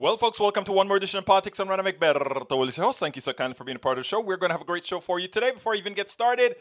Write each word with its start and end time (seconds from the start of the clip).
Well, 0.00 0.16
folks, 0.16 0.38
welcome 0.38 0.62
to 0.62 0.70
one 0.70 0.86
more 0.86 0.96
edition 0.96 1.18
of 1.18 1.26
Politics. 1.26 1.58
I'm 1.58 1.68
Rana 1.68 1.82
McBerto, 1.82 2.76
host. 2.76 3.00
Thank 3.00 3.16
you 3.16 3.20
so 3.20 3.32
kindly 3.32 3.56
for 3.56 3.64
being 3.64 3.74
a 3.74 3.80
part 3.80 3.98
of 3.98 4.04
the 4.04 4.08
show. 4.08 4.20
We're 4.20 4.36
going 4.36 4.50
to 4.50 4.54
have 4.54 4.62
a 4.62 4.64
great 4.64 4.86
show 4.86 5.00
for 5.00 5.18
you 5.18 5.26
today. 5.26 5.50
Before 5.50 5.74
I 5.74 5.76
even 5.76 5.92
get 5.92 6.08
started, 6.08 6.54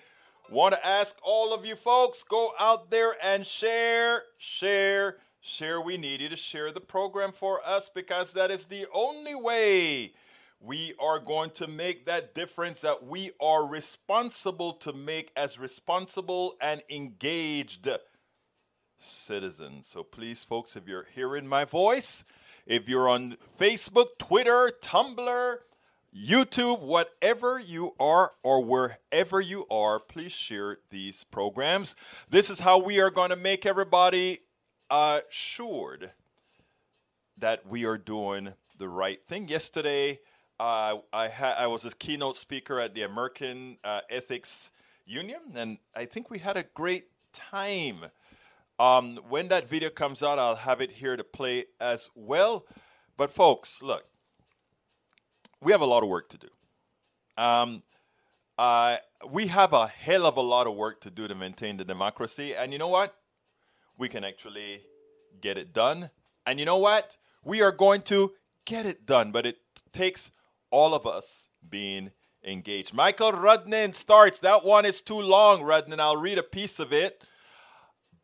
want 0.50 0.74
to 0.74 0.84
ask 0.84 1.16
all 1.22 1.54
of 1.54 1.64
you 1.64 1.76
folks, 1.76 2.24
go 2.24 2.54
out 2.60 2.90
there 2.90 3.14
and 3.22 3.46
share, 3.46 4.24
share, 4.40 5.18
share. 5.40 5.80
We 5.80 5.98
need 5.98 6.20
you 6.20 6.30
to 6.30 6.36
share 6.36 6.72
the 6.72 6.82
program 6.82 7.32
for 7.32 7.62
us 7.64 7.92
because 7.94 8.34
that 8.34 8.50
is 8.50 8.66
the 8.66 8.88
only 8.92 9.36
way 9.36 10.14
we 10.60 10.96
are 11.00 11.20
going 11.20 11.52
to 11.52 11.68
make 11.68 12.08
that 12.08 12.34
difference 12.34 12.80
that 12.80 13.06
we 13.06 13.30
are 13.40 13.68
responsible 13.68 14.74
to 14.74 14.94
make 14.94 15.32
as 15.36 15.60
responsible 15.60 16.56
and 16.60 16.82
engaged 16.90 17.88
citizens. 18.98 19.86
So 19.88 20.02
please, 20.02 20.44
folks, 20.44 20.76
if 20.76 20.88
you're 20.88 21.06
hearing 21.14 21.46
my 21.46 21.66
voice, 21.66 22.24
if 22.68 22.90
you're 22.90 23.08
on 23.08 23.38
Facebook, 23.58 24.18
Twitter, 24.20 24.72
Tumblr, 24.82 25.56
YouTube, 26.14 26.82
whatever 26.82 27.60
you 27.60 27.96
are 27.98 28.34
or 28.44 28.64
wherever 28.64 29.40
you 29.40 29.66
are, 29.72 30.00
please 30.00 30.34
share 30.34 30.78
these 30.90 31.24
programs. 31.24 31.96
This 32.30 32.50
is 32.50 32.60
how 32.60 32.78
we 32.78 33.00
are 33.00 33.10
going 33.10 33.30
to 33.30 33.38
make 33.38 33.66
everybody 33.66 34.40
assured 34.90 36.12
that 37.38 37.66
we 37.66 37.86
are 37.86 37.98
doing 37.98 38.54
the 38.78 38.90
right 38.90 39.24
thing. 39.26 39.48
Yesterday, 39.48 40.20
uh, 40.60 40.98
I, 41.14 41.30
ha- 41.30 41.56
I 41.58 41.68
was 41.68 41.86
a 41.86 41.92
keynote 41.92 42.36
speaker 42.36 42.82
at 42.82 42.94
the 42.94 43.04
American 43.04 43.78
uh, 43.84 44.02
Ethics 44.10 44.72
Union, 45.06 45.40
and 45.56 45.78
I 45.96 46.06
think 46.06 46.30
we 46.30 46.40
had 46.40 46.58
a 46.58 46.66
great 46.74 47.06
time. 47.32 48.08
Um, 48.80 49.20
when 49.28 49.48
that 49.48 49.68
video 49.68 49.90
comes 49.90 50.22
out, 50.22 50.38
I'll 50.38 50.56
have 50.56 50.82
it 50.82 50.92
here 50.92 51.18
to 51.18 51.24
play 51.24 51.66
as 51.80 52.10
well. 52.16 52.66
But, 53.18 53.32
folks, 53.32 53.82
look, 53.82 54.06
we 55.62 55.72
have 55.72 55.82
a 55.82 55.86
lot 55.86 56.04
of 56.04 56.10
work 56.10 56.30
to 56.30 56.38
do. 56.38 56.48
Um, 57.38 57.84
uh, 58.58 58.98
we 59.30 59.48
have 59.48 59.74
a 59.74 59.88
hell 59.88 60.26
of 60.26 60.38
a 60.38 60.42
lot 60.42 60.68
of 60.68 60.76
work 60.76 61.02
to 61.02 61.12
do 61.12 61.28
to 61.28 61.36
maintain 61.36 61.78
the 61.78 61.86
democracy. 61.86 62.56
And 62.56 62.72
you 62.72 62.80
know 62.80 62.88
what? 62.88 63.16
We 63.98 64.10
can 64.10 64.24
actually 64.24 64.82
get 65.42 65.58
it 65.58 65.74
done. 65.74 66.12
And 66.46 66.60
you 66.60 66.66
know 66.66 66.78
what? 66.78 67.18
We 67.44 67.62
are 67.62 67.72
going 67.72 68.02
to 68.04 68.34
get 68.66 68.86
it 68.86 69.06
done. 69.06 69.32
But 69.32 69.46
it 69.46 69.58
takes 69.92 70.32
all 70.70 70.94
of 70.94 71.08
us 71.08 71.50
being 71.68 72.12
engaged. 72.44 72.94
Michael 72.94 73.32
Rudnin 73.32 73.96
starts. 73.96 74.40
That 74.40 74.64
one 74.64 74.86
is 74.86 75.02
too 75.02 75.20
long, 75.20 75.62
Rudnin. 75.62 76.00
I'll 76.00 76.18
read 76.18 76.38
a 76.38 76.44
piece 76.44 76.80
of 76.80 76.94
it. 76.94 77.24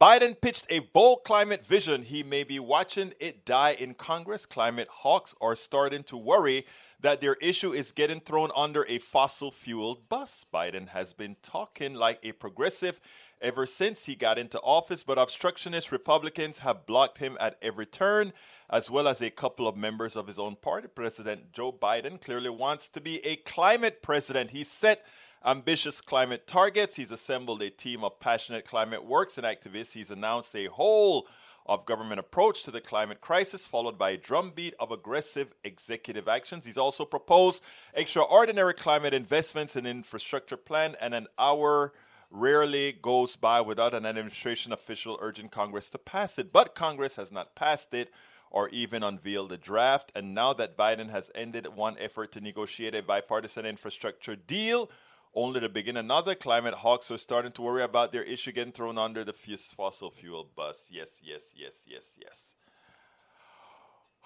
Biden 0.04 0.36
pitched 0.42 0.66
a 0.70 0.80
bold 0.80 1.24
climate 1.24 1.66
vision. 1.66 2.04
He 2.04 2.24
may 2.24 2.44
be 2.44 2.60
watching 2.60 3.14
it 3.22 3.46
die 3.46 3.72
in 3.72 3.94
Congress. 3.94 4.46
Climate 4.46 4.90
hawks 4.92 5.34
are 5.40 5.56
starting 5.56 6.04
to 6.04 6.18
worry 6.18 6.66
that 7.00 7.22
their 7.22 7.36
issue 7.36 7.72
is 7.72 7.94
getting 7.94 8.20
thrown 8.20 8.50
under 8.54 8.86
a 8.90 8.98
fossil 8.98 9.50
fueled 9.50 10.10
bus. 10.10 10.46
Biden 10.54 10.90
has 10.90 11.14
been 11.14 11.38
talking 11.42 11.94
like 11.94 12.20
a 12.22 12.34
progressive 12.34 13.00
ever 13.42 13.66
since 13.66 14.06
he 14.06 14.14
got 14.14 14.38
into 14.38 14.60
office, 14.60 15.04
but 15.04 15.18
obstructionist 15.18 15.90
Republicans 15.90 16.60
have 16.60 16.86
blocked 16.86 17.20
him 17.20 17.38
at 17.40 17.58
every 17.62 17.86
turn, 17.86 18.34
as 18.70 18.92
well 18.92 19.08
as 19.08 19.22
a 19.22 19.30
couple 19.30 19.70
of 19.70 19.78
members 19.78 20.18
of 20.18 20.28
his 20.28 20.38
own 20.38 20.58
party. 20.58 20.90
President 20.90 21.54
Joe 21.54 21.72
Biden 21.72 22.20
clearly 22.20 22.50
wants 22.50 22.90
to 22.90 23.00
be 23.00 23.26
a 23.26 23.38
climate 23.38 24.02
president. 24.02 24.50
He 24.50 24.66
set 24.66 25.06
ambitious 25.46 26.02
climate 26.02 26.48
targets. 26.48 26.96
He's 26.96 27.12
assembled 27.12 27.62
a 27.62 27.70
team 27.70 28.04
of 28.04 28.20
passionate 28.20 28.66
climate 28.66 29.06
works 29.06 29.38
and 29.38 29.46
activists. 29.46 29.92
He's 29.92 30.12
announced 30.12 30.56
a 30.56 30.66
whole 30.68 31.28
of 31.66 31.86
government 31.86 32.20
approach 32.20 32.64
to 32.64 32.72
the 32.72 32.82
climate 32.82 33.22
crisis, 33.22 33.66
followed 33.66 33.98
by 33.98 34.12
a 34.12 34.18
drumbeat 34.18 34.76
of 34.80 34.92
aggressive 34.92 35.54
executive 35.64 36.28
actions. 36.28 36.66
He's 36.66 36.78
also 36.78 37.06
proposed 37.06 37.62
extraordinary 37.94 38.74
climate 38.74 39.14
investments 39.14 39.76
in 39.76 39.86
infrastructure 39.86 40.58
plan, 40.58 40.96
and 41.00 41.14
an 41.14 41.28
hour 41.40 41.94
rarely 42.30 42.92
goes 42.92 43.36
by 43.36 43.62
without 43.62 43.94
an 43.94 44.06
administration 44.06 44.74
official 44.74 45.18
urging 45.22 45.50
Congress 45.50 45.90
to 45.92 45.98
pass 45.98 46.38
it. 46.38 46.52
But 46.52 46.76
Congress 46.76 47.16
has 47.16 47.32
not 47.32 47.56
passed 47.56 47.94
it 47.94 48.12
or 48.50 48.70
even 48.70 49.04
unveiled 49.04 49.52
a 49.52 49.58
draft. 49.58 50.12
And 50.16 50.34
now 50.34 50.54
that 50.54 50.78
Biden 50.78 51.10
has 51.10 51.30
ended 51.36 51.68
one 51.68 51.96
effort 52.00 52.32
to 52.34 52.42
negotiate 52.42 52.96
a 52.96 53.02
bipartisan 53.02 53.66
infrastructure 53.66 54.36
deal, 54.36 54.90
only 55.36 55.60
to 55.60 55.70
begin 55.70 55.98
another 55.98 56.36
climate 56.36 56.76
hawks 56.76 57.10
are 57.10 57.18
starting 57.18 57.52
to 57.54 57.62
worry 57.62 57.84
about 57.84 58.12
their 58.12 58.24
issue 58.24 58.52
getting 58.52 58.74
thrown 58.74 58.98
under 58.98 59.24
the 59.24 59.34
fossil 59.34 60.12
fuel 60.12 60.48
bus. 60.56 60.90
Yes, 60.92 61.18
yes, 61.24 61.44
yes, 61.56 61.74
yes, 61.88 62.12
yes. 62.18 62.54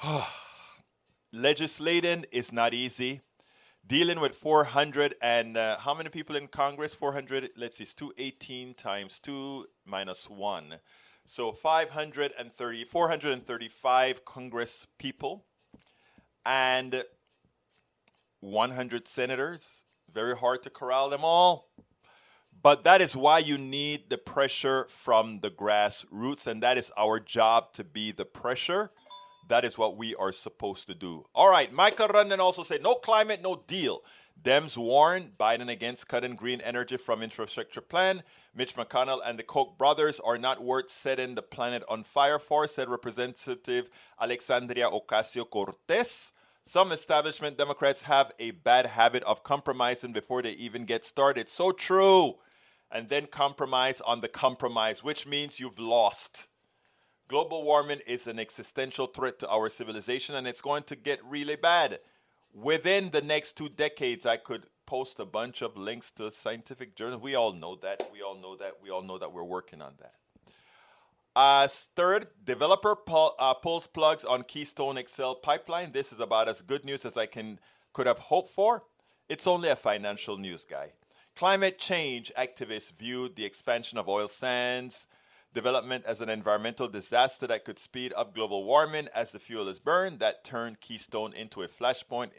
Legislating 1.31 2.25
is 2.31 2.51
not 2.51 2.73
easy. 2.73 3.22
Dealing 3.85 4.19
with 4.19 4.35
400 4.35 5.16
and 5.22 5.56
uh, 5.56 5.78
how 5.78 5.94
many 5.94 6.09
people 6.09 6.35
in 6.35 6.50
Congress? 6.50 6.94
400, 6.94 7.51
let's 7.56 7.78
see, 7.78 7.84
it's 7.84 7.94
218 7.94 8.73
times 8.73 9.17
2 9.19 9.66
minus 9.85 10.29
1. 10.29 10.75
So 11.25 11.53
530, 11.53 12.84
435 12.84 14.25
Congress 14.25 14.88
people 14.97 15.46
and 16.46 17.03
100 18.41 19.07
senators 19.07 19.84
very 20.17 20.35
hard 20.35 20.63
to 20.63 20.69
corral 20.72 21.11
them 21.11 21.23
all. 21.23 21.69
But 22.63 22.83
that 22.85 23.01
is 23.01 23.16
why 23.16 23.38
you 23.38 23.55
need 23.55 24.09
the 24.09 24.17
pressure 24.17 24.88
from 24.89 25.41
the 25.41 25.51
grassroots, 25.51 26.47
and 26.47 26.63
that 26.63 26.75
is 26.75 26.91
our 26.97 27.19
job 27.19 27.72
to 27.73 27.83
be 27.83 28.11
the 28.11 28.25
pressure. 28.25 28.89
That 29.47 29.63
is 29.63 29.78
what 29.78 29.95
we 29.95 30.16
are 30.16 30.31
supposed 30.31 30.88
to 30.88 30.95
do. 30.95 31.25
All 31.35 31.51
right, 31.51 31.72
Michael 31.72 32.07
Rudnin 32.07 32.39
also 32.39 32.63
said, 32.63 32.81
no 32.81 32.95
climate, 32.95 33.44
no 33.44 33.61
deal. 33.67 34.00
Dems 34.41 34.75
warn 34.75 35.33
Biden 35.39 35.69
against 35.69 36.07
cutting 36.07 36.35
green 36.35 36.61
energy 36.61 36.97
from 36.97 37.22
infrastructure 37.22 37.81
plan. 37.81 38.23
Mitch 38.55 38.75
McConnell 38.75 39.22
and 39.23 39.38
the 39.38 39.44
Koch 39.44 39.78
brothers 39.78 40.19
are 40.19 40.39
not 40.39 40.63
worth 40.63 40.89
setting 40.89 41.35
the 41.35 41.44
planet 41.44 41.84
on 41.88 42.03
fire 42.03 42.39
for, 42.39 42.67
said 42.67 42.89
Representative 42.89 43.91
Alexandria 44.19 44.89
Ocasio 44.89 45.47
Cortez. 45.47 46.31
Some 46.67 46.91
establishment 46.91 47.57
Democrats 47.57 48.01
have 48.01 48.33
a 48.39 48.51
bad 48.51 48.88
habit 48.88 49.23
of 49.23 49.41
compromising 49.41 50.11
before 50.11 50.41
they 50.41 50.51
even 50.51 50.83
get 50.83 51.05
started. 51.05 51.50
So 51.50 51.72
true. 51.72 52.35
And 52.91 53.07
then 53.07 53.28
compromise 53.28 54.01
on 54.01 54.19
the 54.19 54.28
compromise, 54.28 55.01
which 55.01 55.25
means 55.25 55.61
you've 55.61 55.79
lost. 55.79 56.47
Global 57.29 57.63
warming 57.63 58.01
is 58.05 58.28
an 58.28 58.38
existential 58.38 59.07
threat 59.07 59.39
to 59.39 59.47
our 59.47 59.69
civilization, 59.69 60.35
and 60.35 60.45
it's 60.45 60.59
going 60.59 60.83
to 60.83 60.97
get 60.97 61.23
really 61.23 61.55
bad. 61.55 62.00
Within 62.53 63.11
the 63.11 63.22
next 63.22 63.55
two 63.55 63.69
decades, 63.69 64.25
I 64.25 64.35
could 64.35 64.66
post 64.85 65.22
a 65.22 65.25
bunch 65.25 65.61
of 65.61 65.78
links 65.78 66.11
to 66.17 66.29
scientific 66.31 66.97
journals. 66.97 67.22
We 67.22 67.35
all 67.35 67.53
know 67.53 67.78
that. 67.78 68.09
We 68.11 68.22
all 68.22 68.35
know 68.35 68.57
that. 68.57 68.73
We 68.84 68.89
all 68.89 69.03
know 69.03 69.17
that 69.17 69.31
we're 69.31 69.44
working 69.44 69.81
on 69.81 69.94
that. 69.99 70.16
Uh, 71.38 71.68
third, 71.68 72.25
developer 72.46 72.96
pull, 72.96 73.36
uh, 73.38 73.53
pulls 73.53 73.86
plugs 73.86 74.25
on 74.25 74.42
Keystone 74.42 75.00
XL 75.08 75.34
pipeline. 75.34 75.92
This 75.92 76.12
is 76.12 76.20
about 76.20 76.50
as 76.50 76.64
good 76.64 76.84
news 76.84 77.06
as 77.06 77.16
I 77.16 77.28
can 77.28 77.59
could 77.94 78.08
have 78.08 78.18
hoped 78.18 78.56
for. 78.56 78.86
It's 79.30 79.46
only 79.46 79.70
a 79.70 79.76
financial 79.76 80.40
news 80.40 80.64
guy. 80.64 80.94
Climate 81.36 81.78
change 81.78 82.31
activists 82.36 82.92
viewed 82.97 83.36
the 83.36 83.46
expansion 83.46 84.00
of 84.00 84.09
oil 84.09 84.28
sands 84.28 85.06
development 85.53 86.06
as 86.08 86.22
an 86.22 86.30
environmental 86.30 86.88
disaster 86.88 87.46
that 87.46 87.66
could 87.66 87.78
speed 87.78 88.14
up 88.18 88.34
global 88.34 88.64
warming 88.64 89.08
as 89.14 89.31
the 89.31 89.38
fuel 89.38 89.68
is 89.68 89.78
burned. 89.78 90.20
That 90.20 90.44
turned 90.44 90.81
Keystone 90.81 91.34
into 91.34 91.62
a 91.62 91.68
flashpoint 91.68 92.31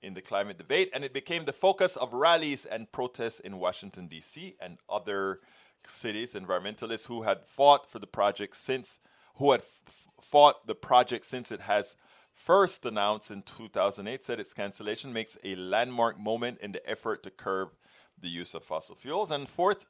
in 0.00 0.14
the 0.14 0.22
climate 0.22 0.56
debate, 0.56 0.88
and 0.94 1.04
it 1.04 1.12
became 1.12 1.44
the 1.44 1.52
focus 1.52 1.96
of 1.96 2.14
rallies 2.14 2.64
and 2.64 2.90
protests 2.92 3.40
in 3.40 3.58
Washington, 3.58 4.08
D.C. 4.08 4.56
and 4.58 4.78
other 4.88 5.40
cities, 5.88 6.34
environmentalists 6.34 7.06
who 7.06 7.22
had 7.22 7.44
fought 7.44 7.90
for 7.90 7.98
the 7.98 8.06
project 8.06 8.56
since, 8.56 8.98
who 9.36 9.52
had 9.52 9.60
f- 9.60 10.08
fought 10.20 10.66
the 10.66 10.74
project 10.74 11.26
since 11.26 11.52
it 11.52 11.60
has 11.60 11.96
first 12.34 12.84
announced 12.84 13.30
in 13.30 13.42
2008, 13.42 14.22
said 14.22 14.40
its 14.40 14.52
cancellation 14.52 15.12
makes 15.12 15.36
a 15.44 15.54
landmark 15.54 16.18
moment 16.18 16.58
in 16.60 16.72
the 16.72 16.88
effort 16.88 17.22
to 17.22 17.30
curb 17.30 17.70
the 18.20 18.28
use 18.28 18.54
of 18.54 18.64
fossil 18.64 18.94
fuels. 18.94 19.30
And 19.30 19.48
fourth, 19.48 19.86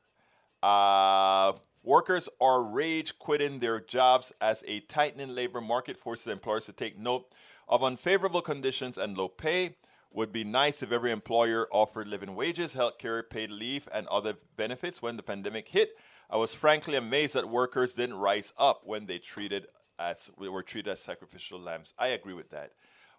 uh, 0.62 1.52
workers 1.82 2.28
are 2.40 2.62
rage 2.62 3.18
quitting 3.18 3.58
their 3.58 3.80
jobs 3.80 4.32
as 4.40 4.62
a 4.66 4.80
tightening 4.80 5.34
labor 5.34 5.60
market 5.60 5.98
forces 5.98 6.26
employers 6.26 6.66
to 6.66 6.72
take 6.72 6.98
note 6.98 7.32
of 7.68 7.82
unfavorable 7.82 8.42
conditions 8.42 8.98
and 8.98 9.16
low 9.16 9.28
pay 9.28 9.76
would 10.14 10.32
be 10.32 10.44
nice 10.44 10.82
if 10.82 10.92
every 10.92 11.10
employer 11.10 11.68
offered 11.70 12.08
living 12.08 12.34
wages, 12.34 12.72
health 12.72 12.98
care, 12.98 13.22
paid 13.22 13.50
leave, 13.50 13.88
and 13.92 14.06
other 14.08 14.34
benefits 14.56 15.00
when 15.00 15.16
the 15.16 15.22
pandemic 15.22 15.68
hit. 15.68 15.96
I 16.30 16.36
was 16.36 16.54
frankly 16.54 16.96
amazed 16.96 17.34
that 17.34 17.48
workers 17.48 17.94
didn't 17.94 18.16
rise 18.16 18.52
up 18.56 18.82
when 18.84 19.06
they 19.06 19.18
treated 19.18 19.66
as 19.98 20.30
were 20.38 20.62
treated 20.62 20.90
as 20.90 21.00
sacrificial 21.00 21.60
lambs. 21.60 21.94
I 21.98 22.08
agree 22.08 22.34
with 22.34 22.50
that. 22.50 22.72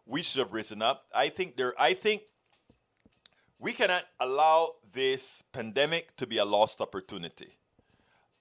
We 0.05 0.23
should 0.23 0.39
have 0.39 0.53
risen 0.53 0.81
up. 0.81 1.05
I 1.15 1.29
think 1.29 1.55
there 1.55 1.73
I 1.79 1.93
think 1.93 2.23
we 3.59 3.71
cannot 3.71 4.03
allow 4.19 4.75
this 4.91 5.43
pandemic 5.53 6.15
to 6.17 6.27
be 6.27 6.37
a 6.37 6.45
lost 6.45 6.81
opportunity. 6.81 7.57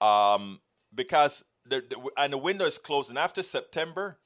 Um, 0.01 0.61
because 0.93 1.45
the, 1.65 1.85
the, 1.89 2.11
and 2.17 2.33
the 2.33 2.39
window 2.39 2.65
is 2.65 2.79
closing 2.79 3.17
after 3.17 3.43
September, 3.43 4.19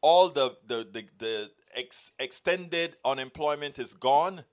all 0.00 0.28
the 0.30 0.56
the 0.66 0.88
the, 0.90 1.04
the 1.18 1.50
ex- 1.78 2.12
extended 2.18 2.96
unemployment 3.04 3.78
is 3.78 3.94
gone, 3.94 4.44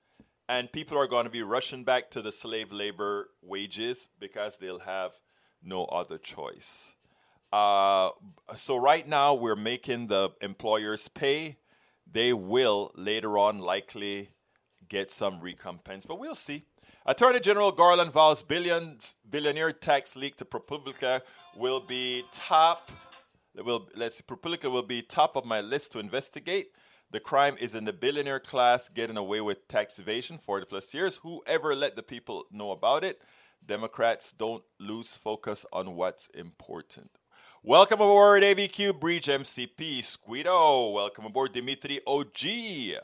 and 0.48 0.72
people 0.72 0.98
are 0.98 1.08
going 1.08 1.26
to 1.26 1.32
be 1.32 1.42
rushing 1.42 1.84
back 1.84 2.12
to 2.12 2.22
the 2.22 2.32
slave 2.32 2.72
labor 2.72 3.30
wages 3.42 4.08
because 4.20 4.58
they'll 4.58 4.80
have 4.80 5.12
no 5.64 5.86
other 5.86 6.18
choice. 6.18 6.94
Uh, 7.52 8.10
so 8.56 8.78
right 8.78 9.08
now 9.08 9.34
we're 9.34 9.56
making 9.56 10.08
the 10.08 10.30
employers 10.42 11.08
pay. 11.08 11.58
They 12.10 12.34
will 12.34 12.92
later 12.96 13.38
on 13.38 13.60
likely 13.60 14.30
get 14.88 15.12
some 15.12 15.42
recompense, 15.42 16.06
but 16.06 16.20
we'll 16.20 16.36
see. 16.36 16.66
Attorney 17.08 17.40
General 17.40 17.72
Garland 17.72 18.12
vows 18.12 18.44
billions 18.44 19.16
billionaire 19.30 19.72
tax 19.72 20.16
leak 20.16 20.38
to 20.38 20.46
ProPublica 20.46 21.22
will 21.56 21.80
be 21.80 22.24
top. 22.32 22.92
Will 23.56 23.88
let's 23.96 24.18
see, 24.18 24.24
ProPublica 24.24 24.72
will 24.72 24.84
be 24.84 25.02
top 25.02 25.36
of 25.36 25.46
my 25.46 25.62
list 25.62 25.92
to 25.94 26.00
investigate. 26.00 26.72
The 27.16 27.22
crime 27.22 27.56
is 27.62 27.76
in 27.76 27.86
the 27.86 27.94
billionaire 27.94 28.42
class 28.42 28.90
getting 28.90 29.16
away 29.16 29.40
with 29.40 29.70
tax 29.70 30.00
evasion 30.00 30.38
40 30.38 30.66
plus 30.66 30.94
years. 30.94 31.22
Whoever 31.24 31.74
let 31.74 31.96
the 31.96 32.04
people 32.04 32.44
know 32.52 32.72
about 32.72 33.06
it? 33.06 33.22
Democrats 33.66 34.34
don't 34.38 34.66
lose 34.82 35.16
focus 35.16 35.66
on 35.72 35.96
what's 35.96 36.28
important. 36.36 37.12
Welcome 37.64 38.02
aboard 38.02 38.44
ABQ 38.44 39.00
Breach 39.00 39.28
MCP 39.28 40.00
Squeedo. 40.00 40.94
Welcome 40.94 41.24
aboard 41.24 41.54
Dimitri 41.54 42.02
OG. 42.06 43.00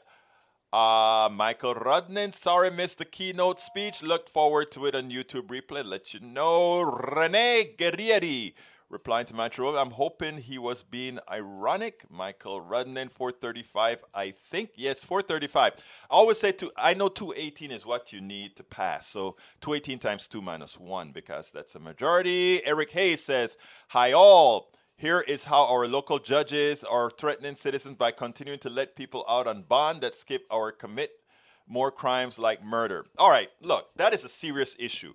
Uh, 0.74 1.30
Michael 1.31 1.75
Rudnin, 1.75 2.34
sorry 2.34 2.69
missed 2.69 2.98
the 2.98 3.06
keynote 3.06 3.62
speech. 3.62 4.04
Looked 4.04 4.28
forward 4.28 4.72
to 4.72 4.88
it 4.88 4.94
on 4.94 5.10
YouTube 5.10 5.48
replay. 5.48 5.86
Let 5.86 6.13
you 6.13 6.19
know. 6.19 6.81
Rene 6.81 7.75
Guerrieri, 7.78 8.56
replying 8.92 9.26
to 9.28 9.36
Metro. 9.36 9.76
I'm 9.78 9.92
hoping 9.92 10.38
he 10.38 10.58
was 10.58 10.84
being 10.84 11.20
ironic. 11.30 12.04
Michael 12.10 12.62
Rudnin, 12.62 13.10
435, 13.12 14.04
I 14.14 14.34
think. 14.50 14.72
Yes, 14.76 15.04
435. 15.04 15.74
I 15.76 15.80
always 16.10 16.40
say 16.40 16.52
to 16.54 16.72
I 16.76 16.94
know 16.94 17.08
218 17.08 17.72
is 17.72 17.86
what 17.86 18.12
you 18.12 18.22
need 18.22 18.58
to 18.58 18.64
pass. 18.64 19.08
So 19.08 19.38
218 19.62 20.00
times 20.00 20.28
2 20.28 20.42
minus 20.42 20.78
1 20.78 21.12
because 21.12 21.50
that's 21.52 21.76
a 21.76 21.80
majority. 21.80 22.64
Eric 22.66 22.92
Hayes 22.92 23.24
says, 23.24 23.58
Hi 23.90 24.12
all. 24.12 24.72
Here 24.98 25.22
is 25.22 25.46
how 25.46 25.66
our 25.66 25.88
local 25.88 26.20
judges 26.20 26.84
are 26.84 27.10
threatening 27.10 27.56
citizens 27.56 27.96
by 27.96 28.12
continuing 28.12 28.60
to 28.60 28.70
let 28.70 28.96
people 28.96 29.26
out 29.28 29.48
on 29.48 29.64
bond 29.64 30.02
that 30.02 30.16
skip 30.16 30.46
or 30.52 30.72
commit 30.72 31.12
more 31.68 31.90
crimes 31.90 32.38
like 32.38 32.64
murder. 32.64 33.06
All 33.18 33.32
right, 33.32 33.50
look, 33.62 33.88
that 33.96 34.14
is 34.14 34.24
a 34.24 34.30
serious 34.30 34.76
issue. 34.78 35.14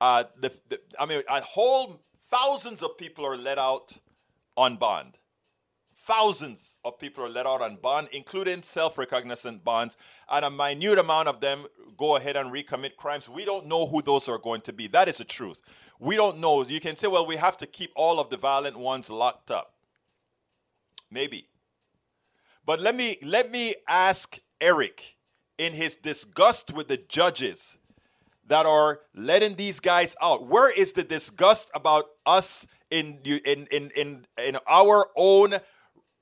Uh, 0.00 0.24
the, 0.40 0.50
the, 0.68 0.80
I 0.98 1.06
mean, 1.06 1.22
a 1.28 1.40
whole 1.42 2.00
Thousands 2.30 2.82
of 2.82 2.96
people 2.96 3.26
are 3.26 3.36
let 3.36 3.58
out 3.58 3.98
on 4.56 4.76
bond. 4.76 5.18
Thousands 5.98 6.76
of 6.84 6.98
people 6.98 7.24
are 7.24 7.28
let 7.28 7.46
out 7.46 7.60
on 7.60 7.76
bond, 7.76 8.08
including 8.12 8.62
self 8.62 8.96
recognizant 8.96 9.64
bonds, 9.64 9.96
and 10.30 10.44
a 10.44 10.50
minute 10.50 10.98
amount 10.98 11.28
of 11.28 11.40
them 11.40 11.66
go 11.98 12.16
ahead 12.16 12.36
and 12.36 12.52
recommit 12.52 12.96
crimes. 12.96 13.28
We 13.28 13.44
don't 13.44 13.66
know 13.66 13.86
who 13.86 14.00
those 14.00 14.28
are 14.28 14.38
going 14.38 14.62
to 14.62 14.72
be. 14.72 14.86
That 14.86 15.08
is 15.08 15.18
the 15.18 15.24
truth. 15.24 15.58
We 15.98 16.16
don't 16.16 16.38
know. 16.38 16.64
You 16.64 16.80
can 16.80 16.96
say, 16.96 17.08
well, 17.08 17.26
we 17.26 17.36
have 17.36 17.56
to 17.58 17.66
keep 17.66 17.92
all 17.94 18.18
of 18.18 18.30
the 18.30 18.36
violent 18.36 18.78
ones 18.78 19.10
locked 19.10 19.50
up. 19.50 19.74
Maybe. 21.10 21.48
But 22.64 22.80
let 22.80 22.94
me 22.94 23.18
let 23.22 23.50
me 23.50 23.74
ask 23.88 24.38
Eric 24.60 25.16
in 25.58 25.74
his 25.74 25.96
disgust 25.96 26.72
with 26.72 26.88
the 26.88 26.96
judges 26.96 27.76
that 28.50 28.66
are 28.66 29.00
letting 29.14 29.54
these 29.54 29.78
guys 29.78 30.16
out? 30.20 30.48
Where 30.48 30.70
is 30.76 30.92
the 30.92 31.04
disgust 31.04 31.70
about 31.72 32.06
us 32.26 32.66
in 32.90 33.20
in 33.24 33.68
in 33.70 33.90
in, 33.96 34.26
in 34.36 34.56
our 34.68 35.06
own 35.16 35.54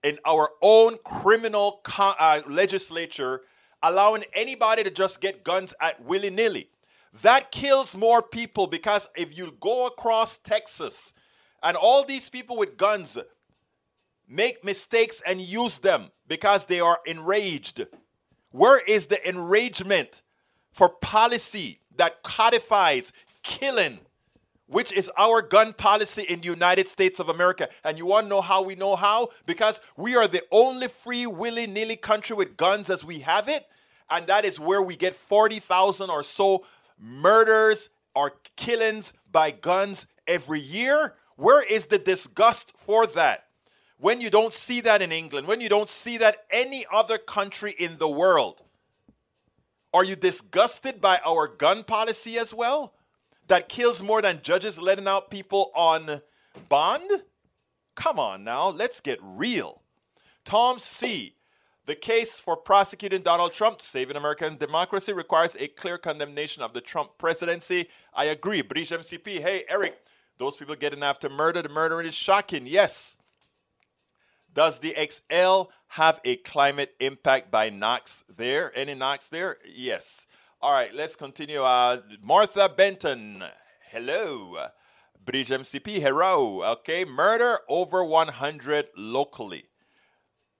in 0.04 0.18
our 0.26 0.50
own 0.60 0.98
criminal 1.04 1.80
uh, 1.98 2.42
legislature 2.46 3.40
allowing 3.82 4.24
anybody 4.34 4.84
to 4.84 4.90
just 4.90 5.22
get 5.22 5.42
guns 5.42 5.72
at 5.80 6.04
willy 6.04 6.28
nilly? 6.28 6.68
That 7.22 7.50
kills 7.50 7.96
more 7.96 8.22
people 8.22 8.66
because 8.66 9.08
if 9.16 9.36
you 9.36 9.56
go 9.58 9.86
across 9.86 10.36
Texas 10.36 11.14
and 11.62 11.78
all 11.78 12.04
these 12.04 12.28
people 12.28 12.58
with 12.58 12.76
guns 12.76 13.16
make 14.28 14.62
mistakes 14.62 15.22
and 15.26 15.40
use 15.40 15.78
them 15.78 16.10
because 16.26 16.66
they 16.66 16.80
are 16.80 16.98
enraged, 17.06 17.86
where 18.50 18.78
is 18.84 19.06
the 19.06 19.26
enragement 19.26 20.20
for 20.70 20.90
policy? 20.90 21.80
That 21.98 22.22
codifies 22.22 23.12
killing, 23.42 23.98
which 24.66 24.92
is 24.92 25.10
our 25.16 25.42
gun 25.42 25.72
policy 25.72 26.22
in 26.22 26.40
the 26.40 26.46
United 26.46 26.88
States 26.88 27.20
of 27.20 27.28
America. 27.28 27.68
And 27.84 27.98
you 27.98 28.06
want 28.06 28.26
to 28.26 28.30
know 28.30 28.40
how 28.40 28.62
we 28.62 28.74
know 28.74 28.96
how? 28.96 29.28
Because 29.46 29.80
we 29.96 30.16
are 30.16 30.26
the 30.26 30.42
only 30.50 30.88
free, 30.88 31.26
willy 31.26 31.66
nilly 31.66 31.96
country 31.96 32.34
with 32.34 32.56
guns 32.56 32.90
as 32.90 33.04
we 33.04 33.20
have 33.20 33.48
it. 33.48 33.66
And 34.10 34.26
that 34.26 34.44
is 34.44 34.58
where 34.58 34.82
we 34.82 34.96
get 34.96 35.14
40,000 35.14 36.10
or 36.10 36.22
so 36.22 36.64
murders 36.98 37.90
or 38.14 38.32
killings 38.56 39.12
by 39.30 39.50
guns 39.50 40.06
every 40.26 40.60
year. 40.60 41.14
Where 41.36 41.64
is 41.64 41.86
the 41.86 41.98
disgust 41.98 42.72
for 42.78 43.06
that? 43.08 43.44
When 43.98 44.20
you 44.20 44.30
don't 44.30 44.54
see 44.54 44.80
that 44.82 45.02
in 45.02 45.12
England, 45.12 45.46
when 45.46 45.60
you 45.60 45.68
don't 45.68 45.88
see 45.88 46.18
that 46.18 46.44
any 46.50 46.86
other 46.90 47.18
country 47.18 47.74
in 47.78 47.98
the 47.98 48.08
world. 48.08 48.62
Are 49.92 50.04
you 50.04 50.16
disgusted 50.16 51.00
by 51.00 51.20
our 51.24 51.48
gun 51.48 51.84
policy 51.84 52.38
as 52.38 52.52
well? 52.52 52.94
That 53.46 53.68
kills 53.68 54.02
more 54.02 54.20
than 54.20 54.40
judges 54.42 54.78
letting 54.78 55.08
out 55.08 55.30
people 55.30 55.72
on 55.74 56.20
bond? 56.68 57.10
Come 57.94 58.18
on 58.18 58.44
now, 58.44 58.68
let's 58.68 59.00
get 59.00 59.18
real. 59.22 59.82
Tom 60.44 60.78
C. 60.78 61.34
The 61.86 61.94
case 61.94 62.38
for 62.38 62.54
prosecuting 62.54 63.22
Donald 63.22 63.54
Trump, 63.54 63.78
to 63.78 63.86
saving 63.86 64.16
American 64.16 64.58
democracy, 64.58 65.14
requires 65.14 65.56
a 65.58 65.68
clear 65.68 65.96
condemnation 65.96 66.62
of 66.62 66.74
the 66.74 66.82
Trump 66.82 67.12
presidency. 67.16 67.88
I 68.12 68.26
agree. 68.26 68.60
British 68.60 68.90
MCP. 68.90 69.40
Hey, 69.40 69.64
Eric, 69.70 69.98
those 70.36 70.58
people 70.58 70.74
getting 70.74 71.02
after 71.02 71.30
murder, 71.30 71.62
the 71.62 71.70
murder 71.70 72.02
is 72.02 72.14
shocking. 72.14 72.66
Yes. 72.66 73.16
Does 74.52 74.80
the 74.80 74.94
XL 74.94 75.70
have 75.88 76.20
a 76.24 76.36
climate 76.36 76.94
impact 77.00 77.50
by 77.50 77.70
NOx 77.70 78.24
there? 78.34 78.72
Any 78.76 78.94
NOx 78.94 79.28
there? 79.28 79.56
Yes. 79.66 80.26
All 80.60 80.72
right, 80.72 80.92
let's 80.94 81.16
continue. 81.16 81.62
Uh, 81.62 82.00
Martha 82.22 82.68
Benton, 82.68 83.44
hello. 83.90 84.56
Bridge 85.24 85.50
MCP, 85.50 86.00
hello. 86.00 86.62
Okay, 86.64 87.04
murder 87.04 87.58
over 87.68 88.02
100 88.02 88.86
locally. 88.96 89.64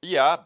Yeah, 0.03 0.37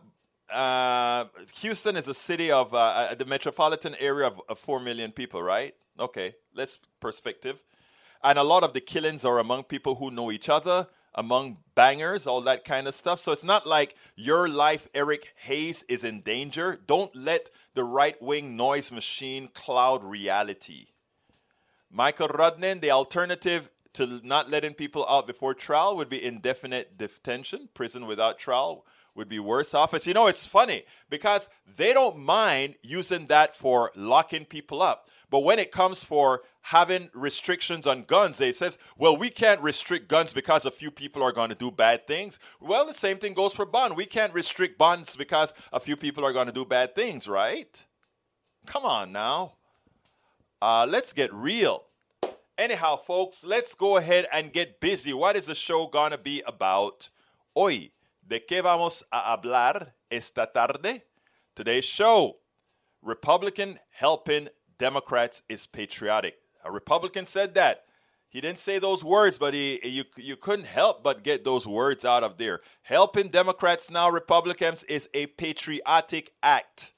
uh, 0.52 1.25
Houston 1.61 1.97
is 1.97 2.09
a 2.09 2.14
city 2.14 2.50
of 2.50 2.73
uh, 2.73 2.78
uh, 2.78 3.14
the 3.14 3.25
metropolitan 3.25 3.95
area 3.99 4.26
of, 4.26 4.40
of 4.49 4.59
4 4.59 4.80
million 4.80 5.12
people, 5.12 5.42
right? 5.42 5.75
Okay, 5.99 6.35
let's 6.54 6.78
perspective. 7.00 7.59
And 8.23 8.38
a 8.38 8.42
lot 8.42 8.62
of 8.62 8.73
the 8.73 8.80
killings 8.80 9.25
are 9.25 9.38
among 9.38 9.64
people 9.64 9.97
who 9.97 10.11
know 10.11 10.30
each 10.30 10.49
other 10.49 10.87
among 11.14 11.59
bangers, 11.75 12.26
all 12.26 12.40
that 12.42 12.64
kind 12.64 12.88
of 12.88 12.95
stuff. 12.95 13.23
So 13.23 13.33
it's 13.33 13.45
not 13.45 13.66
like 13.66 13.95
your 14.16 14.49
life, 14.49 14.88
Eric 14.95 15.33
Hayes, 15.37 15.85
is 15.88 16.04
in 16.04 16.21
danger. 16.23 16.78
Don't 16.87 17.14
let 17.14 17.50
the 17.75 17.85
right 17.85 18.21
wing 18.23 18.57
noise 18.57 18.90
machine 18.92 19.49
cloud 19.52 20.04
reality. 20.04 20.87
Michael 21.90 22.28
Rudnin, 22.28 22.81
the 22.81 22.90
alternative 22.90 23.71
to 23.95 24.21
not 24.25 24.49
letting 24.49 24.73
people 24.73 25.04
out 25.09 25.26
before 25.26 25.54
trial 25.54 25.97
would 25.97 26.09
be 26.09 26.25
indefinite 26.25 26.97
detention. 26.97 27.69
Prison 27.75 28.07
without 28.07 28.38
trial 28.38 28.87
would 29.14 29.28
be 29.28 29.38
worse 29.38 29.75
off. 29.75 29.92
As 29.92 30.07
you 30.07 30.14
know, 30.14 30.26
it's 30.26 30.47
funny 30.47 30.85
because 31.11 31.50
they 31.76 31.92
don't 31.92 32.19
mind 32.19 32.76
using 32.83 33.26
that 33.26 33.54
for 33.54 33.92
locking 33.95 34.47
people 34.47 34.81
up. 34.81 35.09
But 35.33 35.45
when 35.45 35.59
it 35.59 35.73
comes 35.73 36.05
for 36.05 36.43
having 36.61 37.09
restrictions 37.15 37.87
on 37.87 38.03
guns, 38.03 38.37
they 38.37 38.53
says, 38.53 38.77
well, 38.99 39.17
we 39.17 39.31
can't 39.31 39.62
restrict 39.62 40.07
guns 40.07 40.35
because 40.35 40.67
a 40.67 40.71
few 40.71 40.91
people 40.91 41.23
are 41.23 41.33
going 41.33 41.49
to 41.49 41.55
do 41.55 41.71
bad 41.71 42.07
things. 42.07 42.39
Well, 42.61 42.85
the 42.85 42.93
same 42.93 43.17
thing 43.17 43.33
goes 43.33 43.55
for 43.55 43.65
bond. 43.65 43.97
We 43.97 44.05
can't 44.05 44.35
restrict 44.35 44.77
bonds 44.77 45.17
because 45.17 45.55
a 45.73 45.81
few 45.81 45.97
people 45.97 46.23
are 46.27 46.35
going 46.35 46.49
to 46.49 46.53
do 46.53 46.67
bad 46.67 46.95
things, 46.95 47.27
right? 47.27 47.83
Come 48.67 48.85
on 48.85 49.11
now. 49.11 49.55
Uh, 50.61 50.87
let's 50.87 51.15
get 51.15 51.33
real. 51.33 51.85
Anyhow, 52.59 52.97
folks, 52.97 53.43
let's 53.43 53.75
go 53.75 53.97
ahead 53.97 54.27
and 54.35 54.53
get 54.53 54.81
busy. 54.81 55.15
What 55.15 55.35
is 55.37 55.47
the 55.47 55.55
show 55.55 55.87
going 55.87 56.11
to 56.11 56.19
be 56.19 56.43
about? 56.47 57.09
Hoy, 57.57 57.93
¿de 58.29 58.41
qué 58.41 58.62
vamos 58.62 59.03
a 59.11 59.35
hablar 59.35 59.95
esta 60.11 60.47
tarde? 60.53 61.01
Today's 61.57 61.87
show 61.87 62.37
Republican 63.01 63.79
helping 63.91 64.49
Democrats 64.83 65.43
is 65.49 65.69
patriotic. 65.69 66.39
A 66.65 66.73
Republican 66.73 67.25
said 67.25 67.55
that. 67.55 67.85
He 68.29 68.41
didn't 68.41 68.59
say 68.59 68.81
those 68.81 69.05
words, 69.05 69.39
but 69.39 69.55
he 69.55 69.79
you 69.85 70.03
you 70.17 70.35
couldn't 70.35 70.65
help 70.65 71.05
but 71.05 71.23
get 71.23 71.45
those 71.45 71.69
words 71.69 72.05
out 72.05 72.25
of 72.25 72.37
there. 72.37 72.62
Helping 72.83 73.29
Democrats 73.29 73.93
now 73.93 74.11
Republicans 74.11 74.83
is 74.83 75.09
a 75.15 75.27
patriotic 75.27 76.33
act. 76.43 76.95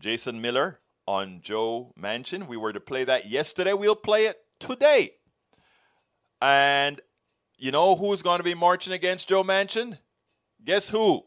Jason 0.00 0.40
Miller 0.40 0.80
on 1.06 1.38
Joe 1.40 1.92
Manchin. 1.96 2.48
We 2.48 2.56
were 2.56 2.72
to 2.72 2.80
play 2.80 3.04
that 3.04 3.28
yesterday. 3.28 3.72
We'll 3.72 3.94
play 3.94 4.26
it 4.26 4.38
today. 4.58 5.12
And 6.42 7.00
you 7.58 7.70
know 7.70 7.94
who's 7.94 8.22
going 8.22 8.40
to 8.40 8.44
be 8.44 8.54
marching 8.54 8.92
against 8.92 9.28
Joe 9.28 9.44
Manchin? 9.44 9.98
Guess 10.64 10.88
who? 10.88 11.26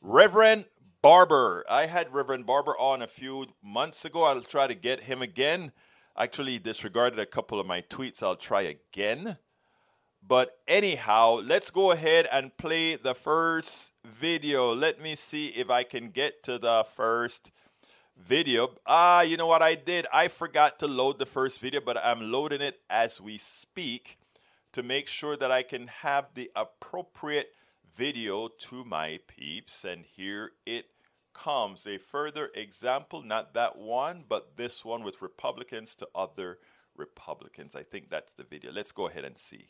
Reverend 0.00 0.64
Barber. 1.00 1.64
I 1.70 1.86
had 1.86 2.12
Reverend 2.12 2.46
Barber 2.46 2.76
on 2.76 3.02
a 3.02 3.06
few 3.06 3.46
months 3.62 4.04
ago. 4.04 4.24
I'll 4.24 4.40
try 4.40 4.66
to 4.66 4.74
get 4.74 5.02
him 5.02 5.22
again. 5.22 5.72
Actually, 6.16 6.58
disregarded 6.58 7.20
a 7.20 7.26
couple 7.26 7.60
of 7.60 7.66
my 7.66 7.82
tweets. 7.82 8.22
I'll 8.22 8.34
try 8.34 8.62
again. 8.62 9.38
But 10.26 10.58
anyhow, 10.66 11.40
let's 11.42 11.70
go 11.70 11.92
ahead 11.92 12.26
and 12.32 12.56
play 12.56 12.96
the 12.96 13.14
first 13.14 13.92
video. 14.04 14.74
Let 14.74 15.00
me 15.00 15.14
see 15.14 15.48
if 15.48 15.70
I 15.70 15.84
can 15.84 16.10
get 16.10 16.42
to 16.42 16.58
the 16.58 16.84
first 16.96 17.52
video. 18.16 18.74
Ah, 18.84 19.20
you 19.20 19.36
know 19.36 19.46
what 19.46 19.62
I 19.62 19.76
did? 19.76 20.08
I 20.12 20.26
forgot 20.26 20.80
to 20.80 20.88
load 20.88 21.20
the 21.20 21.26
first 21.26 21.60
video, 21.60 21.80
but 21.80 21.96
I'm 22.04 22.32
loading 22.32 22.60
it 22.60 22.80
as 22.90 23.20
we 23.20 23.38
speak 23.38 24.18
to 24.72 24.82
make 24.82 25.06
sure 25.06 25.36
that 25.36 25.52
I 25.52 25.62
can 25.62 25.86
have 25.86 26.26
the 26.34 26.50
appropriate 26.56 27.52
video 27.98 28.46
to 28.46 28.84
my 28.84 29.18
peeps. 29.26 29.84
And 29.84 30.04
here 30.04 30.52
it 30.64 30.86
comes. 31.34 31.86
A 31.86 31.98
further 31.98 32.50
example, 32.54 33.22
not 33.22 33.54
that 33.54 33.76
one, 33.76 34.24
but 34.28 34.56
this 34.56 34.84
one 34.84 35.02
with 35.02 35.20
Republicans 35.20 35.96
to 35.96 36.08
other 36.14 36.58
Republicans. 36.96 37.74
I 37.74 37.82
think 37.82 38.08
that's 38.08 38.34
the 38.34 38.44
video. 38.44 38.72
Let's 38.72 38.92
go 38.92 39.08
ahead 39.08 39.24
and 39.24 39.36
see 39.36 39.66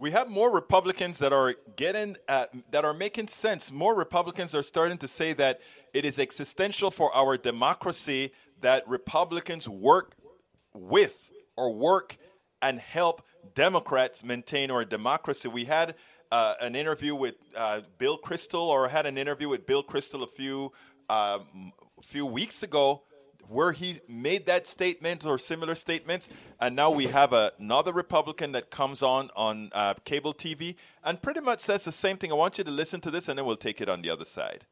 we 0.00 0.12
have 0.12 0.28
more 0.28 0.52
Republicans 0.52 1.18
that 1.18 1.32
are 1.32 1.56
getting 1.76 2.16
uh, 2.28 2.46
that 2.70 2.84
are 2.84 2.94
making 2.94 3.26
sense. 3.26 3.72
More 3.72 3.96
Republicans 3.96 4.54
are 4.54 4.62
starting 4.62 4.96
to 4.98 5.08
say 5.08 5.32
that 5.32 5.60
it 5.92 6.04
is 6.04 6.20
existential 6.20 6.92
for 6.92 7.12
our 7.14 7.36
democracy 7.36 8.32
that 8.60 8.86
Republicans 8.88 9.68
work 9.68 10.14
with 10.72 11.32
or 11.56 11.74
work 11.74 12.16
and 12.62 12.78
help 12.78 13.22
Democrats 13.54 14.24
maintain 14.24 14.70
our 14.70 14.84
democracy. 14.84 15.48
We 15.48 15.64
had 15.64 15.96
uh, 16.30 16.54
an 16.60 16.74
interview 16.74 17.14
with 17.14 17.36
uh, 17.56 17.80
Bill 17.98 18.18
Kristol, 18.18 18.68
or 18.68 18.88
had 18.88 19.06
an 19.06 19.18
interview 19.18 19.48
with 19.48 19.66
Bill 19.66 19.82
Kristol 19.82 20.22
a 20.22 20.26
few 20.26 20.72
uh, 21.08 21.40
few 22.02 22.26
weeks 22.26 22.62
ago, 22.62 23.02
where 23.48 23.72
he 23.72 24.00
made 24.08 24.46
that 24.46 24.66
statement 24.66 25.24
or 25.24 25.38
similar 25.38 25.74
statements, 25.74 26.28
and 26.60 26.76
now 26.76 26.90
we 26.90 27.06
have 27.06 27.32
a, 27.32 27.52
another 27.58 27.92
Republican 27.92 28.52
that 28.52 28.70
comes 28.70 29.02
on 29.02 29.30
on 29.34 29.70
uh, 29.72 29.94
cable 30.04 30.34
TV 30.34 30.76
and 31.04 31.20
pretty 31.22 31.40
much 31.40 31.60
says 31.60 31.84
the 31.84 31.92
same 31.92 32.16
thing. 32.16 32.30
I 32.30 32.34
want 32.34 32.58
you 32.58 32.64
to 32.64 32.70
listen 32.70 33.00
to 33.02 33.10
this, 33.10 33.28
and 33.28 33.38
then 33.38 33.46
we'll 33.46 33.56
take 33.56 33.80
it 33.80 33.88
on 33.88 34.02
the 34.02 34.10
other 34.10 34.26
side. 34.26 34.64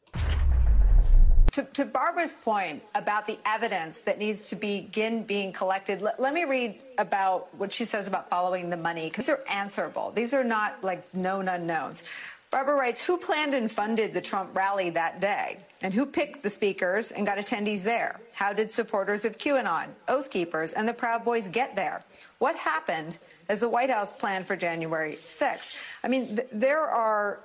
To, 1.57 1.63
to 1.63 1.87
Barbara's 1.87 2.35
point 2.35 2.83
about 2.95 3.27
the 3.27 3.39
evidence 3.47 4.03
that 4.03 4.19
needs 4.19 4.51
to 4.51 4.57
begin 4.57 5.23
being 5.23 5.55
collected, 5.55 6.03
let, 6.03 6.21
let 6.21 6.35
me 6.35 6.45
read 6.45 6.83
about 6.99 7.49
what 7.55 7.73
she 7.73 7.87
says 7.87 8.07
about 8.07 8.29
following 8.29 8.69
the 8.69 8.77
money 8.77 9.09
because 9.09 9.25
they're 9.25 9.43
answerable. 9.51 10.13
These 10.15 10.35
are 10.35 10.45
not 10.45 10.85
like 10.85 11.15
known 11.15 11.49
unknowns. 11.49 12.05
Barbara 12.51 12.75
writes, 12.75 13.03
who 13.03 13.17
planned 13.17 13.55
and 13.55 13.73
funded 13.73 14.13
the 14.13 14.21
Trump 14.21 14.55
rally 14.55 14.91
that 14.91 15.19
day? 15.23 15.57
And 15.81 15.95
who 15.95 16.05
picked 16.05 16.43
the 16.43 16.51
speakers 16.51 17.11
and 17.11 17.27
got 17.27 17.39
attendees 17.39 17.83
there? 17.83 18.21
How 18.35 18.53
did 18.53 18.71
supporters 18.71 19.25
of 19.25 19.39
QAnon, 19.39 19.87
Oath 20.09 20.31
Keepers, 20.31 20.75
and 20.75 20.87
the 20.87 20.93
Proud 20.93 21.25
Boys 21.25 21.49
get 21.49 21.75
there? 21.75 22.05
What 22.39 22.55
happened 22.57 23.17
as 23.49 23.61
the 23.61 23.69
White 23.71 23.89
House 23.89 24.13
planned 24.13 24.47
for 24.47 24.57
January 24.57 25.15
6th? 25.15 25.75
I 26.05 26.09
mean, 26.09 26.37
th- 26.37 26.49
there 26.53 26.83
are 26.83 27.41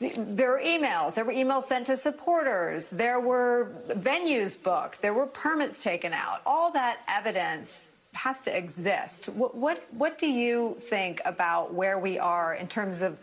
there 0.00 0.50
were 0.52 0.60
emails. 0.64 1.14
There 1.14 1.24
were 1.24 1.32
emails 1.32 1.64
sent 1.64 1.86
to 1.86 1.96
supporters. 1.96 2.90
There 2.90 3.18
were 3.18 3.72
venues 3.88 4.60
booked. 4.60 5.02
There 5.02 5.14
were 5.14 5.26
permits 5.26 5.80
taken 5.80 6.12
out. 6.12 6.40
All 6.46 6.70
that 6.72 7.00
evidence 7.08 7.90
has 8.12 8.40
to 8.42 8.56
exist. 8.56 9.26
What, 9.26 9.56
what, 9.56 9.84
what 9.92 10.18
do 10.18 10.26
you 10.26 10.76
think 10.78 11.20
about 11.24 11.74
where 11.74 11.98
we 11.98 12.18
are 12.18 12.54
in 12.54 12.68
terms 12.68 13.02
of 13.02 13.18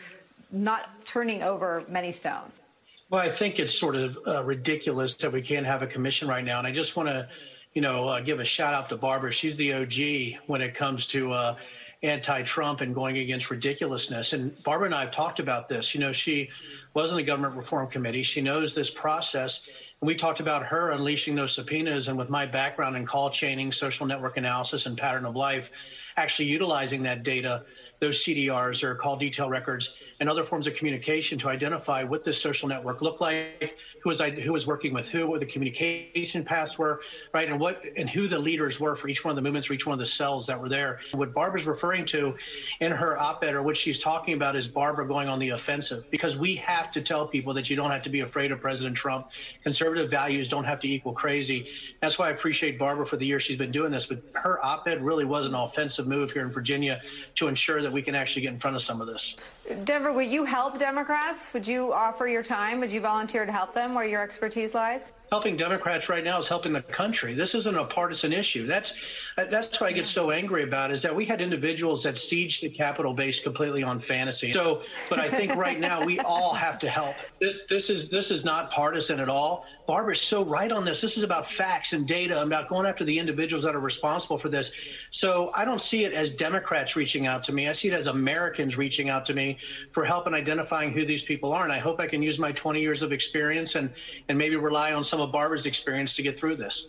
not 0.51 1.05
turning 1.05 1.43
over 1.43 1.83
many 1.87 2.11
stones? 2.11 2.61
Well, 3.09 3.21
I 3.21 3.29
think 3.29 3.59
it's 3.59 3.77
sort 3.77 3.95
of 3.95 4.17
uh, 4.27 4.43
ridiculous 4.43 5.15
that 5.15 5.31
we 5.31 5.41
can't 5.41 5.65
have 5.65 5.81
a 5.81 5.87
commission 5.87 6.27
right 6.27 6.43
now. 6.43 6.59
And 6.59 6.67
I 6.67 6.71
just 6.71 6.95
want 6.95 7.07
to, 7.07 7.27
you 7.73 7.81
know, 7.81 8.07
uh, 8.07 8.19
give 8.19 8.39
a 8.39 8.45
shout 8.45 8.73
out 8.73 8.89
to 8.89 8.97
Barbara. 8.97 9.31
She's 9.31 9.57
the 9.57 9.73
OG 9.73 10.41
when 10.47 10.61
it 10.61 10.75
comes 10.75 11.05
to 11.07 11.31
uh, 11.31 11.55
anti-Trump 12.03 12.81
and 12.81 12.93
going 12.93 13.17
against 13.17 13.49
ridiculousness. 13.49 14.33
And 14.33 14.61
Barbara 14.63 14.87
and 14.87 14.95
I 14.95 15.01
have 15.01 15.11
talked 15.11 15.39
about 15.39 15.67
this. 15.67 15.93
You 15.93 16.01
know, 16.01 16.11
she 16.11 16.49
was 16.93 17.11
in 17.11 17.17
the 17.17 17.23
government 17.23 17.55
reform 17.55 17.89
committee. 17.89 18.23
She 18.23 18.41
knows 18.41 18.75
this 18.75 18.89
process. 18.89 19.67
And 20.01 20.07
we 20.07 20.15
talked 20.15 20.39
about 20.39 20.65
her 20.65 20.91
unleashing 20.91 21.35
those 21.35 21.55
subpoenas. 21.55 22.07
And 22.07 22.17
with 22.17 22.29
my 22.29 22.45
background 22.45 22.95
in 22.97 23.05
call 23.05 23.29
chaining, 23.29 23.71
social 23.71 24.05
network 24.05 24.37
analysis, 24.37 24.85
and 24.85 24.97
pattern 24.97 25.25
of 25.25 25.35
life, 25.35 25.69
actually 26.17 26.45
utilizing 26.45 27.03
that 27.03 27.23
data 27.23 27.65
those 27.99 28.23
CDRs 28.23 28.83
or 28.83 28.95
call 28.95 29.15
detail 29.15 29.49
records 29.49 29.95
and 30.19 30.29
other 30.29 30.43
forms 30.43 30.67
of 30.67 30.75
communication 30.75 31.37
to 31.39 31.49
identify 31.49 32.03
what 32.03 32.23
this 32.23 32.41
social 32.41 32.67
network 32.67 33.01
looked 33.01 33.21
like, 33.21 33.75
who 34.01 34.09
was 34.09 34.19
who 34.19 34.53
was 34.53 34.65
working 34.65 34.93
with 34.93 35.09
who, 35.09 35.27
what 35.27 35.39
the 35.39 35.45
communication 35.45 36.43
paths 36.43 36.77
were, 36.77 37.01
right, 37.33 37.49
and 37.49 37.59
what 37.59 37.83
and 37.97 38.09
who 38.09 38.27
the 38.27 38.39
leaders 38.39 38.79
were 38.79 38.95
for 38.95 39.07
each 39.07 39.23
one 39.23 39.31
of 39.31 39.35
the 39.35 39.41
movements, 39.41 39.67
for 39.67 39.73
each 39.73 39.85
one 39.85 39.93
of 39.93 39.99
the 39.99 40.05
cells 40.05 40.47
that 40.47 40.59
were 40.59 40.69
there. 40.69 40.99
What 41.11 41.33
Barbara's 41.33 41.65
referring 41.65 42.05
to 42.07 42.35
in 42.79 42.91
her 42.91 43.17
op-ed 43.17 43.55
or 43.55 43.63
what 43.63 43.75
she's 43.75 43.99
talking 43.99 44.33
about 44.33 44.55
is 44.55 44.67
Barbara 44.67 45.07
going 45.07 45.27
on 45.27 45.39
the 45.39 45.49
offensive 45.49 46.09
because 46.09 46.37
we 46.37 46.55
have 46.57 46.91
to 46.91 47.01
tell 47.01 47.27
people 47.27 47.53
that 47.53 47.69
you 47.69 47.75
don't 47.75 47.91
have 47.91 48.03
to 48.03 48.09
be 48.09 48.21
afraid 48.21 48.51
of 48.51 48.61
President 48.61 48.95
Trump. 48.95 49.27
Conservative 49.63 50.09
values 50.09 50.47
don't 50.47 50.65
have 50.65 50.79
to 50.79 50.87
equal 50.87 51.13
crazy. 51.13 51.67
That's 52.01 52.17
why 52.17 52.27
I 52.27 52.31
appreciate 52.31 52.79
Barbara 52.79 53.05
for 53.05 53.17
the 53.17 53.25
years 53.25 53.43
she's 53.43 53.57
been 53.57 53.71
doing 53.71 53.91
this. 53.91 54.05
But 54.05 54.19
her 54.33 54.63
op-ed 54.65 55.01
really 55.03 55.25
was 55.25 55.45
an 55.45 55.55
offensive 55.55 56.07
move 56.07 56.31
here 56.31 56.43
in 56.43 56.51
Virginia 56.51 57.01
to 57.35 57.47
ensure 57.47 57.81
that 57.81 57.91
we 57.91 58.01
can 58.01 58.15
actually 58.15 58.43
get 58.43 58.53
in 58.53 58.59
front 58.59 58.75
of 58.75 58.81
some 58.81 59.01
of 59.01 59.07
this. 59.07 59.35
Denver, 59.83 60.13
would 60.13 60.27
you 60.27 60.45
help 60.45 60.77
Democrats? 60.77 61.51
Would 61.53 61.65
you 61.65 61.91
offer 61.91 62.27
your 62.27 62.43
time? 62.43 62.79
Would 62.79 62.91
you 62.91 63.01
volunteer 63.01 63.45
to 63.45 63.51
help 63.51 63.73
them 63.73 63.95
where 63.95 64.05
your 64.05 64.21
expertise 64.21 64.75
lies? 64.75 65.13
helping 65.31 65.57
Democrats 65.57 66.07
right 66.07 66.23
now 66.23 66.37
is 66.37 66.47
helping 66.47 66.71
the 66.71 66.81
country. 66.81 67.33
This 67.33 67.55
isn't 67.55 67.75
a 67.75 67.83
partisan 67.83 68.31
issue. 68.31 68.65
That's 68.65 68.93
that's 69.35 69.81
what 69.81 69.89
I 69.89 69.91
get 69.91 70.07
so 70.07 70.31
angry 70.31 70.63
about 70.63 70.91
is 70.91 71.01
that 71.01 71.13
we 71.13 71.25
had 71.25 71.41
individuals 71.41 72.03
that 72.03 72.15
sieged 72.15 72.61
the 72.61 72.69
Capitol 72.69 73.13
based 73.13 73.43
completely 73.43 73.83
on 73.83 73.99
fantasy. 73.99 74.53
So, 74.53 74.83
but 75.09 75.19
I 75.19 75.29
think 75.29 75.55
right 75.55 75.79
now 75.79 76.03
we 76.03 76.19
all 76.19 76.53
have 76.53 76.79
to 76.79 76.89
help. 76.89 77.15
This 77.41 77.63
this 77.69 77.89
is 77.89 78.07
this 78.07 78.31
is 78.31 78.45
not 78.45 78.71
partisan 78.71 79.19
at 79.19 79.27
all. 79.27 79.65
Barbara's 79.87 80.21
so 80.21 80.43
right 80.43 80.71
on 80.71 80.85
this. 80.85 81.01
This 81.01 81.17
is 81.17 81.23
about 81.23 81.49
facts 81.49 81.93
and 81.93 82.07
data, 82.07 82.37
I'm 82.39 82.49
not 82.49 82.69
going 82.69 82.85
after 82.85 83.03
the 83.03 83.17
individuals 83.17 83.63
that 83.65 83.75
are 83.75 83.79
responsible 83.79 84.37
for 84.37 84.49
this. 84.49 84.71
So 85.11 85.51
I 85.53 85.65
don't 85.65 85.81
see 85.81 86.05
it 86.05 86.13
as 86.13 86.31
Democrats 86.31 86.95
reaching 86.95 87.27
out 87.27 87.43
to 87.45 87.53
me. 87.53 87.67
I 87.69 87.73
see 87.73 87.89
it 87.89 87.93
as 87.93 88.07
Americans 88.07 88.77
reaching 88.77 89.09
out 89.09 89.25
to 89.27 89.33
me 89.33 89.57
for 89.91 90.05
help 90.05 90.27
in 90.27 90.33
identifying 90.33 90.91
who 90.91 91.05
these 91.05 91.23
people 91.23 91.53
are. 91.53 91.63
And 91.63 91.71
I 91.71 91.79
hope 91.79 91.99
I 91.99 92.07
can 92.07 92.21
use 92.21 92.39
my 92.39 92.51
20 92.51 92.81
years 92.81 93.01
of 93.01 93.11
experience 93.11 93.75
and 93.75 93.91
and 94.29 94.37
maybe 94.37 94.55
rely 94.55 94.93
on 94.93 95.03
some 95.03 95.21
of 95.21 95.31
Barbara's 95.31 95.65
experience 95.65 96.15
to 96.15 96.23
get 96.23 96.39
through 96.39 96.57
this. 96.57 96.87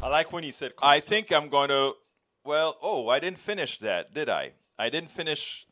I 0.00 0.08
like 0.08 0.32
when 0.32 0.44
you 0.44 0.52
said, 0.52 0.72
I 0.82 1.00
think 1.00 1.32
I'm 1.32 1.48
going 1.48 1.68
to, 1.68 1.92
well, 2.44 2.76
oh, 2.82 3.08
I 3.08 3.20
didn't 3.20 3.38
finish 3.38 3.78
that, 3.78 4.12
did 4.12 4.28
I? 4.28 4.52
I 4.78 4.90
didn't 4.90 5.10
finish. 5.10 5.66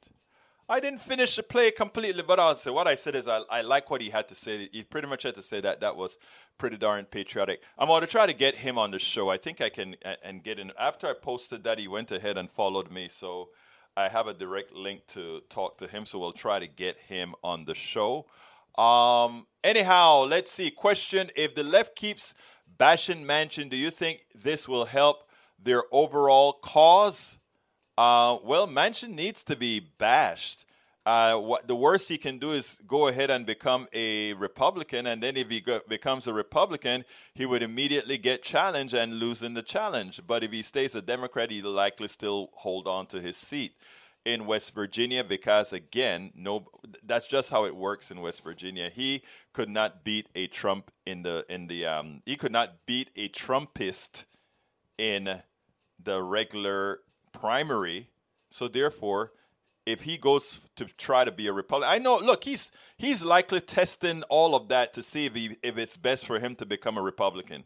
I 0.70 0.78
didn't 0.78 1.02
finish 1.02 1.34
the 1.34 1.42
play 1.42 1.72
completely, 1.72 2.22
but 2.22 2.38
I'll 2.38 2.56
say 2.56 2.70
what 2.70 2.86
I 2.86 2.94
said 2.94 3.16
is 3.16 3.26
I, 3.26 3.40
I 3.50 3.62
like 3.62 3.90
what 3.90 4.00
he 4.00 4.08
had 4.08 4.28
to 4.28 4.36
say. 4.36 4.68
He 4.70 4.84
pretty 4.84 5.08
much 5.08 5.24
had 5.24 5.34
to 5.34 5.42
say 5.42 5.60
that 5.62 5.80
that 5.80 5.96
was 5.96 6.16
pretty 6.58 6.76
darn 6.76 7.06
patriotic. 7.06 7.60
I'm 7.76 7.88
going 7.88 8.02
to 8.02 8.06
try 8.06 8.24
to 8.24 8.32
get 8.32 8.54
him 8.54 8.78
on 8.78 8.92
the 8.92 9.00
show. 9.00 9.28
I 9.30 9.36
think 9.36 9.60
I 9.60 9.68
can 9.68 9.96
and 10.22 10.44
get 10.44 10.60
in. 10.60 10.70
After 10.78 11.08
I 11.08 11.14
posted 11.14 11.64
that, 11.64 11.80
he 11.80 11.88
went 11.88 12.12
ahead 12.12 12.38
and 12.38 12.48
followed 12.48 12.88
me, 12.88 13.08
so 13.08 13.48
I 13.96 14.08
have 14.10 14.28
a 14.28 14.32
direct 14.32 14.72
link 14.72 15.08
to 15.08 15.40
talk 15.50 15.76
to 15.78 15.88
him. 15.88 16.06
So 16.06 16.20
we'll 16.20 16.32
try 16.32 16.60
to 16.60 16.68
get 16.68 16.98
him 16.98 17.34
on 17.42 17.64
the 17.64 17.74
show. 17.74 18.26
Um, 18.78 19.48
anyhow, 19.64 20.20
let's 20.20 20.52
see. 20.52 20.70
Question 20.70 21.32
If 21.34 21.56
the 21.56 21.64
left 21.64 21.96
keeps 21.96 22.32
bashing 22.78 23.24
Manchin, 23.24 23.70
do 23.70 23.76
you 23.76 23.90
think 23.90 24.24
this 24.32 24.68
will 24.68 24.84
help 24.84 25.28
their 25.60 25.82
overall 25.90 26.52
cause? 26.52 27.39
Uh, 28.00 28.38
well, 28.42 28.66
Manchin 28.66 29.10
needs 29.10 29.44
to 29.44 29.54
be 29.54 29.78
bashed. 29.78 30.64
Uh, 31.04 31.38
what 31.38 31.68
the 31.68 31.76
worst 31.76 32.08
he 32.08 32.16
can 32.16 32.38
do 32.38 32.52
is 32.52 32.78
go 32.86 33.08
ahead 33.08 33.28
and 33.28 33.44
become 33.44 33.86
a 33.92 34.32
Republican, 34.32 35.06
and 35.06 35.22
then 35.22 35.36
if 35.36 35.50
he 35.50 35.60
go, 35.60 35.80
becomes 35.86 36.26
a 36.26 36.32
Republican, 36.32 37.04
he 37.34 37.44
would 37.44 37.62
immediately 37.62 38.16
get 38.16 38.42
challenged 38.42 38.94
and 38.94 39.18
lose 39.18 39.42
in 39.42 39.52
the 39.52 39.60
challenge. 39.60 40.18
But 40.26 40.42
if 40.42 40.50
he 40.50 40.62
stays 40.62 40.94
a 40.94 41.02
Democrat, 41.02 41.50
he'll 41.50 41.72
likely 41.72 42.08
still 42.08 42.48
hold 42.54 42.88
on 42.88 43.04
to 43.08 43.20
his 43.20 43.36
seat 43.36 43.74
in 44.24 44.46
West 44.46 44.74
Virginia 44.74 45.22
because 45.22 45.70
again, 45.74 46.30
no 46.34 46.68
that's 47.02 47.26
just 47.26 47.50
how 47.50 47.66
it 47.66 47.76
works 47.76 48.10
in 48.10 48.22
West 48.22 48.42
Virginia. 48.42 48.88
He 48.88 49.22
could 49.52 49.68
not 49.68 50.04
beat 50.04 50.30
a 50.34 50.46
Trump 50.46 50.90
in 51.04 51.20
the 51.20 51.44
in 51.50 51.66
the 51.66 51.84
um 51.84 52.22
he 52.24 52.36
could 52.36 52.52
not 52.52 52.86
beat 52.86 53.10
a 53.14 53.28
Trumpist 53.28 54.24
in 54.96 55.42
the 56.02 56.22
regular 56.22 57.00
primary. 57.32 58.10
So 58.50 58.68
therefore, 58.68 59.32
if 59.86 60.02
he 60.02 60.16
goes 60.18 60.60
to 60.76 60.86
try 60.98 61.24
to 61.24 61.32
be 61.32 61.46
a 61.46 61.52
Republican, 61.52 61.92
I 61.92 61.98
know. 61.98 62.18
Look, 62.18 62.44
he's 62.44 62.70
he's 62.96 63.24
likely 63.24 63.60
testing 63.60 64.22
all 64.24 64.54
of 64.54 64.68
that 64.68 64.92
to 64.94 65.02
see 65.02 65.26
if 65.26 65.34
he, 65.34 65.56
if 65.62 65.78
it's 65.78 65.96
best 65.96 66.26
for 66.26 66.38
him 66.38 66.54
to 66.56 66.66
become 66.66 66.98
a 66.98 67.02
Republican. 67.02 67.64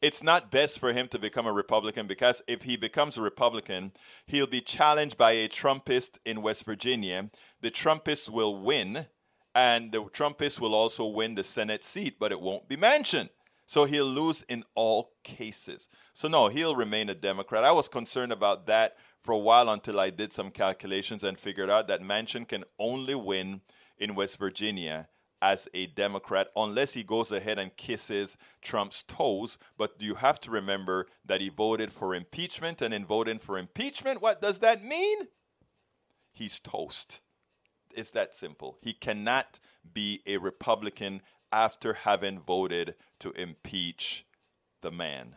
it's 0.00 0.22
not 0.22 0.50
best 0.50 0.78
for 0.78 0.92
him 0.92 1.08
to 1.08 1.18
become 1.18 1.46
a 1.46 1.52
Republican 1.52 2.06
because 2.06 2.40
if 2.46 2.62
he 2.62 2.76
becomes 2.76 3.16
a 3.16 3.22
Republican, 3.22 3.92
he'll 4.26 4.46
be 4.46 4.60
challenged 4.60 5.16
by 5.16 5.32
a 5.32 5.48
Trumpist 5.48 6.18
in 6.24 6.42
West 6.42 6.64
Virginia. 6.64 7.30
The 7.60 7.70
Trumpists 7.70 8.28
will 8.28 8.60
win, 8.60 9.06
and 9.54 9.90
the 9.92 10.04
Trumpists 10.04 10.60
will 10.60 10.74
also 10.74 11.06
win 11.06 11.34
the 11.34 11.44
Senate 11.44 11.84
seat, 11.84 12.16
but 12.18 12.32
it 12.32 12.40
won't 12.40 12.68
be 12.68 12.76
Manchin. 12.76 13.28
So 13.68 13.84
he'll 13.84 14.06
lose 14.06 14.42
in 14.48 14.64
all 14.74 15.12
cases. 15.22 15.90
So, 16.14 16.26
no, 16.26 16.48
he'll 16.48 16.74
remain 16.74 17.10
a 17.10 17.14
Democrat. 17.14 17.64
I 17.64 17.72
was 17.72 17.86
concerned 17.86 18.32
about 18.32 18.66
that 18.66 18.96
for 19.22 19.32
a 19.32 19.38
while 19.38 19.68
until 19.68 20.00
I 20.00 20.08
did 20.08 20.32
some 20.32 20.50
calculations 20.50 21.22
and 21.22 21.38
figured 21.38 21.68
out 21.68 21.86
that 21.88 22.00
Manchin 22.00 22.48
can 22.48 22.64
only 22.78 23.14
win 23.14 23.60
in 23.98 24.14
West 24.14 24.38
Virginia 24.38 25.08
as 25.42 25.68
a 25.74 25.86
Democrat 25.86 26.48
unless 26.56 26.94
he 26.94 27.02
goes 27.02 27.30
ahead 27.30 27.58
and 27.58 27.76
kisses 27.76 28.38
Trump's 28.62 29.02
toes. 29.02 29.58
But 29.76 29.98
do 29.98 30.06
you 30.06 30.14
have 30.14 30.40
to 30.40 30.50
remember 30.50 31.06
that 31.26 31.42
he 31.42 31.50
voted 31.50 31.92
for 31.92 32.14
impeachment, 32.14 32.80
and 32.80 32.94
in 32.94 33.04
voting 33.04 33.38
for 33.38 33.58
impeachment, 33.58 34.22
what 34.22 34.40
does 34.40 34.60
that 34.60 34.82
mean? 34.82 35.28
He's 36.32 36.58
toast. 36.58 37.20
It's 37.94 38.12
that 38.12 38.34
simple. 38.34 38.78
He 38.80 38.94
cannot 38.94 39.60
be 39.92 40.22
a 40.26 40.38
Republican 40.38 41.20
after 41.52 41.94
having 41.94 42.40
voted 42.40 42.94
to 43.20 43.32
impeach 43.32 44.26
the 44.82 44.90
man. 44.90 45.36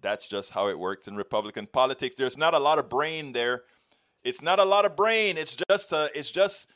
That's 0.00 0.26
just 0.26 0.50
how 0.50 0.68
it 0.68 0.78
works 0.78 1.06
in 1.06 1.16
Republican 1.16 1.66
politics. 1.66 2.16
There's 2.16 2.36
not 2.36 2.54
a 2.54 2.58
lot 2.58 2.78
of 2.78 2.88
brain 2.88 3.32
there. 3.32 3.62
It's 4.24 4.42
not 4.42 4.58
a 4.58 4.64
lot 4.64 4.84
of 4.84 4.96
brain. 4.96 5.36
It's 5.38 5.56
just 5.68 5.92
a, 5.92 6.10
it's 6.14 6.30
just 6.30 6.66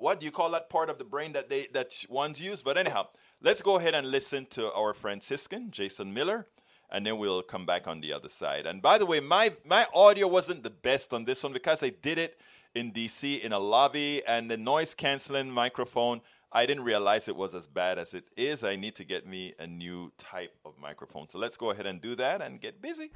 what 0.00 0.18
do 0.18 0.26
you 0.26 0.32
call 0.32 0.50
that 0.50 0.70
part 0.70 0.88
of 0.88 0.98
the 0.98 1.04
brain 1.04 1.32
that 1.32 1.48
they 1.48 1.66
that 1.72 1.94
ones 2.08 2.40
use? 2.40 2.62
But 2.62 2.78
anyhow, 2.78 3.08
let's 3.40 3.62
go 3.62 3.76
ahead 3.76 3.94
and 3.94 4.10
listen 4.10 4.46
to 4.50 4.72
our 4.72 4.94
Franciscan 4.94 5.70
Jason 5.70 6.12
Miller, 6.14 6.46
and 6.90 7.06
then 7.06 7.18
we'll 7.18 7.42
come 7.42 7.66
back 7.66 7.86
on 7.86 8.00
the 8.00 8.12
other 8.12 8.30
side. 8.30 8.66
And 8.66 8.80
by 8.80 8.98
the 8.98 9.06
way, 9.06 9.20
my 9.20 9.52
my 9.64 9.86
audio 9.94 10.26
wasn't 10.26 10.62
the 10.62 10.70
best 10.70 11.12
on 11.12 11.26
this 11.26 11.42
one 11.42 11.52
because 11.52 11.82
I 11.82 11.90
did 11.90 12.18
it 12.18 12.40
in 12.74 12.92
DC 12.92 13.40
in 13.40 13.52
a 13.52 13.58
lobby, 13.58 14.22
and 14.26 14.50
the 14.50 14.56
noise 14.56 14.94
canceling 14.94 15.50
microphone. 15.50 16.22
I 16.52 16.66
didn't 16.66 16.82
realize 16.82 17.28
it 17.28 17.36
was 17.36 17.54
as 17.54 17.68
bad 17.68 17.96
as 17.96 18.12
it 18.12 18.24
is. 18.36 18.64
I 18.64 18.74
need 18.74 18.96
to 18.96 19.04
get 19.04 19.24
me 19.24 19.54
a 19.60 19.68
new 19.68 20.10
type 20.18 20.52
of 20.64 20.76
microphone. 20.80 21.28
So 21.28 21.38
let's 21.38 21.56
go 21.56 21.70
ahead 21.70 21.86
and 21.86 22.00
do 22.00 22.16
that 22.16 22.42
and 22.42 22.60
get 22.60 22.82
busy. 22.82 23.12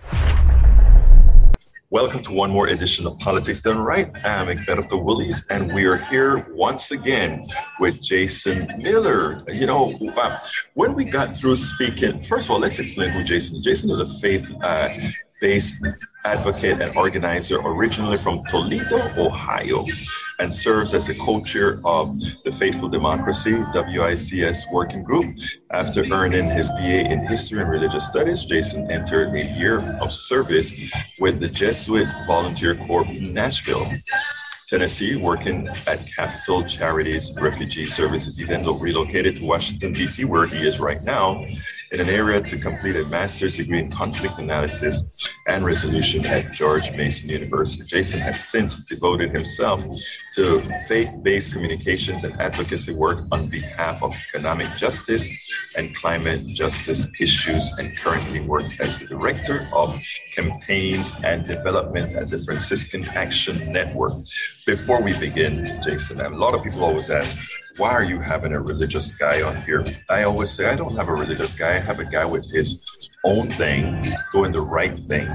Welcome 1.95 2.25
to 2.25 2.33
one 2.33 2.51
more 2.51 2.67
edition 2.67 3.07
of 3.07 3.21
Politics 3.21 3.63
Done 3.63 3.79
Right. 3.79 4.11
I'm 4.25 4.49
Egberto 4.49 5.01
Willies, 5.01 5.47
and 5.49 5.73
we 5.73 5.85
are 5.85 5.97
here 5.97 6.45
once 6.51 6.91
again 6.91 7.41
with 7.79 8.03
Jason 8.03 8.67
Miller. 8.79 9.45
You 9.49 9.67
know, 9.67 9.93
uh, 10.17 10.37
when 10.75 10.95
we 10.95 11.05
got 11.05 11.37
through 11.37 11.55
speaking, 11.55 12.21
first 12.25 12.47
of 12.47 12.51
all, 12.51 12.59
let's 12.59 12.81
explain 12.81 13.11
who 13.11 13.23
Jason 13.23 13.59
is. 13.59 13.63
Jason 13.63 13.91
is 13.91 14.01
a 14.01 14.07
faith-based 14.19 15.75
uh, 15.85 15.91
advocate 16.25 16.81
and 16.81 16.97
organizer 16.97 17.61
originally 17.61 18.19
from 18.19 18.41
Toledo, 18.51 19.13
Ohio 19.17 19.85
and 20.39 20.55
serves 20.55 20.95
as 20.95 21.07
the 21.07 21.15
co-chair 21.15 21.75
of 21.85 22.09
the 22.45 22.53
Faithful 22.59 22.89
Democracy 22.89 23.53
WICS 23.53 24.71
working 24.73 25.03
group. 25.03 25.25
After 25.75 26.05
earning 26.13 26.51
his 26.51 26.69
BA 26.69 27.11
in 27.11 27.27
History 27.27 27.61
and 27.61 27.69
Religious 27.69 28.07
Studies, 28.07 28.45
Jason 28.45 28.89
entered 28.93 29.35
a 29.35 29.45
year 29.59 29.81
of 30.01 30.13
service 30.13 30.73
with 31.19 31.41
the 31.41 31.49
Jesuit 31.49 32.07
Volunteer 32.29 32.77
Corps 32.77 33.05
in 33.07 33.35
Nashville. 33.35 33.91
Tennessee, 34.75 35.15
working 35.15 35.69
at 35.87 36.05
Catholic 36.17 36.67
Charities 36.67 37.31
Refugee 37.41 37.85
Services. 37.85 38.37
He 38.37 38.43
then 38.43 38.65
relocated 38.81 39.37
to 39.37 39.45
Washington, 39.45 39.93
D.C., 39.93 40.25
where 40.25 40.49
he 40.49 40.67
is 40.67 40.81
right 40.81 41.01
now, 41.05 41.47
in 41.93 42.01
an 42.01 42.09
area 42.09 42.41
to 42.41 42.59
complete 42.59 42.97
a 42.97 43.05
master's 43.05 43.57
degree 43.57 43.79
in 43.79 43.89
conflict 43.89 44.37
analysis 44.41 45.05
and 45.47 45.65
resolution 45.65 46.27
at 46.27 46.53
George 46.55 46.83
Mason 46.97 47.31
University. 47.31 47.85
Jason 47.85 48.19
has 48.19 48.49
since 48.49 48.87
devoted 48.87 49.31
himself 49.31 49.81
to 50.35 50.59
faith 50.89 51.11
based 51.23 51.53
communications 51.53 52.25
and 52.25 52.35
advocacy 52.41 52.95
work 52.95 53.25
on 53.31 53.47
behalf 53.49 54.03
of 54.03 54.13
economic 54.29 54.67
justice 54.77 55.25
and 55.77 55.95
climate 55.95 56.41
justice 56.49 57.07
issues, 57.21 57.79
and 57.79 57.97
currently 57.97 58.41
works 58.41 58.81
as 58.81 58.99
the 58.99 59.07
director 59.07 59.69
of 59.73 59.97
campaigns 60.35 61.13
and 61.23 61.45
development 61.45 62.13
at 62.17 62.29
the 62.29 62.39
Franciscan 62.39 63.05
Action 63.15 63.73
Network. 63.73 64.13
Before 64.67 65.03
we 65.03 65.13
begin, 65.19 65.79
Jason, 65.83 66.23
a 66.23 66.31
lot 66.31 66.55
of 66.55 66.65
people 66.65 66.85
always 66.85 67.11
ask, 67.11 67.37
why 67.77 67.91
are 67.91 68.03
you 68.03 68.19
having 68.19 68.55
a 68.55 68.61
religious 68.61 69.13
guy 69.13 69.43
on 69.43 69.61
here? 69.63 69.85
I 70.09 70.23
always 70.23 70.51
say, 70.51 70.71
I 70.71 70.75
don't 70.75 70.97
have 70.97 71.09
a 71.09 71.13
religious 71.13 71.53
guy. 71.53 71.77
I 71.77 71.81
have 71.81 71.99
a 71.99 72.05
guy 72.07 72.25
with 72.25 72.51
his 72.51 73.11
own 73.25 73.51
thing, 73.51 74.03
doing 74.33 74.53
the 74.53 74.63
right 74.63 74.97
thing 74.97 75.29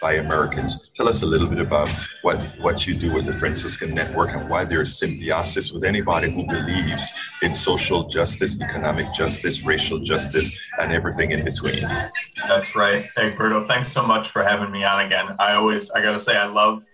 by 0.00 0.14
Americans. 0.14 0.88
Tell 0.90 1.08
us 1.08 1.20
a 1.20 1.26
little 1.26 1.46
bit 1.46 1.60
about 1.60 1.90
what, 2.22 2.42
what 2.60 2.86
you 2.86 2.94
do 2.94 3.12
with 3.12 3.26
the 3.26 3.34
Franciscan 3.34 3.94
Network 3.94 4.30
and 4.30 4.48
why 4.48 4.64
there's 4.64 4.98
symbiosis 4.98 5.72
with 5.72 5.84
anybody 5.84 6.30
who 6.30 6.46
believes 6.46 7.10
in 7.42 7.54
social 7.54 8.08
justice, 8.08 8.62
economic 8.62 9.06
justice, 9.14 9.62
racial 9.62 9.98
justice, 9.98 10.48
and 10.78 10.90
everything 10.90 11.32
in 11.32 11.44
between. 11.44 11.82
That's 12.48 12.74
right. 12.74 13.04
Hey, 13.14 13.30
Berto, 13.32 13.66
thanks 13.66 13.92
so 13.92 14.02
much 14.06 14.30
for 14.30 14.42
having 14.42 14.70
me 14.70 14.84
on 14.84 15.04
again. 15.04 15.36
I 15.38 15.52
always, 15.52 15.90
I 15.90 16.00
got 16.00 16.12
to 16.12 16.20
say, 16.20 16.34
I 16.34 16.46
love 16.46 16.86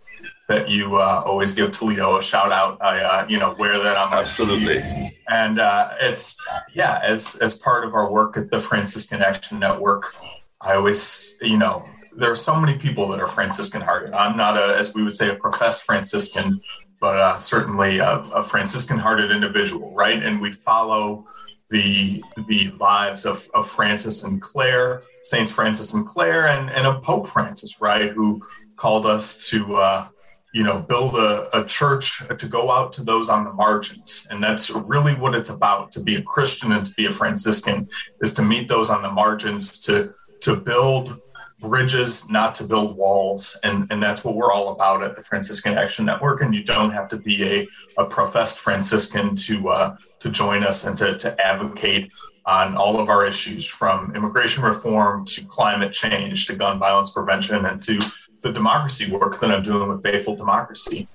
that 0.49 0.69
you 0.69 0.97
uh, 0.97 1.23
always 1.27 1.53
give 1.53 1.73
Toledo 1.73 2.19
a 2.19 2.23
shout 2.23 2.53
out. 2.53 2.81
I, 2.81 3.01
uh, 3.01 3.27
you 3.29 3.39
know, 3.39 3.55
wear 3.59 3.83
that 3.83 3.97
on 3.97 4.11
my 4.11 4.21
absolutely. 4.21 4.79
Sleeve. 4.81 5.11
And 5.29 5.59
uh, 5.59 5.91
it's 6.01 6.37
yeah, 6.73 7.01
as 7.03 7.37
as 7.37 7.55
part 7.55 7.85
of 7.85 7.95
our 7.95 8.11
work 8.11 8.37
at 8.37 8.51
the 8.51 8.61
Franciscan 8.61 9.23
Action 9.23 9.59
Network, 9.59 10.15
I 10.61 10.75
always, 10.75 11.37
you 11.43 11.59
know, 11.59 11.85
there 12.17 12.31
are 12.31 12.37
so 12.37 12.59
many 12.59 12.79
people 12.79 13.09
that 13.09 13.21
are 13.21 13.29
Franciscan 13.29 13.81
hearted. 13.81 14.15
I'm 14.15 14.37
not 14.37 14.57
a, 14.57 14.77
as 14.79 14.95
we 14.95 15.03
would 15.03 15.17
say, 15.17 15.29
a 15.31 15.35
professed 15.35 15.83
Franciscan, 15.83 16.61
but 17.01 17.19
uh, 17.19 17.39
certainly 17.39 17.99
a, 17.99 18.19
a 18.35 18.43
Franciscan 18.43 18.99
hearted 18.99 19.31
individual, 19.31 19.95
right? 19.95 20.23
And 20.23 20.41
we 20.41 20.53
follow 20.53 21.27
the 21.71 22.23
the 22.47 22.71
lives 22.79 23.27
of, 23.27 23.49
of 23.53 23.69
Francis 23.69 24.23
and 24.23 24.41
Clare, 24.41 25.03
Saints 25.25 25.51
Francis 25.51 25.95
and 25.95 26.07
Clare, 26.07 26.47
and, 26.47 26.71
and 26.71 26.87
of 26.87 27.03
Pope 27.03 27.27
Francis, 27.29 27.81
right, 27.81 28.11
who 28.11 28.41
called 28.77 29.07
us 29.07 29.49
to 29.51 29.77
uh, 29.77 30.09
you 30.57 30.63
know, 30.63 30.79
build 30.79 31.17
a, 31.17 31.55
a 31.55 31.63
church 31.67 32.23
to 32.39 32.49
go 32.49 32.71
out 32.71 32.91
to 32.91 33.05
those 33.05 33.29
on 33.29 33.45
the 33.45 33.53
margins. 33.53 34.27
And 34.31 34.43
that's 34.43 34.71
really 34.71 35.15
what 35.15 35.35
it's 35.35 35.51
about 35.51 35.93
to 35.93 36.01
be 36.01 36.15
a 36.17 36.23
Christian 36.23 36.73
and 36.73 36.87
to 36.87 36.95
be 36.95 37.05
a 37.05 37.13
Franciscan 37.13 37.87
is 38.23 38.33
to 38.33 38.43
meet 38.43 38.67
those 38.67 38.89
on 38.89 39.03
the 39.03 39.11
margins, 39.11 39.79
to 39.81 40.15
to 40.41 40.57
build 40.57 41.21
bridges, 41.61 42.31
not 42.31 42.55
to 42.55 42.65
build 42.65 42.97
walls. 42.97 43.59
And, 43.65 43.87
and 43.91 44.03
that's 44.03 44.25
what 44.25 44.35
we're 44.35 44.51
all 44.51 44.73
about 44.73 45.03
at 45.03 45.15
the 45.15 45.21
Franciscan 45.21 45.77
Action 45.77 46.07
Network. 46.07 46.41
And 46.41 46.55
you 46.55 46.65
don't 46.65 46.91
have 46.91 47.09
to 47.09 47.19
be 47.19 47.45
a, 47.45 47.69
a 47.99 48.07
professed 48.07 48.59
Franciscan 48.59 49.37
to 49.37 49.69
uh, 49.69 49.97
to 50.21 50.31
join 50.31 50.65
us 50.65 50.87
and 50.87 50.97
to, 50.97 51.19
to 51.19 51.47
advocate 51.47 52.11
on 52.47 52.77
all 52.77 52.99
of 52.99 53.11
our 53.11 53.27
issues 53.27 53.67
from 53.67 54.15
immigration 54.17 54.63
reform 54.63 55.27
to 55.27 55.45
climate 55.45 55.93
change 55.93 56.47
to 56.47 56.55
gun 56.55 56.79
violence 56.79 57.11
prevention 57.11 57.67
and 57.67 57.83
to 57.83 57.99
the 58.47 58.53
democracy 58.53 59.11
work 59.11 59.41
that 59.41 59.51
I'm 59.51 59.63
doing 59.63 59.89
with 59.89 60.03
Faithful 60.03 60.37
Democracy. 60.37 61.09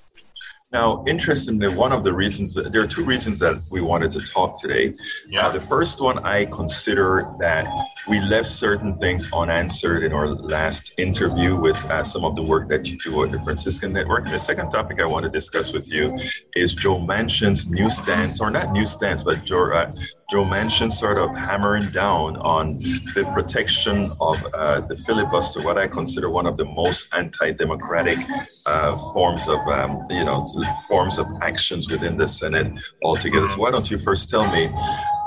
Now, 0.74 1.04
interestingly, 1.06 1.68
one 1.74 1.92
of 1.92 2.02
the 2.02 2.14
reasons 2.14 2.54
there 2.54 2.82
are 2.82 2.88
two 2.88 3.04
reasons 3.04 3.40
that 3.40 3.58
we 3.74 3.82
wanted 3.82 4.14
to 4.14 4.22
talk 4.22 4.62
today. 4.62 4.94
Yeah. 5.28 5.48
Uh, 5.48 5.52
the 5.52 5.60
first 5.60 6.00
one, 6.00 6.20
I 6.20 6.46
consider 6.46 7.26
that 7.40 7.68
we 8.10 8.22
left 8.22 8.50
certain 8.50 8.98
things 9.00 9.30
unanswered 9.34 10.04
in 10.04 10.14
our 10.14 10.30
last 10.30 10.98
interview 10.98 11.60
with 11.60 11.78
uh, 11.92 12.06
some 12.06 12.24
of 12.24 12.38
the 12.38 12.44
work 12.44 12.70
that 12.70 12.88
you 12.88 12.98
do 12.98 13.24
at 13.26 13.32
the 13.32 13.40
Franciscan 13.40 13.92
Network. 13.92 14.24
And 14.26 14.34
the 14.34 14.40
second 14.40 14.72
topic 14.72 15.02
I 15.02 15.06
want 15.06 15.26
to 15.26 15.30
discuss 15.30 15.74
with 15.74 15.92
you 15.92 16.18
is 16.56 16.74
Joe 16.74 17.00
Manchin's 17.00 17.68
new 17.68 17.90
stance, 17.90 18.40
or 18.40 18.50
not 18.50 18.72
new 18.72 18.86
stance, 18.86 19.24
but 19.24 19.44
Joe, 19.44 19.74
uh, 19.74 19.92
Joe 20.32 20.46
Manchin 20.46 20.90
sort 20.90 21.18
of 21.18 21.36
hammering 21.36 21.90
down 21.92 22.38
on 22.38 22.78
the 22.78 23.30
protection 23.34 24.08
of 24.22 24.38
uh, 24.54 24.80
the 24.80 24.96
filibuster, 24.96 25.62
what 25.62 25.78
I 25.78 25.90
consider 25.90 26.30
one 26.30 26.46
of 26.46 26.56
the 26.56 26.64
most 26.64 27.14
anti-democratic 27.14 28.18
uh, 28.66 28.96
forms 29.12 29.46
of, 29.50 29.60
um, 29.68 30.00
you 30.10 30.24
know, 30.24 30.48
forms 30.88 31.18
of 31.18 31.28
actions 31.42 31.92
within 31.92 32.16
the 32.16 32.30
Senate 32.30 32.72
altogether. 33.04 33.50
So 33.50 33.58
why 33.58 33.72
don't 33.72 33.92
you 33.92 33.98
first 33.98 34.30
tell 34.30 34.50
me 34.54 34.70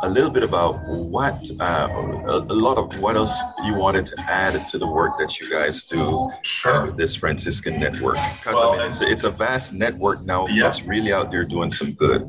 a 0.04 0.08
little 0.08 0.30
bit 0.30 0.42
about 0.42 0.74
what, 0.88 1.38
uh, 1.60 1.88
a, 2.26 2.36
a, 2.38 2.58
lot 2.66 2.78
of 2.78 2.98
what 3.00 3.16
else 3.16 3.34
you 3.64 3.74
wanted 3.74 4.06
to 4.06 4.16
add 4.28 4.54
to 4.68 4.78
the 4.78 4.86
work 4.86 5.18
that 5.18 5.38
you 5.40 5.50
guys 5.50 5.86
do 5.86 6.30
sure. 6.42 6.86
with 6.86 6.96
this 6.96 7.16
Franciscan 7.16 7.78
network? 7.80 8.18
Because 8.36 8.54
well, 8.54 8.72
I 8.72 8.78
mean, 8.78 8.86
it's, 8.88 9.00
it's, 9.00 9.24
a 9.24 9.30
vast 9.30 9.72
network 9.72 10.24
now 10.24 10.46
yeah. 10.48 10.64
that's 10.64 10.82
really 10.82 11.12
out 11.12 11.30
there 11.30 11.44
doing 11.44 11.70
some 11.70 11.92
good 11.92 12.28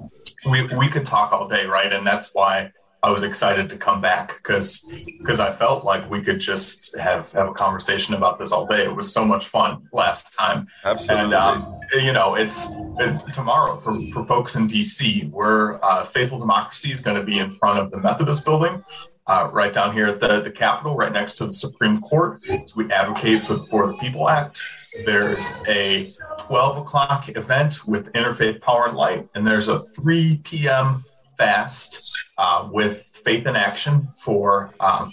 we, 0.49 0.63
we 0.77 0.87
could 0.87 1.05
talk 1.05 1.31
all 1.31 1.47
day, 1.47 1.65
right? 1.65 1.91
And 1.91 2.05
that's 2.05 2.33
why 2.33 2.71
I 3.03 3.11
was 3.11 3.23
excited 3.23 3.69
to 3.69 3.77
come 3.77 4.01
back 4.01 4.37
because 4.37 5.07
because 5.19 5.39
I 5.39 5.51
felt 5.51 5.85
like 5.85 6.09
we 6.09 6.21
could 6.21 6.39
just 6.39 6.97
have 6.97 7.31
have 7.33 7.47
a 7.47 7.53
conversation 7.53 8.15
about 8.15 8.39
this 8.39 8.51
all 8.51 8.65
day. 8.65 8.83
It 8.83 8.95
was 8.95 9.13
so 9.13 9.23
much 9.23 9.47
fun 9.47 9.87
last 9.93 10.33
time. 10.33 10.67
Absolutely. 10.83 11.25
And 11.25 11.33
um, 11.33 11.79
you 11.93 12.13
know, 12.13 12.35
it's 12.35 12.71
it, 12.99 13.33
tomorrow 13.33 13.75
for, 13.77 13.95
for 14.11 14.25
folks 14.25 14.55
in 14.55 14.67
DC. 14.67 15.29
We're 15.29 15.79
uh, 15.83 16.03
Faithful 16.03 16.39
Democracy 16.39 16.91
is 16.91 16.99
going 16.99 17.17
to 17.17 17.23
be 17.23 17.37
in 17.37 17.51
front 17.51 17.79
of 17.79 17.91
the 17.91 17.97
Methodist 17.97 18.43
Building 18.43 18.83
uh, 19.27 19.49
right 19.51 19.73
down 19.73 19.93
here 19.93 20.05
at 20.05 20.19
the, 20.19 20.41
the 20.41 20.51
Capitol, 20.51 20.95
right 20.95 21.11
next 21.11 21.33
to 21.37 21.47
the 21.47 21.53
Supreme 21.53 21.99
Court. 22.01 22.39
So 22.39 22.59
we 22.75 22.91
advocate 22.91 23.39
for 23.39 23.55
the 23.55 23.65
For 23.65 23.87
the 23.87 23.97
People 23.97 24.29
Act. 24.29 24.61
There's 25.05 25.51
a 25.67 26.09
12 26.41 26.77
o'clock 26.77 27.29
event 27.35 27.87
with 27.87 28.11
Interfaith 28.13 28.61
Power 28.61 28.87
and 28.87 28.95
Light, 28.95 29.27
and 29.33 29.45
there's 29.45 29.67
a 29.67 29.79
3 29.79 30.41
p.m. 30.43 31.03
fast 31.37 32.31
uh, 32.37 32.67
with 32.71 33.03
Faith 33.23 33.45
in 33.47 33.55
Action 33.55 34.07
for 34.11 34.73
um, 34.79 35.11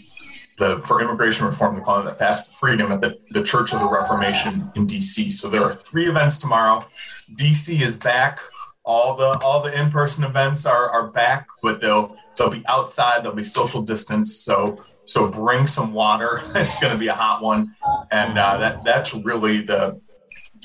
the 0.58 0.80
for 0.84 1.00
immigration 1.00 1.46
reform. 1.46 1.76
They 1.76 1.82
call 1.82 2.00
it 2.00 2.04
the 2.04 2.14
Fast 2.14 2.52
Freedom 2.58 2.92
at 2.92 3.00
the, 3.00 3.18
the 3.30 3.42
Church 3.42 3.72
of 3.72 3.80
the 3.80 3.88
Reformation 3.88 4.70
in 4.74 4.86
D.C. 4.86 5.30
So 5.30 5.48
there 5.48 5.62
are 5.62 5.74
three 5.74 6.08
events 6.08 6.38
tomorrow. 6.38 6.86
D.C. 7.36 7.82
is 7.82 7.96
back. 7.96 8.40
All 8.84 9.16
the 9.16 9.38
all 9.40 9.62
the 9.62 9.78
in 9.78 9.90
person 9.90 10.24
events 10.24 10.66
are 10.66 10.90
are 10.90 11.10
back, 11.10 11.46
but 11.62 11.80
they'll 11.80 12.16
they'll 12.36 12.50
be 12.50 12.64
outside. 12.66 13.24
They'll 13.24 13.32
be 13.34 13.44
social 13.44 13.82
distance. 13.82 14.36
So 14.36 14.82
so 15.04 15.28
bring 15.28 15.66
some 15.66 15.92
water. 15.92 16.42
it's 16.54 16.78
going 16.80 16.92
to 16.92 16.98
be 16.98 17.08
a 17.08 17.14
hot 17.14 17.42
one, 17.42 17.74
and 18.10 18.38
uh, 18.38 18.56
that 18.58 18.84
that's 18.84 19.14
really 19.14 19.62
the 19.62 20.00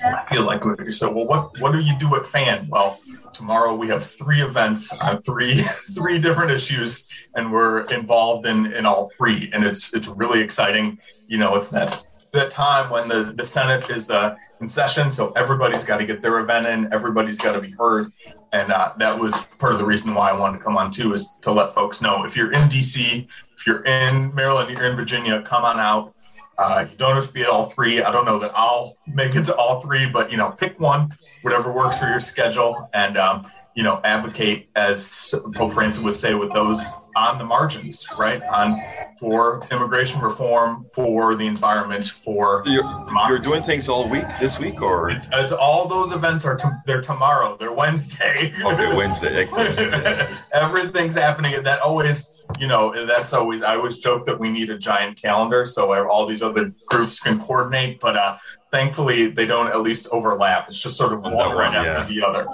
I 0.04 0.26
feel 0.32 0.44
like 0.44 0.64
so. 0.92 1.12
Well, 1.12 1.26
what 1.26 1.60
what 1.60 1.72
do 1.72 1.80
you 1.80 1.98
do 1.98 2.16
at 2.16 2.24
FAN? 2.24 2.68
Well, 2.70 3.00
tomorrow 3.34 3.74
we 3.74 3.88
have 3.88 4.06
three 4.06 4.42
events 4.42 4.94
on 5.02 5.22
three 5.24 5.62
three 5.96 6.20
different 6.20 6.52
issues, 6.52 7.12
and 7.36 7.52
we're 7.52 7.82
involved 7.86 8.46
in 8.46 8.72
in 8.74 8.86
all 8.86 9.10
three, 9.18 9.50
and 9.54 9.64
it's 9.64 9.94
it's 9.96 10.08
really 10.08 10.42
exciting. 10.42 11.00
You 11.28 11.38
know, 11.40 11.56
it's 11.56 11.70
that 11.70 12.04
that 12.32 12.52
time 12.52 12.92
when 12.92 13.08
the 13.08 13.34
the 13.36 13.44
Senate 13.44 13.90
is 13.90 14.12
uh, 14.12 14.36
in 14.62 14.68
session, 14.68 15.10
so 15.10 15.32
everybody's 15.32 15.84
got 15.84 15.98
to 15.98 16.06
get 16.06 16.22
their 16.22 16.40
event 16.40 16.68
in, 16.68 16.94
everybody's 16.94 17.40
got 17.40 17.54
to 17.54 17.62
be 17.62 17.72
heard, 17.72 18.12
and 18.54 18.72
uh, 18.72 18.94
that 18.98 19.18
was 19.18 19.46
part 19.60 19.74
of 19.74 19.80
the 19.80 19.86
reason 19.86 20.14
why 20.14 20.30
I 20.30 20.34
wanted 20.34 20.60
to 20.60 20.64
come 20.64 20.78
on 20.78 20.92
too, 20.92 21.14
is 21.14 21.38
to 21.42 21.52
let 21.52 21.74
folks 21.74 22.02
know 22.02 22.24
if 22.24 22.36
you're 22.36 22.52
in 22.52 22.70
DC, 22.70 23.28
if 23.56 23.66
you're 23.66 23.84
in 23.84 24.34
Maryland, 24.36 24.70
you're 24.70 24.88
in 24.88 24.96
Virginia, 24.96 25.42
come 25.42 25.66
on 25.66 25.80
out 25.80 26.14
uh, 26.58 26.86
you 26.90 26.98
don't 26.98 27.16
have 27.16 27.28
to 27.28 27.32
be 27.32 27.44
at 27.44 27.50
all 27.50 27.66
three. 27.66 28.02
I 28.02 28.12
don't 28.12 28.26
know 28.26 28.40
that 28.40 28.52
I'll 28.56 28.98
make 29.08 29.36
it 29.36 29.46
to 29.46 29.56
all 29.56 29.80
three, 29.80 30.08
but 30.08 30.32
you 30.32 30.38
know, 30.38 30.50
pick 30.50 30.80
one, 30.80 31.12
whatever 31.42 31.72
works 31.72 32.00
for 32.00 32.08
your 32.08 32.20
schedule, 32.20 32.90
and 32.94 33.18
um, 33.18 33.52
you 33.76 33.84
know, 33.84 34.02
advocate 34.04 34.70
as 34.76 35.36
Pope 35.54 35.74
Francis 35.74 36.04
would 36.04 36.16
say 36.16 36.34
with 36.34 36.52
those 36.52 37.12
on 37.16 37.38
the 37.38 37.44
margins, 37.44 38.08
right? 38.18 38.42
On 38.52 38.76
for 39.20 39.62
immigration 39.72 40.20
reform, 40.20 40.88
for 40.94 41.36
the 41.36 41.46
environment, 41.46 42.06
for 42.06 42.64
you're, 42.66 42.84
you're 43.30 43.38
doing 43.38 43.62
things 43.62 43.88
all 43.88 44.10
week 44.10 44.26
this 44.40 44.60
week, 44.60 44.82
or 44.82 45.12
it's, 45.12 45.52
all 45.52 45.88
those 45.88 46.12
events 46.12 46.44
are 46.44 46.56
to, 46.56 46.72
they're 46.88 47.02
tomorrow. 47.02 47.56
They're 47.56 47.72
Wednesday. 47.72 48.52
Okay, 48.64 48.96
Wednesday. 48.96 49.48
Everything's 50.54 51.16
happening, 51.16 51.54
and 51.54 51.66
that 51.68 51.80
always 51.82 52.37
you 52.60 52.68
know, 52.68 53.06
that's 53.06 53.34
always, 53.34 53.62
I 53.64 53.76
always 53.76 53.98
joke 53.98 54.26
that 54.26 54.40
we 54.40 54.50
need 54.50 54.70
a 54.70 54.78
giant 54.78 55.22
calendar 55.22 55.66
so 55.66 55.94
all 56.08 56.26
these 56.26 56.42
other 56.42 56.74
groups 56.88 57.20
can 57.20 57.40
coordinate, 57.40 58.00
but 58.00 58.16
uh, 58.16 58.38
thankfully 58.72 59.28
they 59.28 59.46
don't 59.46 59.68
at 59.68 59.82
least 59.82 60.08
overlap. 60.12 60.68
It's 60.68 60.82
just 60.82 60.98
sort 60.98 61.14
of 61.14 61.22
one 61.22 61.56
right 61.56 61.72
yeah. 61.72 61.94
after 61.94 62.14
the 62.14 62.24
other. 62.24 62.46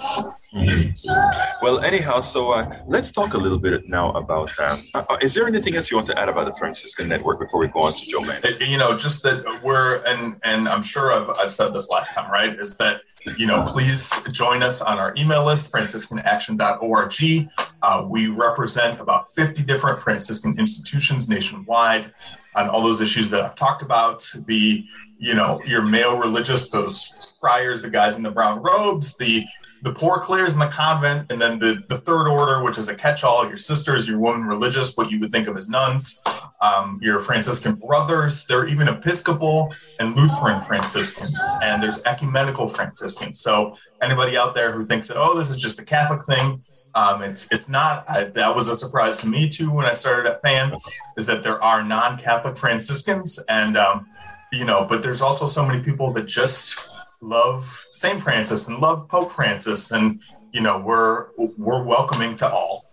Mm-hmm. 0.54 0.92
Well, 1.64 1.80
anyhow, 1.80 2.20
so 2.20 2.52
uh, 2.52 2.78
let's 2.88 3.12
talk 3.12 3.36
a 3.36 3.38
little 3.38 3.58
bit 3.58 3.88
now 3.88 4.12
about. 4.12 4.52
Um, 4.60 4.78
uh, 4.94 5.18
is 5.22 5.34
there 5.34 5.48
anything 5.48 5.76
else 5.76 5.90
you 5.90 5.96
want 5.96 6.08
to 6.08 6.20
add 6.20 6.28
about 6.28 6.46
the 6.46 6.54
Franciscan 6.54 7.08
Network 7.08 7.40
before 7.40 7.62
we 7.62 7.70
go 7.70 7.84
on 7.84 7.94
to 7.94 8.06
Joe 8.06 8.20
Man? 8.20 8.42
You 8.60 8.78
know, 8.78 8.98
just 8.98 9.24
that 9.24 9.62
we're 9.64 10.04
and 10.04 10.36
and 10.44 10.68
I'm 10.68 10.84
sure 10.84 11.14
I've, 11.14 11.30
I've 11.40 11.54
said 11.54 11.74
this 11.74 11.90
last 11.90 12.14
time, 12.14 12.30
right? 12.30 12.60
Is 12.60 12.76
that 12.78 13.02
you 13.38 13.48
know, 13.48 13.64
please 13.68 14.12
join 14.32 14.64
us 14.64 14.82
on 14.82 15.00
our 15.00 15.14
email 15.18 15.46
list, 15.46 15.72
franciscanaction.org. 15.72 17.50
Uh, 17.82 18.06
we 18.08 18.28
represent 18.28 19.00
about 19.00 19.34
50 19.34 19.64
different 19.64 20.00
Franciscan 20.00 20.56
institutions 20.60 21.30
nationwide 21.30 22.12
on 22.56 22.70
all 22.70 22.84
those 22.84 23.02
issues 23.02 23.30
that 23.30 23.42
I've 23.42 23.56
talked 23.56 23.82
about. 23.82 24.30
The, 24.46 24.84
you 25.18 25.34
know, 25.34 25.62
your 25.66 25.86
male 25.86 26.18
religious, 26.18 26.70
those 26.70 27.36
friars, 27.40 27.82
the 27.82 27.90
guys 27.90 28.18
in 28.18 28.24
the 28.24 28.32
brown 28.32 28.62
robes, 28.62 29.16
the 29.18 29.46
the 29.84 29.94
poor 29.94 30.18
clares 30.18 30.54
in 30.54 30.60
the 30.60 30.68
convent, 30.68 31.30
and 31.30 31.42
then 31.42 31.60
the, 31.60 31.84
the 31.90 31.98
third 31.98 32.30
order, 32.30 32.64
which 32.64 32.78
is 32.78 32.88
a 32.88 32.96
catch-all, 32.96 33.46
your 33.46 33.58
sisters, 33.58 34.08
your 34.08 34.18
women 34.18 34.46
religious, 34.46 34.96
what 34.96 35.12
you 35.12 35.20
would 35.20 35.32
think 35.32 35.46
of 35.50 35.58
as 35.58 35.68
nuns, 35.68 36.24
um, 36.62 37.00
your 37.04 37.20
Franciscan 37.20 37.76
brothers. 37.76 38.46
There 38.48 38.60
are 38.60 38.68
even 38.68 38.88
Episcopal 38.88 39.74
and 40.00 40.16
Lutheran 40.16 40.62
Franciscans, 40.62 41.38
and 41.62 41.84
there's 41.84 42.02
ecumenical 42.06 42.70
Franciscans. 42.70 43.42
So 43.42 43.76
anybody 44.02 44.38
out 44.38 44.56
there 44.56 44.72
who 44.72 44.86
thinks 44.86 45.10
that, 45.10 45.18
oh, 45.18 45.38
this 45.38 45.50
is 45.50 45.58
just 45.62 45.78
a 45.80 45.84
Catholic 45.84 46.26
thing, 46.26 46.64
um, 46.96 47.22
it's 47.22 47.52
it's 47.52 47.68
not. 47.68 48.06
I, 48.08 48.26
that 48.26 48.56
was 48.56 48.70
a 48.70 48.76
surprise 48.76 49.18
to 49.18 49.28
me 49.28 49.50
too 49.50 49.72
when 49.72 49.86
I 49.86 49.94
started 49.94 50.30
at 50.30 50.42
FAN, 50.44 50.76
is 51.18 51.26
that 51.26 51.44
there 51.44 51.62
are 51.62 51.84
non-Catholic 51.84 52.56
Franciscans, 52.56 53.40
and 53.50 53.76
um, 53.78 54.06
you 54.52 54.64
know, 54.64 54.86
but 54.86 55.02
there's 55.02 55.22
also 55.22 55.46
so 55.46 55.66
many 55.66 55.82
people 55.82 56.14
that 56.14 56.28
just 56.28 56.93
love 57.24 57.66
Saint 57.92 58.22
Francis 58.22 58.68
and 58.68 58.80
love 58.80 59.08
Pope 59.08 59.32
Francis, 59.32 59.92
and 59.92 60.20
you 60.52 60.62
know 60.62 60.80
we're 60.80 61.28
we're 61.58 61.84
welcoming 61.84 62.36
to 62.38 62.50
all. 62.50 62.86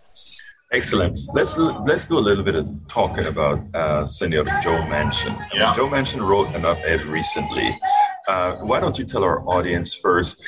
Excellent. 0.71 1.19
Let's 1.33 1.57
let's 1.57 2.07
do 2.07 2.17
a 2.17 2.25
little 2.29 2.43
bit 2.43 2.55
of 2.55 2.69
talking 2.87 3.25
about 3.25 3.59
uh, 3.75 4.05
Senator 4.05 4.45
Joe 4.63 4.81
Manchin. 4.87 5.37
Yeah. 5.53 5.73
Joe 5.75 5.89
Manchin 5.89 6.21
wrote 6.21 6.53
an 6.55 6.65
op-ed 6.65 7.03
recently. 7.03 7.69
Uh, 8.27 8.55
why 8.57 8.79
don't 8.79 8.97
you 8.97 9.03
tell 9.03 9.23
our 9.23 9.41
audience 9.47 9.93
first 9.93 10.41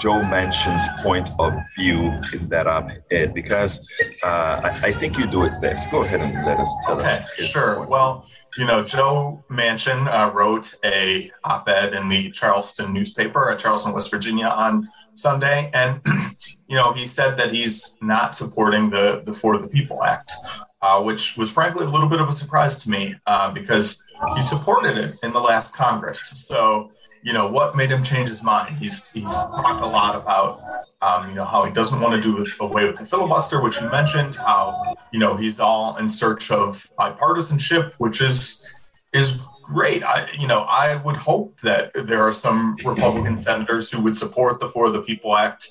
Joe 0.00 0.22
Manchin's 0.22 1.02
point 1.02 1.30
of 1.38 1.54
view 1.76 2.12
in 2.32 2.48
that 2.48 2.66
op-ed? 2.66 3.34
Because 3.34 3.88
uh, 4.24 4.60
I, 4.64 4.88
I, 4.88 4.92
think 4.92 5.18
you 5.18 5.26
do 5.30 5.44
it 5.44 5.52
best. 5.60 5.90
Go 5.90 6.02
ahead 6.02 6.20
and 6.20 6.32
let 6.46 6.58
us 6.58 6.70
tell 6.84 7.00
okay, 7.00 7.10
us. 7.10 7.34
Sure. 7.34 7.86
Well, 7.86 8.26
you 8.58 8.64
know, 8.64 8.82
Joe 8.82 9.44
Manchin 9.50 10.06
uh, 10.08 10.32
wrote 10.32 10.74
a 10.84 11.30
op-ed 11.44 11.94
in 11.94 12.08
the 12.08 12.30
Charleston 12.30 12.92
newspaper 12.92 13.50
at 13.50 13.58
Charleston, 13.58 13.92
West 13.92 14.10
Virginia 14.10 14.46
on 14.46 14.88
Sunday, 15.14 15.70
and 15.74 16.00
you 16.68 16.76
know, 16.76 16.92
he 16.92 17.04
said 17.04 17.36
that 17.36 17.52
he's 17.52 17.98
not 18.00 18.34
supporting 18.34 18.90
the 18.90 19.22
the 19.26 19.34
For 19.34 19.58
the 19.60 19.68
People 19.68 20.02
Act, 20.04 20.32
uh, 20.80 21.02
which 21.02 21.36
was 21.36 21.50
frankly 21.50 21.84
a 21.84 21.88
little 21.88 22.08
bit 22.08 22.20
of 22.20 22.28
a 22.28 22.32
surprise 22.32 22.78
to 22.78 22.90
me 22.90 23.14
uh, 23.26 23.50
because 23.52 24.06
he 24.36 24.42
supported 24.42 24.96
it 24.96 25.14
in 25.22 25.32
the 25.32 25.40
last 25.40 25.74
Congress. 25.74 26.20
So 26.34 26.92
you 27.26 27.32
know, 27.32 27.48
what 27.48 27.74
made 27.74 27.90
him 27.90 28.04
change 28.04 28.28
his 28.28 28.40
mind? 28.40 28.76
He's 28.76 29.10
he's 29.10 29.32
talked 29.32 29.82
a 29.82 29.88
lot 29.88 30.14
about, 30.14 30.60
um, 31.02 31.28
you 31.28 31.34
know, 31.34 31.44
how 31.44 31.64
he 31.64 31.72
doesn't 31.72 32.00
want 32.00 32.14
to 32.14 32.20
do 32.20 32.38
away 32.60 32.86
with 32.86 32.98
the 32.98 33.04
filibuster, 33.04 33.60
which 33.60 33.80
you 33.80 33.90
mentioned. 33.90 34.36
How 34.36 34.94
you 35.12 35.18
know 35.18 35.34
he's 35.34 35.58
all 35.58 35.96
in 35.96 36.08
search 36.08 36.52
of 36.52 36.88
bipartisanship, 36.96 37.94
which 37.94 38.20
is 38.20 38.64
is 39.12 39.40
great. 39.60 40.04
I 40.04 40.28
you 40.38 40.46
know 40.46 40.60
I 40.60 41.02
would 41.02 41.16
hope 41.16 41.60
that 41.62 41.90
there 42.06 42.22
are 42.22 42.32
some 42.32 42.76
Republican 42.84 43.36
senators 43.36 43.90
who 43.90 44.00
would 44.02 44.16
support 44.16 44.60
the 44.60 44.68
For 44.68 44.90
the 44.90 45.02
People 45.02 45.36
Act, 45.36 45.66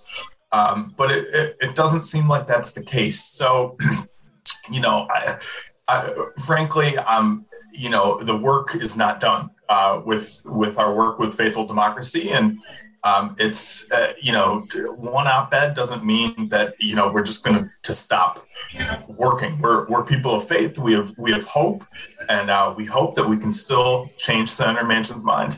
um, 0.52 0.94
but 0.98 1.10
it, 1.10 1.34
it, 1.34 1.58
it 1.62 1.76
doesn't 1.76 2.04
seem 2.04 2.28
like 2.28 2.48
that's 2.48 2.74
the 2.74 2.84
case. 2.84 3.24
So, 3.24 3.78
you 4.70 4.82
know, 4.82 5.08
I, 5.10 5.38
I, 5.88 6.14
frankly, 6.46 6.98
um, 6.98 7.46
you 7.72 7.90
know, 7.90 8.22
the 8.22 8.36
work 8.36 8.76
is 8.76 8.98
not 8.98 9.22
done 9.22 9.52
uh, 9.70 10.02
with 10.06 10.42
with 10.46 10.78
our 10.78 10.94
work 10.94 11.20
with 11.20 11.36
Faithful 11.36 11.66
Democracy, 11.66 12.32
and 12.32 12.60
um, 13.04 13.36
it's 13.40 13.92
uh, 13.92 14.14
you 14.22 14.32
know 14.32 14.66
one 14.98 15.28
op-ed 15.28 15.74
doesn't 15.74 16.04
mean 16.04 16.48
that 16.50 16.74
you 16.80 16.96
know 16.96 17.12
we're 17.12 17.24
just 17.24 17.44
going 17.44 17.70
to 17.84 17.94
stop 17.94 18.46
working. 19.08 19.60
We're 19.60 19.86
we're 19.88 20.04
people 20.04 20.36
of 20.36 20.48
faith. 20.48 20.78
We 20.78 20.94
have 20.94 21.18
we 21.18 21.32
have 21.32 21.46
hope, 21.46 21.86
and 22.30 22.50
uh, 22.50 22.74
we 22.76 22.86
hope 22.86 23.16
that 23.16 23.28
we 23.28 23.38
can 23.38 23.54
still 23.54 24.10
change 24.18 24.50
Senator 24.50 24.86
Manchin's 24.86 25.24
mind. 25.24 25.58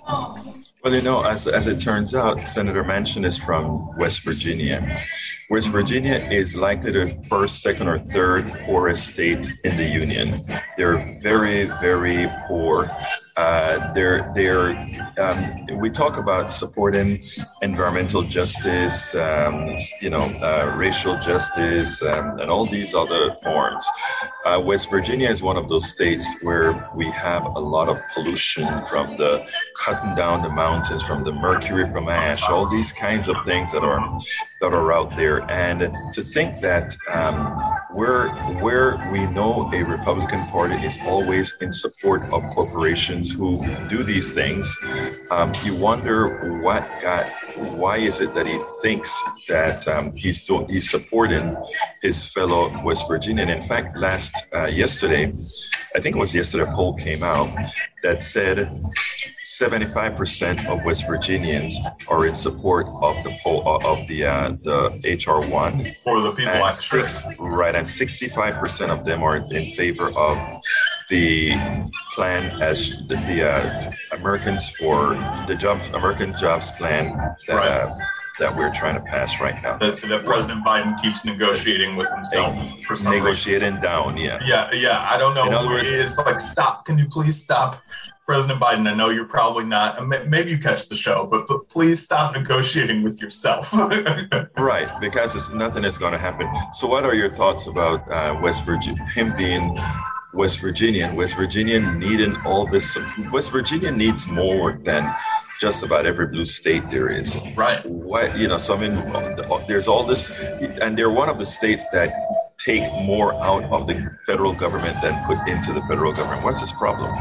Well, 0.83 0.93
you 0.93 1.01
know, 1.01 1.23
as, 1.23 1.47
as 1.47 1.67
it 1.67 1.79
turns 1.79 2.13
out, 2.13 2.39
Senator 2.41 2.83
Manchin 2.83 3.25
is 3.25 3.37
from 3.37 3.97
West 3.97 4.21
Virginia. 4.21 5.03
West 5.49 5.69
Virginia 5.69 6.15
is 6.29 6.55
likely 6.57 6.91
the 6.91 7.23
first, 7.29 7.61
second, 7.61 7.87
or 7.87 7.99
third 7.99 8.45
poorest 8.65 9.13
state 9.13 9.49
in 9.63 9.77
the 9.77 9.85
union. 9.85 10.35
They're 10.75 10.97
very, 11.21 11.63
very 11.79 12.27
poor. 12.47 12.89
Uh, 13.37 13.93
they're, 13.93 14.25
they're, 14.35 14.71
um, 15.19 15.79
we 15.79 15.89
talk 15.89 16.17
about 16.17 16.51
supporting 16.51 17.21
environmental 17.61 18.23
justice, 18.23 19.15
um, 19.15 19.77
you 20.01 20.09
know, 20.09 20.25
uh, 20.41 20.75
racial 20.75 21.17
justice, 21.19 22.01
um, 22.01 22.39
and 22.39 22.49
all 22.49 22.65
these 22.65 22.93
other 22.93 23.33
forms. 23.41 23.87
Uh, 24.43 24.61
West 24.65 24.89
Virginia 24.89 25.29
is 25.29 25.41
one 25.41 25.55
of 25.55 25.69
those 25.69 25.87
states 25.89 26.27
where 26.41 26.73
we 26.95 27.09
have 27.11 27.45
a 27.45 27.59
lot 27.59 27.87
of 27.87 27.97
pollution 28.13 28.65
from 28.87 29.15
the 29.17 29.47
cutting 29.77 30.15
down 30.15 30.41
the 30.41 30.49
mountains, 30.49 31.03
from 31.03 31.23
the 31.23 31.31
mercury 31.31 31.89
from 31.91 32.09
ash, 32.09 32.41
all 32.49 32.67
these 32.67 32.91
kinds 32.91 33.29
of 33.29 33.37
things 33.45 33.71
that 33.71 33.83
are 33.83 34.19
that 34.61 34.73
are 34.73 34.91
out 34.91 35.15
there. 35.15 35.36
And 35.49 35.79
to 36.13 36.21
think 36.21 36.59
that 36.61 36.95
um, 37.11 37.59
where 37.95 38.29
where 38.61 38.97
we 39.11 39.25
know 39.27 39.69
a 39.73 39.83
Republican 39.83 40.45
Party 40.47 40.75
is 40.75 40.97
always 41.05 41.55
in 41.61 41.71
support 41.71 42.23
of 42.33 42.43
corporations 42.55 43.31
who 43.31 43.59
do 43.87 44.03
these 44.03 44.33
things, 44.33 44.65
um, 45.31 45.53
you 45.63 45.75
wonder 45.75 46.61
what 46.61 46.83
got 47.01 47.29
why 47.57 47.97
is 47.97 48.21
it 48.21 48.33
that 48.33 48.47
he 48.47 48.59
thinks 48.81 49.11
that 49.47 49.87
um, 49.87 50.15
he's 50.15 50.45
doing 50.45 50.67
he's 50.69 50.89
supporting 50.89 51.55
his 52.01 52.25
fellow 52.25 52.61
West 52.83 53.07
Virginian. 53.07 53.49
In 53.49 53.63
fact, 53.63 53.97
last 53.97 54.33
uh, 54.53 54.67
yesterday, 54.67 55.33
I 55.95 55.99
think 55.99 56.15
it 56.15 56.19
was 56.19 56.33
yesterday, 56.33 56.69
a 56.69 56.75
poll 56.75 56.93
came 56.93 57.23
out 57.23 57.49
that 58.03 58.21
said 58.21 58.71
75% 59.59 60.67
of 60.67 60.85
West 60.85 61.07
Virginians 61.07 61.79
are 62.09 62.27
in 62.27 62.35
support 62.35 62.85
of 63.01 63.15
the 63.23 63.31
uh, 63.43 63.79
of 63.85 64.07
the 64.07 64.25
uh, 64.25 64.49
the 64.61 65.17
HR 65.25 65.51
one 65.51 65.83
for 66.03 66.21
the 66.21 66.31
people 66.31 66.53
and 66.53 66.75
six, 66.75 67.23
right, 67.39 67.73
and 67.73 67.87
65% 67.87 68.89
of 68.89 69.03
them 69.03 69.23
are 69.23 69.37
in 69.37 69.75
favor 69.75 70.09
of 70.15 70.37
the 71.09 71.53
plan 72.13 72.61
as 72.61 72.91
the, 73.07 73.15
the 73.27 73.49
uh, 73.49 73.91
Americans 74.19 74.69
for 74.71 75.15
the 75.47 75.55
jobs 75.59 75.87
American 75.89 76.37
Jobs 76.37 76.69
Plan 76.71 77.17
that. 77.47 77.55
Right. 77.55 77.67
Uh, 77.67 77.89
that 78.39 78.55
we're 78.55 78.71
trying 78.71 78.95
to 78.95 79.03
pass 79.05 79.41
right 79.41 79.55
now. 79.63 79.79
That, 79.79 79.97
that 79.97 80.23
President 80.23 80.63
Biden 80.63 81.01
keeps 81.01 81.25
negotiating 81.25 81.97
with 81.97 82.07
himself 82.13 82.55
for 82.83 82.95
some 82.95 83.13
negotiating 83.13 83.69
reason. 83.69 83.81
down, 83.81 84.15
yeah. 84.15 84.39
Yeah, 84.45 84.71
yeah. 84.73 85.07
I 85.09 85.17
don't 85.17 85.33
know. 85.33 85.47
In 85.47 85.55
other 85.55 85.69
words, 85.69 85.89
it's 85.89 86.19
like 86.19 86.39
stop. 86.39 86.85
Can 86.85 86.99
you 86.99 87.07
please 87.07 87.41
stop? 87.41 87.81
President 88.27 88.59
Biden, 88.59 88.91
I 88.91 88.93
know 88.93 89.07
you're 89.07 89.23
probably 89.23 89.63
not, 89.63 90.05
maybe 90.27 90.51
you 90.51 90.59
catch 90.59 90.89
the 90.89 90.95
show, 90.95 91.25
but, 91.25 91.47
but 91.47 91.69
please 91.69 92.03
stop 92.03 92.35
negotiating 92.35 93.01
with 93.01 93.21
yourself. 93.21 93.71
right, 94.57 94.89
because 94.99 95.49
nothing 95.51 95.85
is 95.85 95.97
going 95.97 96.11
to 96.11 96.19
happen. 96.19 96.45
So, 96.73 96.87
what 96.87 97.05
are 97.05 97.15
your 97.15 97.29
thoughts 97.29 97.67
about 97.67 98.11
uh, 98.11 98.37
West 98.41 98.65
Virginia, 98.65 99.01
him 99.15 99.33
being 99.37 99.79
West 100.33 100.59
Virginian, 100.59 101.15
West 101.15 101.37
Virginia 101.37 101.79
needing 101.79 102.35
all 102.45 102.67
this? 102.67 102.97
West 103.31 103.49
Virginia 103.49 103.91
needs 103.91 104.27
more 104.27 104.73
than 104.83 105.09
just 105.61 105.83
about 105.83 106.05
every 106.05 106.27
blue 106.27 106.45
state 106.45 106.83
there 106.89 107.07
is. 107.07 107.39
Right. 107.55 107.83
What, 107.85 108.37
you 108.37 108.49
know, 108.49 108.57
so 108.57 108.75
I 108.75 108.89
mean, 108.89 109.67
there's 109.69 109.87
all 109.87 110.03
this, 110.03 110.37
and 110.81 110.97
they're 110.97 111.09
one 111.09 111.29
of 111.29 111.39
the 111.39 111.45
states 111.45 111.87
that 111.93 112.11
take 112.59 112.83
more 113.05 113.33
out 113.41 113.63
of 113.71 113.87
the 113.87 113.95
federal 114.25 114.53
government 114.53 115.01
than 115.01 115.17
put 115.23 115.47
into 115.47 115.71
the 115.71 115.81
federal 115.87 116.11
government. 116.11 116.43
What's 116.43 116.59
this 116.59 116.73
problem? 116.73 117.15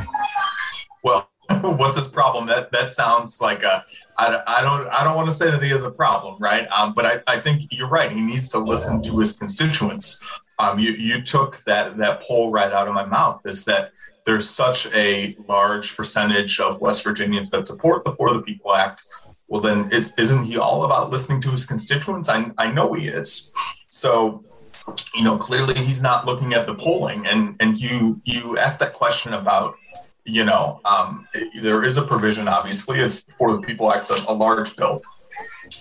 What's 1.63 1.97
his 1.97 2.09
problem? 2.09 2.47
That 2.47 2.71
that 2.73 2.91
sounds 2.91 3.41
like 3.41 3.63
a. 3.63 3.85
I, 4.17 4.43
I 4.47 4.63
don't 4.63 4.89
I 4.89 5.05
don't 5.05 5.17
want 5.17 5.29
to 5.29 5.35
say 5.35 5.51
that 5.51 5.63
he 5.63 5.71
has 5.71 5.85
a 5.85 5.91
problem, 5.91 6.37
right? 6.41 6.69
Um, 6.69 6.95
but 6.95 7.07
I, 7.07 7.21
I 7.27 7.41
think 7.41 7.69
you're 7.71 7.89
right. 7.89 8.11
He 8.11 8.21
needs 8.21 8.49
to 8.51 8.59
listen 8.59 9.03
to 9.03 9.19
his 9.19 9.33
constituents. 9.33 10.41
Um, 10.59 10.79
you 10.79 10.93
you 10.93 11.23
took 11.23 11.63
that 11.65 11.97
that 11.99 12.23
poll 12.23 12.51
right 12.51 12.73
out 12.73 12.89
of 12.89 12.95
my 12.95 13.05
mouth. 13.05 13.43
Is 13.45 13.65
that 13.67 13.93
there's 14.25 14.49
such 14.49 14.87
a 14.93 15.37
large 15.49 15.97
percentage 15.97 16.59
of 16.61 16.81
West 16.81 17.05
Virginians 17.05 17.51
that 17.51 17.67
support 17.67 18.05
the 18.05 18.13
For 18.13 18.33
the 18.33 18.43
People 18.43 18.75
Act. 18.75 19.03
Well, 19.49 19.61
then 19.61 19.93
is, 19.93 20.13
isn't 20.19 20.45
he 20.45 20.59
all 20.59 20.85
about 20.85 21.11
listening 21.11 21.41
to 21.43 21.51
his 21.53 21.65
constituents? 21.65 22.29
I, 22.29 22.51
I 22.59 22.73
know 22.73 22.93
he 22.95 23.07
is. 23.07 23.55
So 23.89 24.45
you 25.15 25.25
know 25.25 25.37
clearly 25.37 25.75
he's 25.75 26.01
not 26.01 26.27
looking 26.27 26.55
at 26.55 26.67
the 26.67 26.75
polling 26.75 27.27
and 27.27 27.57
and 27.59 27.77
you 27.77 28.21
you 28.25 28.57
asked 28.57 28.79
that 28.79 28.93
question 28.93 29.35
about 29.35 29.77
you 30.27 30.45
know, 30.45 30.81
um, 30.85 31.27
there 31.63 31.85
is 31.85 31.97
a 31.97 32.03
provision, 32.03 32.49
obviously, 32.49 33.01
it's 33.01 33.25
for 33.39 33.53
the 33.53 33.61
People 33.63 33.93
Act, 33.93 34.11
a, 34.11 34.25
a 34.29 34.35
large 34.35 34.77
bill. 34.77 35.01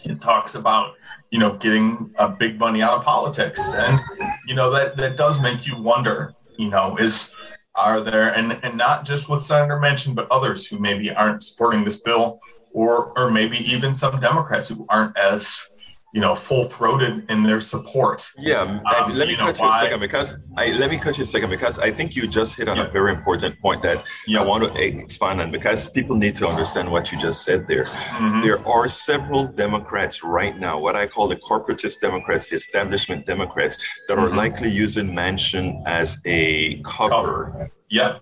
It 0.05 0.21
talks 0.21 0.55
about, 0.55 0.93
you 1.31 1.39
know, 1.39 1.57
getting 1.57 2.13
a 2.19 2.29
big 2.29 2.59
money 2.59 2.81
out 2.81 2.93
of 2.99 3.03
politics. 3.03 3.73
And, 3.75 3.99
you 4.47 4.53
know, 4.53 4.69
that, 4.71 4.97
that 4.97 5.17
does 5.17 5.41
make 5.41 5.65
you 5.65 5.81
wonder, 5.81 6.33
you 6.57 6.69
know, 6.69 6.95
is, 6.97 7.33
are 7.73 8.01
there, 8.01 8.33
and, 8.35 8.59
and 8.63 8.77
not 8.77 9.03
just 9.03 9.29
with 9.29 9.43
Senator 9.43 9.77
Manchin, 9.77 10.13
but 10.13 10.29
others 10.31 10.67
who 10.67 10.77
maybe 10.77 11.11
aren't 11.11 11.43
supporting 11.43 11.83
this 11.83 11.99
bill, 11.99 12.39
or, 12.71 13.17
or 13.17 13.31
maybe 13.31 13.57
even 13.57 13.95
some 13.95 14.19
Democrats 14.19 14.69
who 14.69 14.85
aren't 14.89 15.17
as 15.17 15.69
you 16.15 16.21
know, 16.21 16.33
full 16.33 16.63
throated 16.69 17.29
in 17.29 17.43
their 17.43 17.59
support. 17.59 18.31
Yeah, 18.37 18.61
um, 18.61 19.13
let 19.13 19.27
me 19.27 19.35
cut 19.35 19.59
you 19.59 19.67
a 19.67 19.79
second 19.79 19.99
because 19.99 20.37
I 20.55 20.71
let 20.71 20.89
me 20.89 20.97
cut 20.97 21.17
you 21.17 21.25
a 21.25 21.27
second 21.27 21.49
because 21.49 21.77
I 21.77 21.91
think 21.91 22.15
you 22.15 22.25
just 22.25 22.55
hit 22.55 22.69
on 22.69 22.77
yeah. 22.77 22.87
a 22.87 22.89
very 22.89 23.11
important 23.11 23.59
point 23.59 23.83
that 23.83 24.01
yeah. 24.25 24.39
I 24.39 24.45
want 24.45 24.63
to 24.63 24.81
expand 24.81 25.41
on 25.41 25.51
because 25.51 25.89
people 25.89 26.15
need 26.15 26.37
to 26.37 26.47
understand 26.47 26.89
what 26.89 27.11
you 27.11 27.19
just 27.19 27.43
said 27.43 27.67
there. 27.67 27.83
Mm-hmm. 27.83 28.43
There 28.43 28.65
are 28.65 28.87
several 28.87 29.45
Democrats 29.45 30.23
right 30.23 30.57
now, 30.57 30.79
what 30.79 30.95
I 30.95 31.05
call 31.05 31.27
the 31.27 31.35
corporatist 31.35 31.99
Democrats, 31.99 32.49
the 32.49 32.55
establishment 32.55 33.25
Democrats, 33.25 33.75
that 34.07 34.17
mm-hmm. 34.17 34.23
are 34.23 34.37
likely 34.37 34.69
using 34.69 35.07
Manchin 35.07 35.83
as 35.85 36.17
a 36.23 36.81
cover. 36.83 37.09
cover. 37.09 37.69
Yeah. 37.89 38.19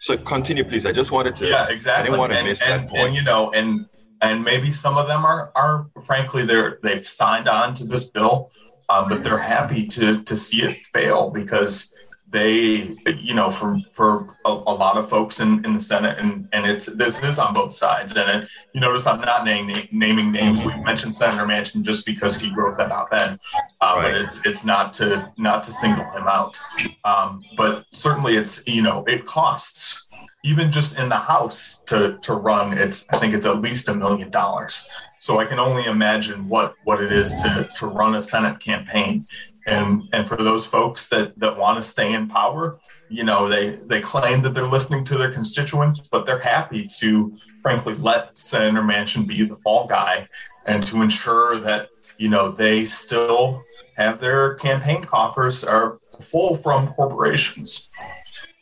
So 0.00 0.16
continue, 0.16 0.64
please. 0.64 0.86
I 0.86 0.92
just 0.92 1.12
wanted 1.12 1.36
to. 1.36 1.46
Yeah, 1.46 1.68
exactly. 1.68 2.00
I 2.00 2.04
didn't 2.06 2.18
want 2.18 2.32
to 2.32 2.38
and, 2.38 2.48
miss 2.48 2.62
and, 2.62 2.82
that 2.82 2.90
point. 2.90 3.02
And 3.06 3.14
you 3.14 3.22
know, 3.22 3.52
and 3.52 3.86
and 4.20 4.44
maybe 4.44 4.72
some 4.72 4.96
of 4.96 5.06
them 5.06 5.24
are 5.24 5.52
are 5.54 5.86
frankly 6.04 6.44
they're 6.44 6.78
they've 6.82 7.06
signed 7.06 7.48
on 7.48 7.74
to 7.74 7.84
this 7.84 8.06
bill, 8.10 8.50
um, 8.88 9.08
but 9.08 9.22
they're 9.22 9.38
happy 9.38 9.86
to 9.86 10.22
to 10.22 10.36
see 10.36 10.62
it 10.62 10.72
fail 10.72 11.30
because 11.30 11.94
they 12.30 12.94
you 13.18 13.34
know 13.34 13.50
for 13.50 13.78
for 13.92 14.36
a, 14.44 14.50
a, 14.50 14.74
lot 14.74 14.98
of 14.98 15.08
folks 15.08 15.40
in, 15.40 15.64
in 15.64 15.72
the 15.72 15.80
senate 15.80 16.18
and 16.18 16.46
and 16.52 16.66
it's 16.66 16.86
this 16.86 17.22
is 17.22 17.38
on 17.38 17.54
both 17.54 17.72
sides. 17.72 18.14
And 18.14 18.42
it, 18.42 18.48
you 18.74 18.80
notice 18.80 19.06
i'm 19.06 19.20
not 19.20 19.44
naming 19.44 19.88
naming 19.92 20.30
names. 20.30 20.64
We 20.64 20.74
mentioned 20.82 21.14
senator 21.14 21.46
manchin 21.46 21.82
just 21.82 22.04
because 22.04 22.38
he 22.38 22.54
wrote 22.54 22.76
that 22.76 22.92
op-ed 22.92 23.38
uh, 23.80 23.94
right. 23.96 24.02
but 24.02 24.14
it's 24.14 24.40
it's 24.44 24.64
not 24.64 24.94
to 24.94 25.32
not 25.38 25.64
to 25.64 25.72
single 25.72 26.04
him 26.10 26.28
out. 26.28 26.58
Um, 27.04 27.42
but 27.56 27.86
certainly 27.92 28.36
it's 28.36 28.66
you 28.66 28.82
know 28.82 29.04
it 29.06 29.24
costs 29.24 30.07
even 30.44 30.70
just 30.70 30.98
in 30.98 31.08
the 31.08 31.16
house 31.16 31.82
to 31.82 32.16
to 32.22 32.32
run 32.32 32.76
it's 32.78 33.06
i 33.12 33.18
think 33.18 33.34
it's 33.34 33.46
at 33.46 33.60
least 33.60 33.88
a 33.88 33.94
million 33.94 34.30
dollars. 34.30 34.88
So 35.18 35.40
i 35.40 35.44
can 35.44 35.58
only 35.58 35.84
imagine 35.84 36.48
what 36.48 36.74
what 36.84 37.02
it 37.02 37.10
is 37.12 37.30
to 37.42 37.68
to 37.76 37.86
run 37.86 38.14
a 38.14 38.20
senate 38.20 38.60
campaign. 38.60 39.22
And 39.66 40.08
and 40.12 40.26
for 40.26 40.36
those 40.36 40.64
folks 40.64 41.08
that 41.08 41.38
that 41.38 41.56
want 41.56 41.82
to 41.82 41.88
stay 41.88 42.12
in 42.12 42.28
power 42.28 42.78
you 43.08 43.24
know 43.24 43.48
they 43.48 43.76
they 43.90 44.00
claim 44.00 44.42
that 44.42 44.54
they're 44.54 44.74
listening 44.76 45.04
to 45.04 45.18
their 45.18 45.32
constituents 45.32 46.00
but 46.00 46.24
they're 46.24 46.38
happy 46.38 46.86
to 47.00 47.34
frankly 47.60 47.94
let 47.94 48.36
senator 48.38 48.82
manchin 48.82 49.26
be 49.26 49.44
the 49.44 49.56
fall 49.56 49.86
guy 49.86 50.28
and 50.66 50.86
to 50.86 51.02
ensure 51.02 51.58
that 51.58 51.88
you 52.18 52.28
know 52.28 52.50
they 52.50 52.84
still 52.84 53.62
have 53.96 54.20
their 54.20 54.54
campaign 54.56 55.02
coffers 55.02 55.64
are 55.64 55.98
full 56.20 56.54
from 56.54 56.88
corporations 56.94 57.90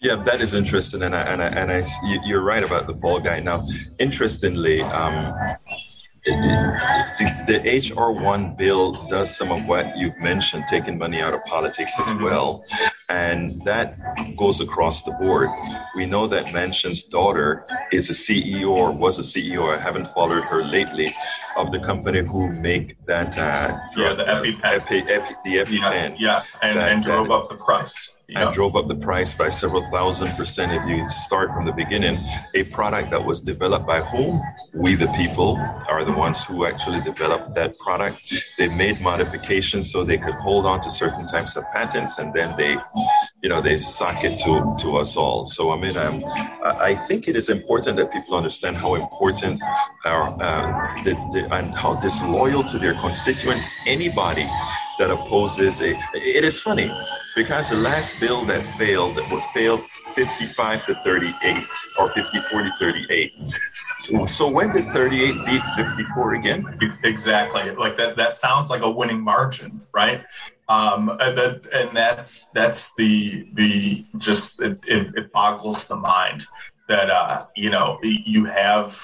yeah, 0.06 0.14
that 0.22 0.40
is 0.40 0.54
interesting, 0.54 1.02
and 1.02 1.16
I, 1.16 1.22
and 1.22 1.42
I, 1.42 1.46
and 1.46 1.72
I, 1.72 1.84
you're 2.24 2.42
right 2.42 2.62
about 2.62 2.86
the 2.86 2.92
ball 2.92 3.18
guy. 3.18 3.40
Now, 3.40 3.60
interestingly, 3.98 4.80
um, 4.82 5.34
the, 6.24 7.44
the 7.48 7.94
HR 7.96 8.12
one 8.12 8.54
bill 8.54 8.92
does 9.08 9.36
some 9.36 9.50
of 9.50 9.66
what 9.66 9.96
you've 9.98 10.16
mentioned, 10.18 10.64
taking 10.70 10.96
money 10.96 11.20
out 11.20 11.34
of 11.34 11.40
politics 11.46 11.92
as 11.98 12.06
mm-hmm. 12.06 12.22
well, 12.22 12.64
and 13.08 13.50
that 13.64 13.88
goes 14.36 14.60
across 14.60 15.02
the 15.02 15.12
board. 15.12 15.48
We 15.94 16.06
know 16.06 16.26
that 16.26 16.46
Manchin's 16.46 17.04
daughter 17.04 17.64
is 17.92 18.10
a 18.10 18.12
CEO 18.12 18.68
or 18.68 18.98
was 18.98 19.18
a 19.18 19.22
CEO. 19.22 19.72
I 19.72 19.80
haven't 19.80 20.12
followed 20.12 20.42
her 20.44 20.64
lately 20.64 21.08
of 21.56 21.70
the 21.70 21.78
company 21.78 22.24
who 22.24 22.52
make 22.52 22.96
that. 23.06 23.38
Uh, 23.38 23.78
yeah, 23.96 24.12
the 24.12 24.24
EpiPen. 24.24 24.60
Epi, 24.64 24.98
Epi, 25.08 25.34
the 25.44 25.56
EpiPen. 25.56 26.16
Yeah, 26.18 26.42
yeah. 26.42 26.42
and, 26.62 26.78
that, 26.78 26.92
and 26.92 27.02
drove 27.02 27.28
that, 27.28 27.34
up 27.34 27.48
the 27.48 27.56
price 27.56 28.16
and 28.34 28.52
drove 28.52 28.74
up 28.74 28.88
the 28.88 28.94
price 28.94 29.32
by 29.32 29.48
several 29.48 29.82
thousand 29.90 30.28
percent 30.36 30.72
if 30.72 30.86
you 30.88 31.08
start 31.10 31.52
from 31.52 31.64
the 31.64 31.72
beginning. 31.72 32.18
A 32.54 32.64
product 32.64 33.10
that 33.10 33.24
was 33.24 33.40
developed 33.40 33.86
by 33.86 34.00
whom? 34.00 34.40
We, 34.74 34.94
the 34.94 35.06
people, 35.08 35.56
are 35.88 36.04
the 36.04 36.12
ones 36.12 36.44
who 36.44 36.66
actually 36.66 37.00
developed 37.02 37.54
that 37.54 37.78
product. 37.78 38.34
They 38.58 38.68
made 38.68 39.00
modifications 39.00 39.92
so 39.92 40.02
they 40.02 40.18
could 40.18 40.34
hold 40.34 40.66
on 40.66 40.80
to 40.82 40.90
certain 40.90 41.26
types 41.28 41.56
of 41.56 41.64
patents, 41.72 42.18
and 42.18 42.32
then 42.34 42.56
they, 42.56 42.76
you 43.42 43.48
know, 43.48 43.60
they 43.60 43.76
suck 43.76 44.24
it 44.24 44.38
to, 44.40 44.76
to 44.80 44.96
us 44.96 45.16
all. 45.16 45.46
So, 45.46 45.70
I 45.72 45.76
mean, 45.76 45.96
um, 45.96 46.24
I 46.64 46.94
think 46.94 47.28
it 47.28 47.36
is 47.36 47.48
important 47.48 47.96
that 47.98 48.12
people 48.12 48.36
understand 48.36 48.76
how 48.76 48.94
important 48.94 49.60
our, 50.04 50.36
uh, 50.42 51.02
the, 51.04 51.12
the, 51.32 51.54
and 51.54 51.74
how 51.74 51.94
disloyal 51.96 52.64
to 52.64 52.78
their 52.78 52.94
constituents 52.94 53.68
anybody 53.86 54.48
that 54.98 55.10
opposes 55.10 55.80
a. 55.80 55.90
It 56.14 56.44
is 56.44 56.60
funny 56.60 56.90
because 57.34 57.70
the 57.70 57.76
last 57.76 58.18
bill 58.20 58.44
that 58.46 58.66
failed 58.78 59.16
would 59.30 59.42
fail 59.54 59.76
55 59.78 60.86
to 60.86 60.94
38 61.04 61.64
or 61.98 62.10
54 62.12 62.62
to 62.62 62.72
38. 62.78 63.32
So, 63.98 64.26
so 64.26 64.50
when 64.50 64.72
did 64.74 64.86
38 64.88 65.46
beat 65.46 65.62
54 65.76 66.34
again? 66.34 66.64
Exactly. 67.04 67.70
Like 67.72 67.96
that. 67.98 68.16
That 68.16 68.34
sounds 68.34 68.70
like 68.70 68.82
a 68.82 68.90
winning 68.90 69.20
margin, 69.20 69.80
right? 69.92 70.24
Um, 70.68 71.10
and 71.20 71.38
that 71.38 71.66
and 71.72 71.96
that's 71.96 72.48
that's 72.50 72.92
the 72.94 73.46
the 73.52 74.04
just 74.18 74.60
it, 74.60 74.80
it, 74.86 75.14
it 75.14 75.32
boggles 75.32 75.84
the 75.86 75.94
mind 75.96 76.44
that 76.88 77.08
uh, 77.08 77.46
you 77.54 77.70
know 77.70 77.98
you 78.02 78.46
have 78.46 79.00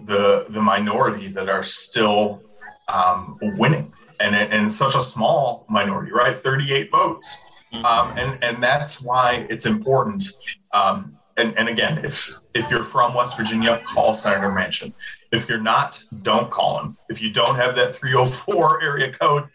the 0.00 0.46
the 0.48 0.60
minority 0.60 1.28
that 1.28 1.48
are 1.48 1.62
still 1.62 2.42
um, 2.88 3.38
winning 3.40 3.92
and 4.20 4.34
and 4.34 4.72
such 4.72 4.94
a 4.94 5.00
small 5.00 5.64
minority, 5.68 6.12
right? 6.12 6.38
38 6.38 6.90
votes, 6.90 7.62
mm-hmm. 7.72 7.84
um, 7.84 8.16
and 8.18 8.42
and 8.42 8.62
that's 8.62 9.00
why 9.00 9.46
it's 9.48 9.66
important. 9.66 10.24
Um, 10.72 11.15
and, 11.36 11.56
and 11.58 11.68
again, 11.68 12.04
if 12.04 12.40
if 12.54 12.70
you're 12.70 12.84
from 12.84 13.14
West 13.14 13.36
Virginia, 13.36 13.80
call 13.86 14.14
Senator 14.14 14.50
Manchin. 14.50 14.92
If 15.32 15.48
you're 15.48 15.60
not, 15.60 16.02
don't 16.22 16.50
call 16.50 16.80
him. 16.80 16.96
If 17.08 17.20
you 17.20 17.30
don't 17.30 17.56
have 17.56 17.74
that 17.76 17.94
304 17.96 18.82
area 18.90 19.12
code, 19.12 19.48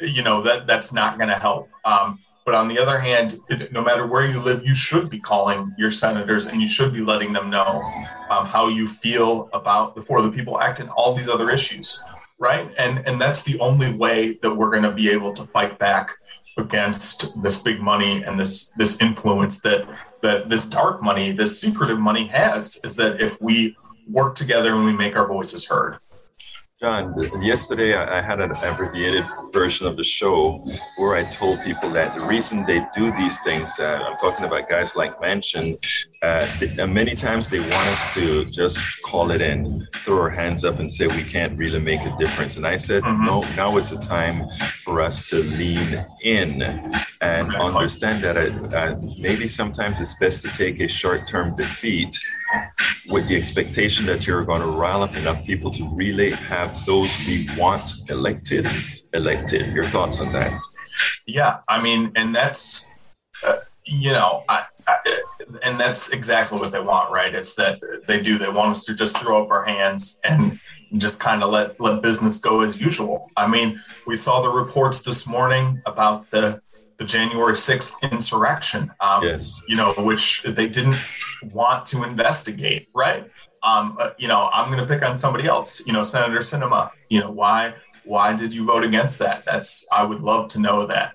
you 0.00 0.22
know 0.22 0.42
that 0.42 0.66
that's 0.66 0.92
not 0.92 1.18
going 1.18 1.30
to 1.30 1.38
help. 1.38 1.68
Um, 1.84 2.18
but 2.44 2.54
on 2.54 2.68
the 2.68 2.78
other 2.78 2.98
hand, 2.98 3.38
no 3.70 3.82
matter 3.82 4.06
where 4.06 4.26
you 4.26 4.40
live, 4.40 4.66
you 4.66 4.74
should 4.74 5.08
be 5.08 5.20
calling 5.20 5.72
your 5.78 5.92
senators 5.92 6.46
and 6.46 6.60
you 6.60 6.66
should 6.66 6.92
be 6.92 7.00
letting 7.00 7.32
them 7.32 7.50
know 7.50 7.80
um, 8.30 8.46
how 8.46 8.66
you 8.68 8.88
feel 8.88 9.48
about 9.52 9.94
the 9.94 10.02
For 10.02 10.22
the 10.22 10.30
People 10.30 10.60
Act 10.60 10.80
and 10.80 10.90
all 10.90 11.14
these 11.14 11.28
other 11.28 11.50
issues, 11.50 12.04
right? 12.38 12.68
And 12.76 13.06
and 13.06 13.20
that's 13.20 13.42
the 13.42 13.58
only 13.60 13.92
way 13.92 14.34
that 14.42 14.54
we're 14.54 14.70
going 14.70 14.82
to 14.82 14.92
be 14.92 15.08
able 15.08 15.32
to 15.34 15.44
fight 15.44 15.78
back 15.78 16.16
against 16.58 17.42
this 17.42 17.62
big 17.62 17.80
money 17.80 18.22
and 18.22 18.38
this 18.38 18.72
this 18.76 19.00
influence 19.00 19.60
that 19.60 19.86
that 20.22 20.48
this 20.48 20.64
dark 20.66 21.02
money, 21.02 21.32
this 21.32 21.60
secretive 21.60 21.98
money 21.98 22.26
has. 22.28 22.80
Is 22.84 22.96
that 22.96 23.20
if 23.20 23.40
we 23.40 23.76
work 24.08 24.34
together 24.34 24.74
and 24.74 24.84
we 24.84 24.92
make 24.92 25.16
our 25.16 25.26
voices 25.26 25.66
heard. 25.68 25.98
John, 26.80 27.14
yesterday 27.40 27.94
I 27.94 28.20
had 28.20 28.40
an 28.40 28.50
abbreviated 28.50 29.24
version 29.52 29.86
of 29.86 29.96
the 29.96 30.02
show 30.02 30.58
where 30.96 31.14
I 31.14 31.22
told 31.30 31.60
people 31.62 31.90
that 31.90 32.18
the 32.18 32.26
reason 32.26 32.66
they 32.66 32.84
do 32.92 33.12
these 33.12 33.38
things, 33.40 33.78
uh, 33.78 34.04
I'm 34.04 34.16
talking 34.16 34.44
about 34.44 34.68
guys 34.68 34.96
like 34.96 35.12
Manchin, 35.18 35.78
uh, 36.22 36.46
many 36.86 37.16
times 37.16 37.50
they 37.50 37.58
want 37.58 37.88
us 37.88 38.14
to 38.14 38.44
just 38.46 39.02
call 39.02 39.32
it 39.32 39.40
in, 39.40 39.86
throw 39.92 40.20
our 40.20 40.30
hands 40.30 40.64
up 40.64 40.78
and 40.78 40.90
say 40.90 41.08
we 41.08 41.24
can't 41.24 41.58
really 41.58 41.80
make 41.80 42.00
a 42.02 42.16
difference. 42.16 42.56
And 42.56 42.64
I 42.64 42.76
said, 42.76 43.02
mm-hmm. 43.02 43.24
no, 43.24 43.40
now 43.56 43.76
is 43.76 43.90
the 43.90 43.98
time 43.98 44.48
for 44.84 45.00
us 45.00 45.28
to 45.30 45.42
lean 45.58 45.98
in 46.22 46.62
and 46.62 47.54
understand 47.56 48.22
that 48.22 48.36
uh, 48.36 48.76
uh, 48.76 49.00
maybe 49.18 49.48
sometimes 49.48 50.00
it's 50.00 50.14
best 50.14 50.44
to 50.44 50.50
take 50.56 50.80
a 50.80 50.86
short 50.86 51.26
term 51.26 51.56
defeat 51.56 52.16
with 53.08 53.26
the 53.26 53.34
expectation 53.34 54.06
that 54.06 54.24
you're 54.24 54.44
going 54.44 54.60
to 54.60 54.68
rile 54.68 55.02
up 55.02 55.16
enough 55.16 55.44
people 55.44 55.72
to 55.72 55.88
really 55.94 56.30
have 56.30 56.86
those 56.86 57.10
we 57.26 57.48
want 57.58 57.82
elected 58.10 58.68
elected. 59.12 59.72
Your 59.72 59.84
thoughts 59.84 60.20
on 60.20 60.32
that? 60.32 60.52
Yeah, 61.26 61.58
I 61.68 61.82
mean, 61.82 62.12
and 62.14 62.34
that's 62.34 62.86
uh, 63.44 63.56
you 63.84 64.12
know, 64.12 64.44
I, 64.48 64.64
and 65.62 65.78
that's 65.78 66.10
exactly 66.10 66.58
what 66.58 66.72
they 66.72 66.80
want, 66.80 67.10
right? 67.10 67.34
It's 67.34 67.54
that 67.56 67.80
they 68.06 68.20
do. 68.20 68.38
They 68.38 68.48
want 68.48 68.70
us 68.70 68.84
to 68.86 68.94
just 68.94 69.16
throw 69.18 69.42
up 69.42 69.50
our 69.50 69.64
hands 69.64 70.20
and 70.24 70.58
just 70.94 71.20
kind 71.20 71.42
of 71.42 71.50
let 71.50 71.80
let 71.80 72.02
business 72.02 72.38
go 72.38 72.60
as 72.60 72.80
usual. 72.80 73.30
I 73.36 73.46
mean, 73.46 73.80
we 74.06 74.16
saw 74.16 74.42
the 74.42 74.50
reports 74.50 75.02
this 75.02 75.26
morning 75.26 75.82
about 75.86 76.30
the 76.30 76.60
the 76.98 77.04
January 77.04 77.54
6th 77.54 78.12
insurrection, 78.12 78.92
um, 79.00 79.24
yes. 79.24 79.60
you 79.66 79.76
know, 79.76 79.92
which 79.94 80.42
they 80.42 80.68
didn't 80.68 80.94
want 81.52 81.86
to 81.86 82.04
investigate, 82.04 82.88
right? 82.94 83.28
Um, 83.62 83.96
uh, 83.98 84.10
you 84.18 84.28
know, 84.28 84.50
I'm 84.52 84.70
going 84.70 84.80
to 84.80 84.86
pick 84.86 85.02
on 85.02 85.16
somebody 85.16 85.46
else, 85.46 85.84
you 85.86 85.92
know, 85.92 86.02
Senator 86.02 86.38
Sinema, 86.38 86.90
you 87.08 87.18
know, 87.20 87.30
why, 87.30 87.74
why 88.04 88.36
did 88.36 88.52
you 88.52 88.64
vote 88.66 88.84
against 88.84 89.18
that? 89.20 89.44
That's, 89.44 89.86
I 89.90 90.04
would 90.04 90.20
love 90.20 90.48
to 90.50 90.60
know 90.60 90.86
that 90.86 91.14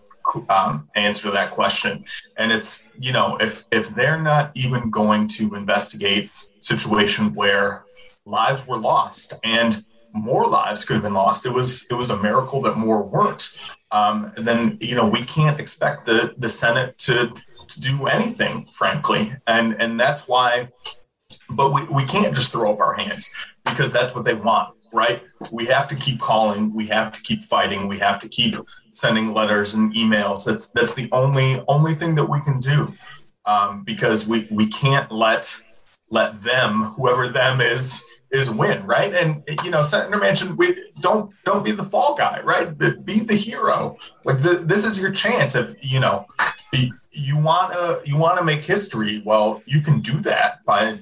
um, 0.49 0.89
answer 0.95 1.31
that 1.31 1.51
question. 1.51 2.05
And 2.37 2.51
it's, 2.51 2.91
you 2.99 3.11
know, 3.11 3.37
if, 3.39 3.65
if 3.71 3.89
they're 3.89 4.21
not 4.21 4.51
even 4.55 4.89
going 4.89 5.27
to 5.29 5.55
investigate 5.55 6.31
situation 6.59 7.33
where 7.33 7.85
lives 8.25 8.67
were 8.67 8.77
lost 8.77 9.33
and 9.43 9.83
more 10.13 10.47
lives 10.47 10.85
could 10.85 10.95
have 10.95 11.03
been 11.03 11.13
lost. 11.13 11.45
It 11.45 11.53
was 11.53 11.85
it 11.91 11.93
was 11.93 12.09
a 12.09 12.17
miracle 12.17 12.61
that 12.63 12.75
more 12.75 13.03
weren't 13.03 13.55
um, 13.91 14.33
then 14.37 14.77
you 14.81 14.95
know 14.95 15.07
we 15.07 15.23
can't 15.23 15.59
expect 15.59 16.05
the 16.05 16.33
the 16.37 16.49
Senate 16.49 16.97
to, 16.99 17.33
to 17.67 17.79
do 17.79 18.07
anything, 18.07 18.65
frankly, 18.71 19.33
and 19.47 19.75
and 19.79 19.99
that's 19.99 20.27
why. 20.27 20.69
But 21.49 21.73
we, 21.73 21.83
we 21.85 22.05
can't 22.05 22.35
just 22.35 22.51
throw 22.51 22.73
up 22.73 22.79
our 22.79 22.93
hands 22.93 23.33
because 23.65 23.91
that's 23.91 24.15
what 24.15 24.25
they 24.25 24.33
want, 24.33 24.75
right? 24.93 25.23
We 25.51 25.65
have 25.67 25.87
to 25.89 25.95
keep 25.95 26.19
calling, 26.19 26.73
we 26.73 26.87
have 26.87 27.11
to 27.13 27.21
keep 27.21 27.41
fighting, 27.43 27.87
we 27.87 27.99
have 27.99 28.19
to 28.19 28.29
keep 28.29 28.55
sending 28.97 29.33
letters 29.33 29.75
and 29.75 29.93
emails. 29.93 30.45
That's 30.45 30.69
that's 30.69 30.93
the 30.95 31.07
only 31.11 31.63
only 31.67 31.93
thing 31.93 32.15
that 32.15 32.25
we 32.25 32.41
can 32.41 32.59
do 32.59 32.93
um, 33.45 33.83
because 33.83 34.27
we 34.27 34.47
we 34.51 34.67
can't 34.67 35.11
let 35.11 35.55
let 36.09 36.41
them, 36.41 36.83
whoever 36.95 37.27
them 37.27 37.59
is, 37.59 38.03
is 38.31 38.49
win, 38.49 38.85
right? 38.85 39.13
And 39.13 39.43
you 39.63 39.71
know, 39.71 39.81
Senator 39.81 40.17
Manchin, 40.17 40.57
we 40.57 40.75
don't 40.99 41.31
don't 41.45 41.63
be 41.63 41.71
the 41.71 41.83
fall 41.83 42.15
guy, 42.15 42.41
right? 42.41 42.77
Be 43.05 43.19
the 43.19 43.35
hero. 43.35 43.97
Like 44.25 44.41
the, 44.41 44.55
this 44.55 44.85
is 44.85 44.99
your 44.99 45.11
chance. 45.11 45.55
If 45.55 45.75
you 45.81 45.99
know 45.99 46.25
you 47.11 47.37
want 47.37 47.73
to 47.73 48.01
you 48.03 48.17
want 48.17 48.37
to 48.39 48.43
make 48.43 48.61
history, 48.61 49.21
well, 49.25 49.61
you 49.65 49.81
can 49.81 50.01
do 50.01 50.19
that 50.21 50.65
by 50.65 50.99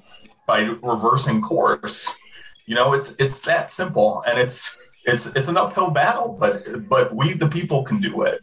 by 0.47 0.60
reversing 0.84 1.41
course. 1.41 2.17
You 2.65 2.75
know, 2.75 2.93
it's 2.93 3.15
it's 3.19 3.39
that 3.41 3.71
simple, 3.71 4.23
and 4.27 4.38
it's 4.39 4.77
it's 5.06 5.36
it's 5.36 5.48
an 5.48 5.58
uphill 5.58 5.89
battle, 5.89 6.36
but 6.39 6.88
but 6.89 7.15
we 7.15 7.34
the 7.34 7.48
people 7.48 7.84
can 7.84 8.00
do 8.00 8.24
it. 8.24 8.39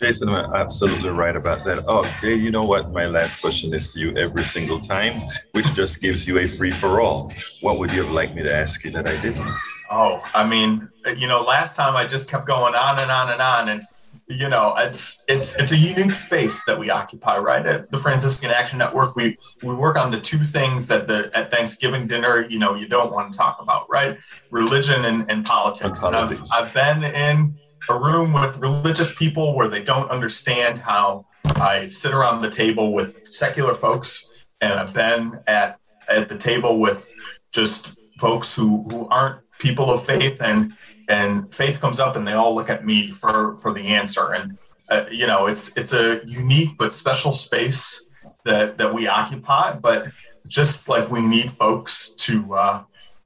Jason, 0.00 0.30
I'm 0.30 0.54
absolutely 0.54 1.10
right 1.10 1.36
about 1.36 1.62
that. 1.64 1.84
Oh, 1.86 1.98
okay, 1.98 2.34
you 2.34 2.50
know 2.50 2.64
what? 2.64 2.90
My 2.90 3.04
last 3.04 3.42
question 3.42 3.74
is 3.74 3.92
to 3.92 4.00
you 4.00 4.16
every 4.16 4.44
single 4.44 4.80
time, 4.80 5.28
which 5.52 5.66
just 5.74 6.00
gives 6.00 6.26
you 6.26 6.38
a 6.38 6.48
free 6.48 6.70
for 6.70 7.02
all. 7.02 7.30
What 7.60 7.78
would 7.78 7.92
you 7.92 8.04
have 8.04 8.12
liked 8.12 8.34
me 8.34 8.42
to 8.42 8.54
ask 8.54 8.82
you 8.82 8.90
that 8.92 9.06
I 9.06 9.20
didn't? 9.20 9.46
Oh, 9.90 10.22
I 10.34 10.46
mean, 10.46 10.88
you 11.16 11.26
know, 11.26 11.42
last 11.42 11.76
time 11.76 11.96
I 11.96 12.06
just 12.06 12.30
kept 12.30 12.46
going 12.46 12.74
on 12.74 12.98
and 12.98 13.10
on 13.10 13.30
and 13.30 13.42
on, 13.42 13.68
and 13.68 13.86
you 14.30 14.48
know, 14.48 14.76
it's 14.76 15.24
it's 15.28 15.56
it's 15.56 15.72
a 15.72 15.76
unique 15.76 16.12
space 16.12 16.64
that 16.64 16.78
we 16.78 16.88
occupy, 16.88 17.36
right? 17.38 17.66
At 17.66 17.90
the 17.90 17.98
Franciscan 17.98 18.52
Action 18.52 18.78
Network, 18.78 19.16
we 19.16 19.36
we 19.64 19.74
work 19.74 19.96
on 19.96 20.12
the 20.12 20.20
two 20.20 20.44
things 20.44 20.86
that 20.86 21.08
the 21.08 21.32
at 21.34 21.50
Thanksgiving 21.50 22.06
dinner, 22.06 22.46
you 22.48 22.60
know, 22.60 22.76
you 22.76 22.86
don't 22.86 23.12
want 23.12 23.32
to 23.32 23.36
talk 23.36 23.58
about, 23.60 23.90
right? 23.90 24.16
Religion 24.52 25.04
and, 25.04 25.28
and 25.28 25.44
politics. 25.44 26.04
And 26.04 26.14
politics. 26.14 26.48
I've, 26.52 26.68
I've 26.68 26.74
been 26.74 27.02
in 27.12 27.58
a 27.88 27.98
room 27.98 28.32
with 28.32 28.56
religious 28.58 29.12
people 29.12 29.56
where 29.56 29.66
they 29.66 29.82
don't 29.82 30.08
understand 30.10 30.78
how 30.78 31.26
I 31.56 31.88
sit 31.88 32.12
around 32.12 32.42
the 32.42 32.50
table 32.50 32.92
with 32.92 33.34
secular 33.34 33.74
folks, 33.74 34.44
and 34.60 34.72
I've 34.74 34.94
been 34.94 35.40
at 35.48 35.80
at 36.08 36.28
the 36.28 36.38
table 36.38 36.78
with 36.78 37.12
just 37.50 37.90
folks 38.20 38.54
who 38.54 38.86
who 38.90 39.08
aren't 39.08 39.40
people 39.60 39.90
of 39.90 40.04
faith, 40.04 40.40
and 40.40 40.72
and 41.08 41.52
faith 41.54 41.80
comes 41.80 42.00
up, 42.00 42.16
and 42.16 42.26
they 42.26 42.32
all 42.32 42.54
look 42.54 42.68
at 42.68 42.84
me 42.84 43.10
for 43.12 43.54
for 43.56 43.72
the 43.72 43.82
answer, 43.82 44.32
and 44.32 44.58
uh, 44.90 45.04
you 45.10 45.26
know 45.26 45.46
it's 45.46 45.76
it's 45.76 45.92
a 45.92 46.20
unique 46.26 46.70
but 46.78 46.92
special 46.92 47.32
space 47.32 48.06
that 48.44 48.76
that 48.78 48.92
we 48.92 49.06
occupy, 49.06 49.72
but 49.72 50.08
just 50.48 50.88
like 50.88 51.08
we 51.10 51.20
need 51.20 51.52
folks 51.52 52.10
to 52.14 52.54
uh, 52.54 52.82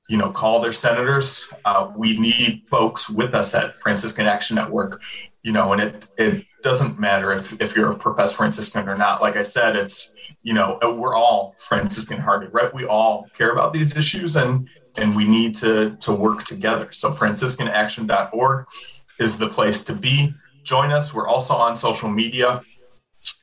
you 0.09 0.19
know, 0.19 0.31
call 0.31 0.61
their 0.61 0.73
senators. 0.73 1.51
Uh, 1.65 1.91
we 1.97 2.19
need 2.19 2.63
folks 2.69 3.09
with 3.09 3.35
us 3.35 3.55
at 3.55 3.77
Franciscan 3.77 4.27
Action 4.27 4.57
Network, 4.57 5.03
you 5.43 5.53
know, 5.53 5.73
and 5.73 5.81
it 5.81 6.09
it 6.19 6.47
doesn't 6.63 6.99
matter 6.99 7.33
if 7.33 7.61
if 7.61 7.75
you're 7.75 7.93
a 7.93 7.97
professed 7.97 8.37
Franciscan 8.37 8.89
or 8.89 8.97
not. 8.97 9.23
Like 9.23 9.37
I 9.37 9.43
said, 9.43 9.77
it's 9.77 10.15
you 10.43 10.53
know, 10.53 10.79
we're 10.83 11.15
all 11.15 11.55
Franciscan 11.59 12.21
hearted, 12.21 12.53
right? 12.53 12.73
We 12.75 12.85
all 12.85 13.27
care 13.37 13.51
about 13.51 13.73
these 13.73 13.97
issues 13.97 14.37
and 14.37 14.69
and 14.97 15.15
we 15.15 15.25
need 15.25 15.55
to 15.57 15.97
to 16.01 16.13
work 16.13 16.45
together. 16.45 16.93
So 16.93 17.11
franciscanaction.org 17.11 18.67
is 19.19 19.39
the 19.39 19.49
place 19.49 19.85
to 19.85 19.95
be. 19.95 20.35
Join 20.63 20.93
us. 20.93 21.13
We're 21.13 21.29
also 21.29 21.55
on 21.55 21.77
social 21.77 22.09
media. 22.09 22.61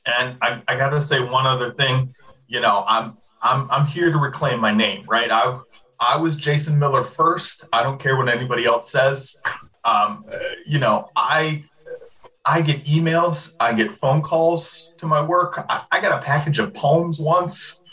And 0.06 0.38
I, 0.42 0.62
I 0.68 0.76
gotta 0.76 1.00
say 1.00 1.20
one 1.20 1.46
other 1.46 1.74
thing, 1.74 2.12
you 2.48 2.60
know, 2.60 2.84
I'm 2.88 3.18
I'm 3.42 3.70
I'm 3.72 3.86
here 3.86 4.12
to 4.12 4.18
reclaim 4.18 4.60
my 4.60 4.74
name, 4.74 5.06
right? 5.08 5.32
I 5.32 5.60
I 6.00 6.18
was 6.18 6.36
Jason 6.36 6.80
Miller 6.80 7.04
first. 7.04 7.68
I 7.72 7.84
don't 7.84 8.00
care 8.00 8.18
what 8.18 8.28
anybody 8.30 8.66
else 8.66 8.92
says. 8.92 9.42
Um, 9.84 10.26
you 10.66 10.80
know, 10.80 11.10
I 11.16 11.64
I 12.46 12.62
get 12.62 12.84
emails, 12.86 13.56
I 13.60 13.74
get 13.74 13.96
phone 13.96 14.22
calls 14.22 14.94
to 14.98 15.06
my 15.06 15.22
work. 15.22 15.64
I, 15.70 15.84
I 15.92 16.02
got 16.02 16.20
a 16.20 16.24
package 16.24 16.60
of 16.60 16.74
poems 16.74 17.20
once. 17.20 17.84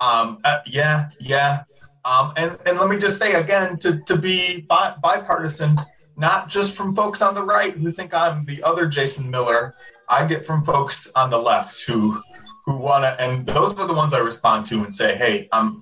Um, 0.00 0.38
uh, 0.44 0.58
yeah, 0.66 1.08
yeah. 1.20 1.64
Um, 2.04 2.32
and 2.36 2.58
and 2.66 2.78
let 2.78 2.90
me 2.90 2.98
just 2.98 3.18
say 3.18 3.34
again 3.34 3.78
to 3.78 4.00
to 4.00 4.16
be 4.16 4.60
bi- 4.62 4.94
bipartisan, 5.02 5.74
not 6.16 6.48
just 6.48 6.76
from 6.76 6.94
folks 6.94 7.22
on 7.22 7.34
the 7.34 7.42
right 7.42 7.74
who 7.74 7.90
think 7.90 8.12
I'm 8.12 8.44
the 8.44 8.62
other 8.62 8.86
Jason 8.86 9.30
Miller. 9.30 9.74
I 10.08 10.26
get 10.26 10.46
from 10.46 10.64
folks 10.64 11.10
on 11.16 11.30
the 11.30 11.38
left 11.38 11.86
who 11.86 12.22
who 12.66 12.76
want 12.76 13.04
to, 13.04 13.20
and 13.20 13.46
those 13.46 13.78
are 13.78 13.86
the 13.86 13.94
ones 13.94 14.12
I 14.12 14.18
respond 14.18 14.66
to 14.66 14.82
and 14.82 14.92
say, 14.92 15.14
hey, 15.14 15.48
I'm 15.52 15.80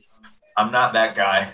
I'm 0.56 0.70
not 0.70 0.92
that 0.92 1.16
guy. 1.16 1.52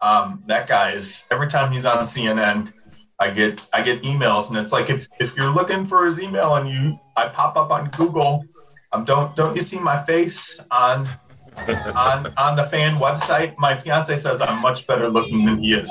Um, 0.00 0.42
that 0.48 0.66
guy 0.66 0.92
is 0.92 1.28
every 1.30 1.46
time 1.46 1.72
he's 1.72 1.84
on 1.84 1.98
CNN, 2.04 2.72
I 3.20 3.30
get 3.30 3.64
I 3.72 3.82
get 3.82 4.02
emails, 4.02 4.50
and 4.50 4.58
it's 4.58 4.72
like 4.72 4.90
if 4.90 5.06
if 5.20 5.36
you're 5.36 5.50
looking 5.50 5.86
for 5.86 6.04
his 6.06 6.20
email 6.20 6.56
and 6.56 6.68
you 6.68 6.98
I 7.16 7.28
pop 7.28 7.56
up 7.56 7.70
on 7.70 7.88
Google, 7.90 8.44
um, 8.92 9.04
don't 9.04 9.36
don't 9.36 9.54
you 9.54 9.62
see 9.62 9.78
my 9.78 10.02
face 10.02 10.60
on 10.72 11.08
on 11.56 12.26
on 12.38 12.56
the 12.56 12.64
fan 12.64 12.96
website, 12.96 13.56
my 13.58 13.76
fiance 13.76 14.16
says 14.16 14.40
I'm 14.40 14.60
much 14.60 14.86
better 14.86 15.08
looking 15.08 15.44
than 15.44 15.62
he 15.62 15.74
is. 15.74 15.90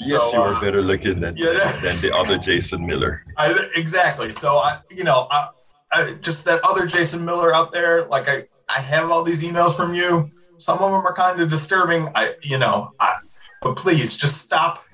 Yes, 0.00 0.30
So, 0.30 0.32
you 0.32 0.40
are 0.40 0.54
uh, 0.56 0.60
better 0.60 0.82
looking 0.82 1.20
than, 1.20 1.36
yeah. 1.36 1.72
than 1.82 2.00
the 2.00 2.12
other 2.14 2.38
Jason 2.38 2.86
Miller. 2.86 3.24
I, 3.36 3.68
exactly. 3.74 4.32
So 4.32 4.58
I, 4.58 4.80
you 4.90 5.04
know, 5.04 5.26
I, 5.30 5.48
I, 5.92 6.12
just 6.14 6.44
that 6.44 6.62
other 6.64 6.86
Jason 6.86 7.24
Miller 7.24 7.54
out 7.54 7.72
there. 7.72 8.06
Like 8.06 8.28
I, 8.28 8.46
I 8.68 8.80
have 8.80 9.10
all 9.10 9.24
these 9.24 9.42
emails 9.42 9.76
from 9.76 9.94
you. 9.94 10.28
Some 10.58 10.78
of 10.78 10.92
them 10.92 11.06
are 11.06 11.14
kind 11.14 11.40
of 11.40 11.48
disturbing. 11.48 12.08
I, 12.14 12.34
you 12.42 12.58
know, 12.58 12.92
I, 13.00 13.16
but 13.62 13.76
please 13.76 14.16
just 14.16 14.38
stop 14.38 14.84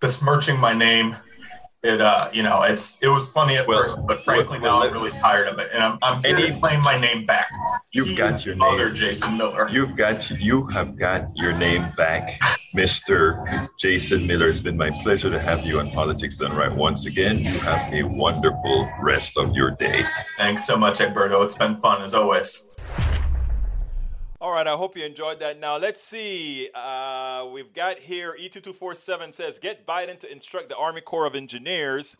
besmirching 0.00 0.58
my 0.58 0.74
name. 0.74 1.16
It, 1.84 2.00
uh, 2.00 2.30
you 2.32 2.42
know, 2.42 2.62
it's 2.62 2.98
it 3.02 3.08
was 3.08 3.30
funny 3.30 3.58
at 3.58 3.68
Well, 3.68 3.82
first, 3.82 3.98
but 4.06 4.24
frankly 4.24 4.58
well, 4.58 4.80
now 4.80 4.80
well, 4.80 4.88
I'm 4.88 5.02
really 5.04 5.18
tired 5.18 5.48
of 5.48 5.58
it, 5.58 5.68
and 5.70 5.82
I'm 5.82 5.98
I'm 6.00 6.22
to 6.22 6.56
claim 6.58 6.80
my 6.80 6.98
name 6.98 7.26
back. 7.26 7.50
You've 7.92 8.08
He 8.08 8.14
got 8.14 8.46
your 8.46 8.54
the 8.54 8.64
other 8.64 8.86
name. 8.86 8.96
Jason 8.96 9.36
Miller. 9.36 9.68
You've 9.68 9.94
got 9.94 10.30
you 10.30 10.66
have 10.68 10.98
got 10.98 11.28
your 11.34 11.52
name 11.52 11.86
back, 11.98 12.40
Mr. 12.74 13.68
Jason 13.78 14.26
Miller. 14.26 14.48
It's 14.48 14.60
been 14.60 14.78
my 14.78 14.90
pleasure 15.02 15.28
to 15.28 15.38
have 15.38 15.66
you 15.66 15.78
on 15.78 15.90
Politics 15.90 16.38
Done 16.38 16.56
Right 16.56 16.72
once 16.72 17.04
again. 17.04 17.40
You 17.40 17.58
have 17.60 17.92
a 17.92 18.02
wonderful 18.04 18.90
rest 19.02 19.36
of 19.36 19.54
your 19.54 19.72
day. 19.72 20.04
Thanks 20.38 20.66
so 20.66 20.78
much, 20.78 21.00
Egberto. 21.00 21.44
It's 21.44 21.54
been 21.54 21.76
fun 21.76 22.00
as 22.00 22.14
always. 22.14 22.66
All 24.44 24.52
right, 24.52 24.66
I 24.66 24.72
hope 24.76 24.94
you 24.94 25.06
enjoyed 25.06 25.40
that. 25.40 25.58
Now, 25.58 25.78
let's 25.78 26.02
see. 26.02 26.68
Uh, 26.74 27.48
we've 27.50 27.72
got 27.72 27.98
here 27.98 28.36
E2247 28.38 29.32
says 29.32 29.58
Get 29.58 29.86
Biden 29.86 30.18
to 30.18 30.30
instruct 30.30 30.68
the 30.68 30.76
Army 30.76 31.00
Corps 31.00 31.24
of 31.24 31.34
Engineers 31.34 32.14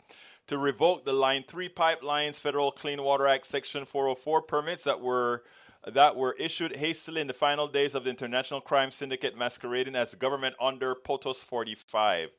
to 0.47 0.57
revoke 0.57 1.05
the 1.05 1.13
Line 1.13 1.43
3 1.47 1.69
pipelines 1.69 2.39
Federal 2.39 2.71
Clean 2.71 2.99
Water 2.99 3.27
Act 3.27 3.45
Section 3.45 3.85
404 3.85 4.41
permits 4.41 4.85
that 4.85 5.01
were 5.01 5.43
that 5.85 6.15
were 6.15 6.33
issued 6.39 6.77
hastily 6.77 7.21
in 7.21 7.27
the 7.27 7.33
final 7.35 7.67
days 7.67 7.93
of 7.93 8.05
the 8.05 8.09
international 8.09 8.59
crime 8.59 8.89
syndicate 8.89 9.37
masquerading 9.37 9.95
as 9.95 10.15
government 10.15 10.55
under 10.59 10.95
POTUS 10.95 11.43
45. 11.43 12.31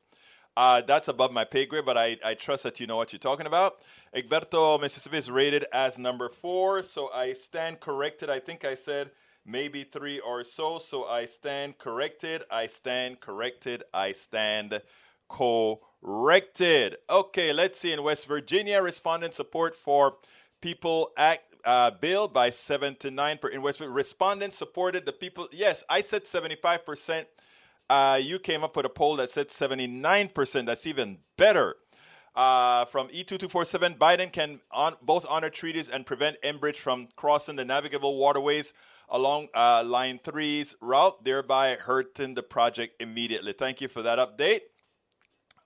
Uh, 0.57 0.81
that's 0.81 1.07
above 1.07 1.31
my 1.31 1.45
pay 1.45 1.65
grade, 1.65 1.85
but 1.85 1.97
I, 1.97 2.17
I 2.25 2.33
trust 2.33 2.63
that 2.63 2.81
you 2.81 2.87
know 2.87 2.97
what 2.97 3.13
you're 3.13 3.19
talking 3.19 3.47
about. 3.47 3.77
Egberto, 4.13 4.81
Mississippi 4.81 5.15
is 5.15 5.31
rated 5.31 5.65
as 5.71 5.97
number 5.97 6.27
four, 6.27 6.83
so 6.83 7.09
I 7.13 7.31
stand 7.31 7.79
corrected. 7.79 8.29
I 8.29 8.41
think 8.41 8.65
I 8.65 8.75
said 8.75 9.11
maybe 9.47 9.83
three 9.83 10.19
or 10.19 10.43
so, 10.43 10.77
so 10.77 11.05
I 11.05 11.25
stand 11.25 11.77
corrected. 11.77 12.43
I 12.51 12.67
stand 12.67 13.21
corrected. 13.21 13.83
I 13.93 14.11
stand 14.11 14.81
corrected. 15.29 16.97
Okay, 17.09 17.53
let's 17.53 17.79
see. 17.79 17.93
In 17.93 18.03
West 18.03 18.27
Virginia, 18.27 18.81
respondent 18.81 19.33
support 19.33 19.75
for 19.75 20.17
People 20.61 21.11
Act 21.17 21.43
uh, 21.65 21.91
bill 21.91 22.27
by 22.27 22.49
7 22.49 22.95
to 22.95 23.11
9 23.11 23.37
per 23.39 23.47
in 23.47 23.61
West 23.61 23.77
Virginia. 23.77 23.95
Respondents 23.95 24.57
supported 24.57 25.05
the 25.05 25.13
people. 25.13 25.47
Yes, 25.51 25.83
I 25.89 26.01
said 26.01 26.25
75%. 26.25 27.25
Uh, 27.89 28.19
you 28.21 28.37
came 28.37 28.63
up 28.63 28.75
with 28.75 28.85
a 28.85 28.89
poll 28.89 29.15
that 29.15 29.31
said 29.31 29.47
79%. 29.47 30.65
That's 30.65 30.85
even 30.85 31.19
better. 31.37 31.75
Uh, 32.35 32.85
from 32.85 33.07
E2247, 33.07 33.97
Biden 33.97 34.31
can 34.31 34.59
on, 34.71 34.95
both 35.01 35.25
honor 35.27 35.49
treaties 35.49 35.89
and 35.89 36.05
prevent 36.05 36.39
Enbridge 36.43 36.75
from 36.75 37.07
crossing 37.15 37.55
the 37.55 37.65
navigable 37.65 38.17
waterways 38.17 38.73
along 39.09 39.47
uh, 39.53 39.83
Line 39.85 40.19
3's 40.23 40.75
route, 40.81 41.23
thereby 41.23 41.75
hurting 41.75 42.33
the 42.33 42.43
project 42.43 43.01
immediately. 43.01 43.53
Thank 43.53 43.81
you 43.81 43.87
for 43.87 44.01
that 44.01 44.19
update. 44.19 44.61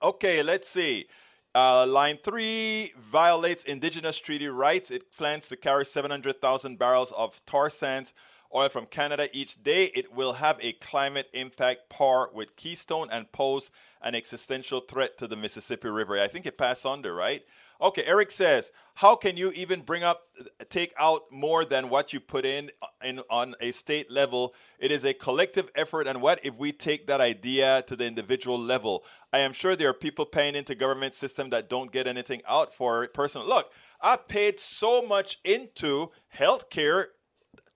Okay, 0.02 0.42
let's 0.42 0.68
see. 0.68 1.06
Uh, 1.54 1.86
line 1.86 2.18
3 2.24 2.94
violates 3.10 3.64
indigenous 3.64 4.16
treaty 4.16 4.48
rights. 4.48 4.90
It 4.90 5.12
plans 5.16 5.48
to 5.48 5.56
carry 5.56 5.84
700,000 5.84 6.78
barrels 6.78 7.12
of 7.12 7.44
tar 7.44 7.68
sands 7.68 8.14
oil 8.54 8.68
from 8.68 8.86
Canada 8.86 9.28
each 9.32 9.62
day. 9.62 9.86
It 9.86 10.14
will 10.14 10.34
have 10.34 10.58
a 10.60 10.72
climate 10.74 11.28
impact 11.32 11.88
par 11.88 12.30
with 12.32 12.56
Keystone 12.56 13.08
and 13.10 13.30
pose 13.32 13.70
an 14.00 14.14
existential 14.14 14.80
threat 14.80 15.16
to 15.18 15.26
the 15.26 15.36
Mississippi 15.36 15.88
River. 15.88 16.18
I 16.18 16.28
think 16.28 16.46
it 16.46 16.58
passed 16.58 16.84
under, 16.84 17.14
right? 17.14 17.42
Okay, 17.82 18.04
Eric 18.06 18.30
says, 18.30 18.70
how 18.94 19.16
can 19.16 19.36
you 19.36 19.50
even 19.56 19.80
bring 19.80 20.04
up, 20.04 20.28
take 20.68 20.94
out 20.96 21.22
more 21.32 21.64
than 21.64 21.88
what 21.88 22.12
you 22.12 22.20
put 22.20 22.46
in, 22.46 22.70
in 23.02 23.20
on 23.28 23.56
a 23.60 23.72
state 23.72 24.08
level? 24.08 24.54
It 24.78 24.92
is 24.92 25.04
a 25.04 25.12
collective 25.12 25.68
effort, 25.74 26.06
and 26.06 26.22
what 26.22 26.38
if 26.44 26.54
we 26.54 26.70
take 26.70 27.08
that 27.08 27.20
idea 27.20 27.82
to 27.88 27.96
the 27.96 28.06
individual 28.06 28.56
level? 28.56 29.02
I 29.32 29.40
am 29.40 29.52
sure 29.52 29.74
there 29.74 29.88
are 29.88 29.94
people 29.94 30.24
paying 30.26 30.54
into 30.54 30.76
government 30.76 31.16
system 31.16 31.50
that 31.50 31.68
don't 31.68 31.90
get 31.90 32.06
anything 32.06 32.42
out 32.48 32.72
for 32.72 33.08
personal. 33.08 33.48
Look, 33.48 33.72
I 34.00 34.16
paid 34.16 34.60
so 34.60 35.02
much 35.02 35.40
into 35.44 36.12
healthcare, 36.36 37.06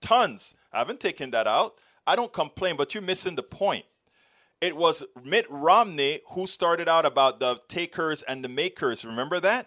tons. 0.00 0.54
I 0.72 0.78
haven't 0.78 1.00
taken 1.00 1.32
that 1.32 1.48
out. 1.48 1.80
I 2.06 2.14
don't 2.14 2.32
complain, 2.32 2.76
but 2.76 2.94
you're 2.94 3.02
missing 3.02 3.34
the 3.34 3.42
point. 3.42 3.86
It 4.60 4.76
was 4.76 5.02
Mitt 5.20 5.46
Romney 5.50 6.20
who 6.30 6.46
started 6.46 6.88
out 6.88 7.04
about 7.04 7.40
the 7.40 7.60
takers 7.66 8.22
and 8.22 8.44
the 8.44 8.48
makers. 8.48 9.04
Remember 9.04 9.40
that? 9.40 9.66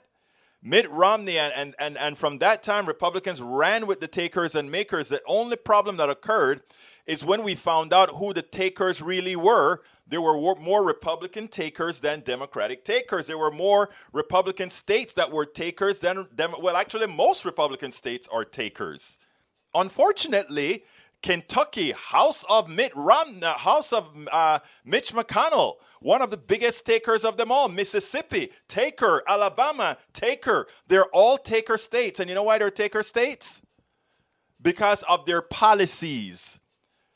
Mitt 0.61 0.89
Romney 0.89 1.37
and, 1.37 1.53
and, 1.55 1.75
and, 1.79 1.97
and 1.97 2.17
from 2.17 2.39
that 2.39 2.63
time, 2.63 2.85
Republicans 2.85 3.41
ran 3.41 3.87
with 3.87 4.01
the 4.01 4.07
takers 4.07 4.55
and 4.55 4.69
makers. 4.69 5.07
The 5.07 5.21
only 5.25 5.55
problem 5.55 5.97
that 5.97 6.09
occurred 6.09 6.61
is 7.05 7.23
when 7.23 7.43
we 7.43 7.55
found 7.55 7.93
out 7.93 8.09
who 8.11 8.33
the 8.33 8.41
takers 8.41 9.01
really 9.01 9.35
were. 9.35 9.81
There 10.05 10.21
were 10.21 10.55
more 10.55 10.83
Republican 10.83 11.47
takers 11.47 11.99
than 11.99 12.21
Democratic 12.21 12.83
takers. 12.83 13.27
There 13.27 13.37
were 13.37 13.51
more 13.51 13.89
Republican 14.11 14.69
states 14.69 15.13
that 15.13 15.31
were 15.31 15.45
takers 15.45 15.99
than, 15.99 16.27
Dem- 16.35 16.55
well, 16.59 16.75
actually, 16.75 17.07
most 17.07 17.45
Republican 17.45 17.91
states 17.91 18.27
are 18.31 18.43
takers. 18.43 19.17
Unfortunately, 19.73 20.83
Kentucky, 21.21 21.91
House 21.91 22.45
of 22.49 22.69
Mitt 22.69 22.91
Romney, 22.95 23.45
House 23.45 23.91
of 23.91 24.09
uh, 24.31 24.59
Mitch 24.85 25.13
McConnell, 25.13 25.75
one 26.01 26.21
of 26.21 26.31
the 26.31 26.37
biggest 26.37 26.85
takers 26.85 27.25
of 27.25 27.37
them 27.37 27.51
all. 27.51 27.67
Mississippi, 27.67 28.51
taker. 28.67 29.21
Alabama, 29.27 29.97
taker. 30.13 30.67
They're 30.87 31.07
all 31.07 31.37
taker 31.37 31.77
states. 31.77 32.19
And 32.19 32.29
you 32.29 32.35
know 32.35 32.43
why 32.43 32.57
they're 32.57 32.71
taker 32.71 33.03
states? 33.03 33.61
Because 34.61 35.03
of 35.03 35.25
their 35.25 35.41
policies. 35.41 36.59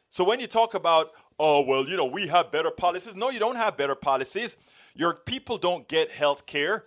So 0.09 0.23
when 0.23 0.39
you 0.39 0.47
talk 0.47 0.73
about, 0.73 1.11
oh, 1.39 1.61
well, 1.61 1.85
you 1.85 1.95
know, 1.95 2.05
we 2.05 2.27
have 2.27 2.51
better 2.51 2.71
policies. 2.71 3.15
No, 3.15 3.29
you 3.29 3.39
don't 3.39 3.55
have 3.55 3.77
better 3.77 3.95
policies. 3.95 4.57
Your 4.95 5.15
people 5.15 5.57
don't 5.57 5.87
get 5.87 6.11
health 6.11 6.45
care. 6.45 6.85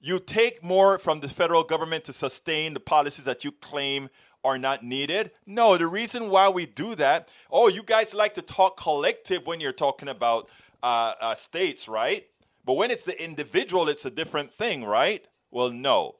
You 0.00 0.18
take 0.18 0.64
more 0.64 0.98
from 0.98 1.20
the 1.20 1.28
federal 1.28 1.62
government 1.62 2.04
to 2.04 2.12
sustain 2.12 2.74
the 2.74 2.80
policies 2.80 3.24
that 3.24 3.44
you 3.44 3.52
claim 3.52 4.08
are 4.44 4.58
not 4.58 4.84
needed. 4.84 5.30
No, 5.46 5.76
the 5.76 5.86
reason 5.86 6.28
why 6.28 6.48
we 6.48 6.66
do 6.66 6.94
that, 6.96 7.28
oh, 7.50 7.68
you 7.68 7.82
guys 7.82 8.14
like 8.14 8.34
to 8.34 8.42
talk 8.42 8.76
collective 8.76 9.46
when 9.46 9.60
you're 9.60 9.72
talking 9.72 10.08
about 10.08 10.48
uh, 10.82 11.14
uh, 11.20 11.34
states, 11.34 11.88
right? 11.88 12.26
But 12.64 12.74
when 12.74 12.90
it's 12.90 13.04
the 13.04 13.22
individual, 13.22 13.88
it's 13.88 14.04
a 14.04 14.10
different 14.10 14.52
thing, 14.52 14.84
right? 14.84 15.24
Well, 15.50 15.70
no. 15.70 16.16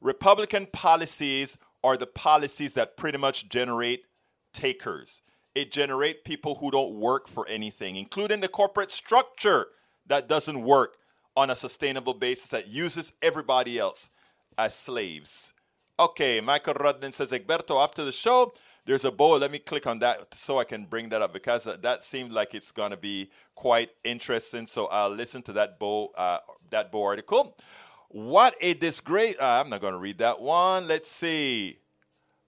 Republican 0.00 0.66
policies 0.66 1.56
are 1.82 1.96
the 1.96 2.06
policies 2.06 2.74
that 2.74 2.96
pretty 2.96 3.18
much 3.18 3.48
generate 3.48 4.04
takers. 4.52 5.22
It 5.54 5.72
generate 5.72 6.24
people 6.24 6.56
who 6.56 6.70
don't 6.70 6.94
work 6.94 7.28
for 7.28 7.46
anything, 7.48 7.96
including 7.96 8.40
the 8.40 8.48
corporate 8.48 8.90
structure 8.90 9.68
that 10.06 10.28
doesn't 10.28 10.62
work 10.62 10.96
on 11.36 11.48
a 11.50 11.56
sustainable 11.56 12.14
basis 12.14 12.48
that 12.48 12.68
uses 12.68 13.12
everybody 13.22 13.78
else 13.78 14.10
as 14.58 14.74
slaves. 14.74 15.53
Okay, 15.98 16.40
Michael 16.40 16.74
Rudden 16.74 17.12
says, 17.12 17.30
Egberto, 17.30 17.80
after 17.80 18.04
the 18.04 18.10
show, 18.10 18.52
there's 18.84 19.04
a 19.04 19.12
bow. 19.12 19.36
Let 19.36 19.52
me 19.52 19.60
click 19.60 19.86
on 19.86 20.00
that 20.00 20.34
so 20.34 20.58
I 20.58 20.64
can 20.64 20.86
bring 20.86 21.08
that 21.10 21.22
up 21.22 21.32
because 21.32 21.64
that 21.64 22.02
seemed 22.02 22.32
like 22.32 22.52
it's 22.52 22.72
going 22.72 22.90
to 22.90 22.96
be 22.96 23.30
quite 23.54 23.90
interesting. 24.02 24.66
So 24.66 24.86
I'll 24.86 25.10
listen 25.10 25.42
to 25.42 25.52
that 25.52 25.78
bow, 25.78 26.12
uh, 26.16 26.38
that 26.70 26.90
bow 26.90 27.04
article. 27.04 27.56
What 28.08 28.56
a 28.60 28.74
disgrace. 28.74 29.36
Uh, 29.40 29.62
I'm 29.62 29.70
not 29.70 29.80
going 29.80 29.92
to 29.92 29.98
read 29.98 30.18
that 30.18 30.40
one. 30.40 30.88
Let's 30.88 31.10
see. 31.10 31.78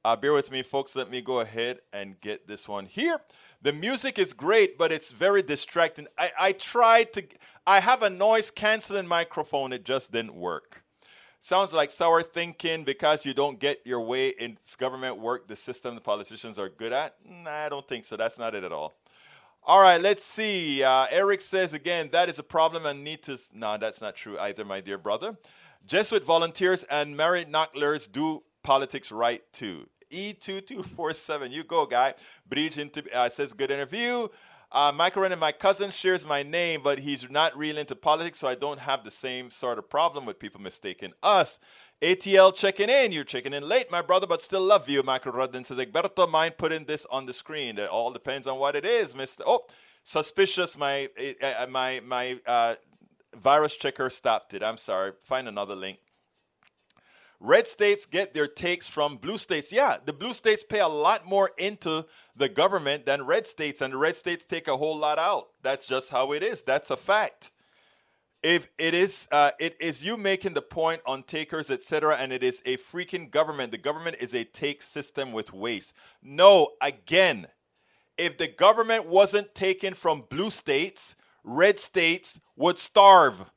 Uh, 0.05 0.16
bear 0.16 0.32
with 0.32 0.51
me, 0.51 0.64
folks. 0.64 0.97
Let 0.97 1.09
me 1.09 1.20
go 1.20 1.38
ahead 1.38 1.78
and 1.92 2.20
get 2.20 2.49
this 2.49 2.66
one 2.68 2.86
here. 2.86 3.18
The 3.62 3.72
music 3.72 4.18
is 4.18 4.32
great, 4.32 4.76
but 4.76 4.90
it's 4.90 5.12
very 5.12 5.42
distracting. 5.42 6.09
I, 6.18 6.30
I 6.38 6.53
tried 6.53 7.12
to, 7.12 7.24
I 7.64 7.78
have 7.78 8.03
a 8.03 8.11
noise 8.11 8.51
canceling 8.51 9.07
microphone. 9.07 9.72
It 9.72 9.84
just 9.84 10.11
didn't 10.11 10.34
work. 10.34 10.82
Sounds 11.47 11.72
like 11.72 11.92
sour 11.92 12.24
thinking 12.24 12.82
because 12.82 13.24
you 13.24 13.32
don't 13.32 13.61
get 13.61 13.80
your 13.84 14.01
way 14.01 14.30
in 14.30 14.59
government 14.78 15.20
work, 15.20 15.47
the 15.47 15.55
system 15.55 15.94
the 15.94 16.01
politicians 16.01 16.59
are 16.59 16.68
good 16.68 16.92
at? 16.92 17.14
Nah, 17.24 17.66
I 17.66 17.68
don't 17.68 17.86
think 17.86 18.05
so. 18.05 18.16
That's 18.16 18.36
not 18.36 18.57
it 18.57 18.64
at 18.64 18.72
all. 18.72 18.94
All 19.62 19.80
right, 19.80 20.01
let's 20.01 20.24
see. 20.24 20.82
Uh, 20.82 21.07
Eric 21.09 21.40
says 21.40 21.72
again, 21.72 22.09
that 22.11 22.28
is 22.28 22.40
a 22.40 22.42
problem 22.42 22.84
and 22.84 23.05
need 23.05 23.22
to. 23.22 23.38
No, 23.55 23.78
that's 23.78 24.01
not 24.01 24.16
true 24.16 24.36
either, 24.40 24.64
my 24.64 24.80
dear 24.80 24.99
brother. 24.99 25.38
Jesuit 25.86 26.24
volunteers 26.24 26.82
and 26.82 27.16
Maryknollers 27.16 28.11
do 28.11 28.42
politics 28.64 29.12
right 29.12 29.44
too. 29.53 29.88
E2247, 30.11 31.53
you 31.53 31.62
go, 31.62 31.86
guy. 31.86 32.14
Bridge 32.49 32.76
into, 32.76 33.05
uh, 33.16 33.28
says 33.28 33.53
good 33.53 33.70
interview. 33.70 34.26
Uh, 34.72 34.92
Michael 34.94 35.22
Rennan, 35.22 35.38
my 35.38 35.52
cousin 35.52 35.90
shares 35.90 36.26
my 36.26 36.42
name, 36.42 36.80
but 36.82 36.98
he's 36.98 37.30
not 37.30 37.56
real 37.56 37.78
into 37.78 37.94
politics, 37.94 38.40
so 38.40 38.48
I 38.48 38.56
don't 38.56 38.80
have 38.80 39.04
the 39.04 39.10
same 39.10 39.50
sort 39.50 39.78
of 39.78 39.88
problem 39.88 40.26
with 40.26 40.38
people 40.38 40.60
mistaking 40.60 41.12
us. 41.22 41.58
ATL 42.02 42.54
checking 42.54 42.90
in. 42.90 43.12
You're 43.12 43.24
checking 43.24 43.54
in 43.54 43.66
late, 43.66 43.90
my 43.90 44.02
brother, 44.02 44.26
but 44.26 44.42
still 44.42 44.60
love 44.60 44.88
you. 44.88 45.02
Michael 45.02 45.32
Rudden 45.32 45.64
says, 45.64 45.78
Egberto, 45.78 46.28
mind 46.28 46.58
putting 46.58 46.84
this 46.84 47.06
on 47.10 47.26
the 47.26 47.32
screen. 47.32 47.78
It 47.78 47.88
all 47.88 48.12
depends 48.12 48.46
on 48.46 48.58
what 48.58 48.76
it 48.76 48.84
is, 48.84 49.14
Mr. 49.14 49.40
Oh, 49.46 49.66
suspicious. 50.02 50.76
My 50.76 51.08
uh, 51.42 51.66
my 51.70 52.00
my 52.04 52.38
uh, 52.46 52.74
virus 53.34 53.76
checker 53.76 54.10
stopped 54.10 54.52
it. 54.52 54.62
I'm 54.62 54.78
sorry. 54.78 55.12
Find 55.22 55.48
another 55.48 55.74
link. 55.74 55.98
Red 57.39 57.68
states 57.68 58.07
get 58.07 58.32
their 58.32 58.47
takes 58.47 58.89
from 58.89 59.16
blue 59.16 59.39
states. 59.39 59.70
Yeah, 59.70 59.99
the 60.05 60.12
blue 60.12 60.32
states 60.32 60.64
pay 60.64 60.80
a 60.80 60.89
lot 60.89 61.26
more 61.26 61.51
into 61.59 62.07
the 62.34 62.49
government 62.49 63.05
than 63.07 63.26
red 63.26 63.47
states, 63.47 63.80
and 63.80 63.93
the 63.93 63.99
red 63.99 64.16
states 64.16 64.45
take 64.45 64.68
a 64.68 64.76
whole 64.76 64.97
lot 64.97 65.18
out. 65.18 65.49
That's 65.62 65.87
just 65.87 66.11
how 66.11 66.32
it 66.32 66.43
is. 66.43 66.62
That's 66.62 66.91
a 66.91 66.97
fact. 66.97 67.51
If 68.43 68.68
it 68.78 68.95
is, 68.95 69.28
uh, 69.32 69.51
it 69.59 69.76
is 69.80 70.05
you 70.05 70.16
making 70.16 70.55
the 70.55 70.62
point 70.62 71.03
on 71.05 71.24
takers, 71.24 71.70
etc., 71.70 72.16
and 72.16 72.32
it 72.32 72.45
is 72.45 72.62
a 72.64 72.76
freaking 72.76 73.30
government. 73.30 73.72
The 73.72 73.78
government 73.78 74.16
is 74.20 74.34
a 74.34 74.45
take 74.45 74.82
system 74.82 75.32
with 75.32 75.53
waste. 75.53 75.93
No, 76.22 76.72
again, 76.80 77.49
if 78.16 78.39
the 78.39 78.49
government 78.49 79.07
wasn't 79.07 79.55
taken 79.55 79.95
from 79.95 80.24
blue 80.28 80.51
states, 80.51 81.16
red 81.45 81.80
states 81.80 82.39
would 82.57 82.78
starve. 82.78 83.51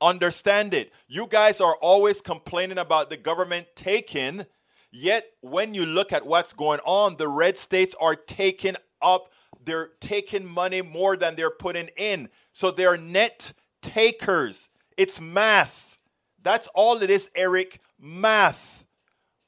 Understand 0.00 0.74
it. 0.74 0.92
You 1.08 1.26
guys 1.28 1.60
are 1.60 1.76
always 1.76 2.20
complaining 2.20 2.78
about 2.78 3.10
the 3.10 3.16
government 3.16 3.66
taking, 3.74 4.44
yet 4.90 5.26
when 5.40 5.74
you 5.74 5.86
look 5.86 6.12
at 6.12 6.26
what's 6.26 6.52
going 6.52 6.80
on, 6.84 7.16
the 7.16 7.28
red 7.28 7.58
states 7.58 7.94
are 8.00 8.16
taking 8.16 8.76
up, 9.00 9.32
they're 9.64 9.90
taking 10.00 10.46
money 10.46 10.82
more 10.82 11.16
than 11.16 11.34
they're 11.34 11.50
putting 11.50 11.88
in. 11.96 12.28
So 12.52 12.70
they're 12.70 12.96
net 12.96 13.52
takers. 13.82 14.68
It's 14.96 15.20
math. 15.20 15.98
That's 16.42 16.68
all 16.74 17.02
it 17.02 17.10
is, 17.10 17.30
Eric. 17.34 17.80
Math. 17.98 18.84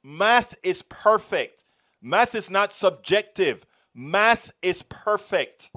Math 0.03 0.55
is 0.63 0.83
perfect. 0.83 1.65
Math 2.01 2.35
is 2.35 2.51
not 2.51 2.73
subjective. 2.73 3.65
Math 3.95 4.53
is 4.63 4.83
perfect. 4.89 5.71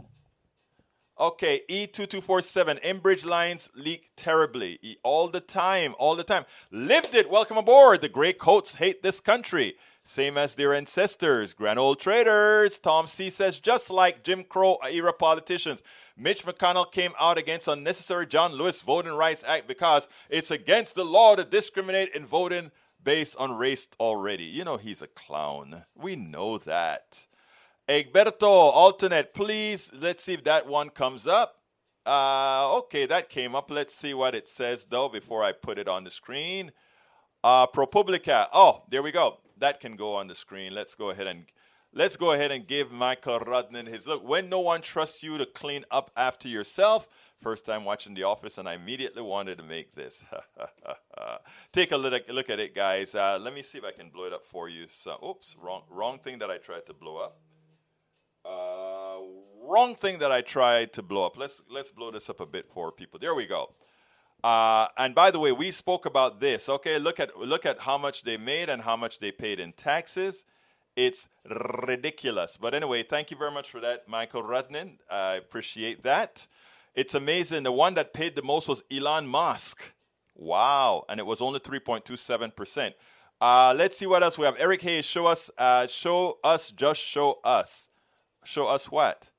Okay, 1.22 1.62
E2247, 1.70 2.82
Enbridge 2.82 3.24
lines 3.24 3.70
leak 3.76 4.10
terribly. 4.16 4.80
E- 4.82 4.98
all 5.04 5.28
the 5.28 5.40
time, 5.40 5.94
all 6.00 6.16
the 6.16 6.24
time. 6.24 6.46
Lived 6.72 7.14
it, 7.14 7.30
welcome 7.30 7.58
aboard. 7.58 8.02
The 8.02 8.10
gray 8.10 8.34
coats 8.34 8.74
hate 8.74 9.04
this 9.04 9.20
country. 9.20 9.76
Same 10.04 10.36
as 10.36 10.56
their 10.56 10.74
ancestors, 10.74 11.54
grand 11.54 11.78
old 11.78 12.00
traitors. 12.00 12.80
Tom 12.80 13.06
C 13.06 13.30
says, 13.30 13.60
just 13.60 13.92
like 13.92 14.24
Jim 14.24 14.44
Crow 14.44 14.80
era 14.92 15.14
politicians, 15.14 15.84
Mitch 16.18 16.44
McConnell 16.44 16.92
came 16.92 17.14
out 17.20 17.38
against 17.38 17.68
unnecessary 17.68 18.26
John 18.26 18.54
Lewis 18.54 18.82
Voting 18.82 19.14
Rights 19.14 19.44
Act 19.48 19.68
because 19.68 20.10
it's 20.28 20.50
against 20.50 20.96
the 20.96 21.06
law 21.06 21.36
to 21.36 21.44
discriminate 21.44 22.16
in 22.16 22.26
voting 22.26 22.72
based 23.04 23.36
on 23.36 23.60
race 23.60 23.88
already. 24.00 24.46
You 24.46 24.64
know, 24.64 24.78
he's 24.78 25.04
a 25.04 25.08
clown. 25.08 25.84
We 25.96 26.16
know 26.16 26.58
that. 26.58 27.28
Egberto, 27.92 28.48
alternate, 28.48 29.34
please. 29.34 29.92
Let's 29.94 30.24
see 30.24 30.36
if 30.36 30.46
that 30.46 30.66
one 30.66 30.92
comes 30.92 31.28
up. 31.28 31.58
Uh, 32.06 32.74
okay, 32.78 33.06
that 33.06 33.30
came 33.30 33.54
up. 33.54 33.70
Let's 33.70 33.94
see 33.94 34.14
what 34.14 34.34
it 34.34 34.48
says 34.48 34.86
though 34.86 35.10
before 35.10 35.44
I 35.44 35.52
put 35.52 35.78
it 35.78 35.90
on 35.90 36.06
the 36.06 36.10
screen. 36.10 36.72
Uh, 37.44 37.68
ProPublica. 37.68 38.48
Oh, 38.54 38.84
there 38.90 39.04
we 39.04 39.12
go. 39.12 39.40
That 39.58 39.82
can 39.82 39.98
go 39.98 40.16
on 40.16 40.28
the 40.28 40.36
screen. 40.36 40.74
Let's 40.74 40.96
go 40.96 41.10
ahead 41.10 41.28
and 41.28 41.48
let's 41.92 42.16
go 42.16 42.32
ahead 42.32 42.50
and 42.50 42.66
give 42.66 42.94
Michael 42.94 43.40
Rudnan 43.40 43.88
his 43.88 44.08
look. 44.08 44.26
When 44.26 44.48
no 44.48 44.62
one 44.62 44.82
trusts 44.82 45.22
you 45.22 45.38
to 45.38 45.46
clean 45.46 45.84
up 45.92 46.12
after 46.16 46.48
yourself. 46.48 47.10
First 47.42 47.66
time 47.66 47.84
watching 47.84 48.14
The 48.14 48.24
Office, 48.24 48.58
and 48.58 48.70
I 48.70 48.76
immediately 48.76 49.24
wanted 49.24 49.58
to 49.58 49.64
make 49.66 49.96
this. 49.96 50.24
Take 51.74 51.92
a 51.92 51.98
look, 51.98 52.24
look 52.30 52.50
at 52.50 52.60
it, 52.62 52.74
guys. 52.74 53.16
Uh, 53.16 53.38
let 53.42 53.54
me 53.54 53.64
see 53.64 53.80
if 53.80 53.84
I 53.84 53.92
can 53.92 54.10
blow 54.10 54.26
it 54.26 54.34
up 54.34 54.46
for 54.46 54.70
you. 54.70 54.86
So, 54.88 55.18
oops, 55.28 55.56
wrong, 55.60 55.82
wrong 55.90 56.20
thing 56.20 56.38
that 56.40 56.52
I 56.52 56.58
tried 56.58 56.86
to 56.86 56.94
blow 56.94 57.18
up. 57.18 57.40
Uh, 58.46 59.18
wrong 59.64 59.96
thing 59.96 60.20
that 60.20 60.32
I 60.32 60.42
tried 60.42 60.94
to 60.94 61.02
blow 61.02 61.26
up. 61.26 61.38
Let's 61.38 61.62
let's 61.70 61.92
blow 61.92 62.12
this 62.12 62.30
up 62.30 62.40
a 62.40 62.46
bit 62.46 62.68
for 62.74 62.92
people. 62.92 63.20
There 63.20 63.36
we 63.36 63.48
go. 63.48 63.74
Uh, 64.44 64.88
and 64.98 65.14
by 65.14 65.30
the 65.30 65.40
way, 65.40 65.52
we 65.52 65.72
spoke 65.72 66.06
about 66.06 66.40
this. 66.40 66.68
Okay, 66.68 66.98
look 66.98 67.20
at 67.20 67.38
look 67.38 67.66
at 67.66 67.82
how 67.82 67.98
much 67.98 68.24
they 68.24 68.38
made 68.38 68.70
and 68.70 68.82
how 68.82 68.96
much 68.96 69.20
they 69.20 69.32
paid 69.32 69.60
in 69.60 69.74
taxes. 69.74 70.44
It's 70.96 71.28
ridiculous. 71.88 72.58
But 72.58 72.74
anyway, 72.74 73.04
thank 73.04 73.32
you 73.32 73.38
very 73.38 73.52
much 73.52 73.70
for 73.70 73.80
that, 73.80 74.08
Michael 74.08 74.44
Rudnin. 74.44 74.98
I 75.10 75.36
appreciate 75.36 76.04
that. 76.04 76.48
It's 76.96 77.14
amazing. 77.14 77.64
The 77.64 77.72
one 77.72 77.94
that 77.94 78.14
paid 78.14 78.36
the 78.36 78.44
most 78.44 78.68
was 78.68 78.84
Elon 78.92 79.28
Musk. 79.28 79.94
Wow, 80.36 81.06
and 81.08 81.20
it 81.20 81.26
was 81.26 81.40
only 81.40 81.60
3.27 81.60 82.56
percent. 82.56 82.96
Uh, 83.40 83.74
let's 83.76 83.98
see 83.98 84.06
what 84.06 84.22
else 84.22 84.38
we 84.38 84.46
have. 84.46 84.56
Eric 84.60 84.82
Hayes, 84.82 85.06
show 85.06 85.28
us, 85.28 85.50
uh, 85.58 85.88
show 85.88 86.40
us, 86.44 86.72
just 86.72 87.02
show 87.02 87.40
us. 87.44 87.90
Show 88.44 88.68
us 88.68 88.92
what? 88.92 89.32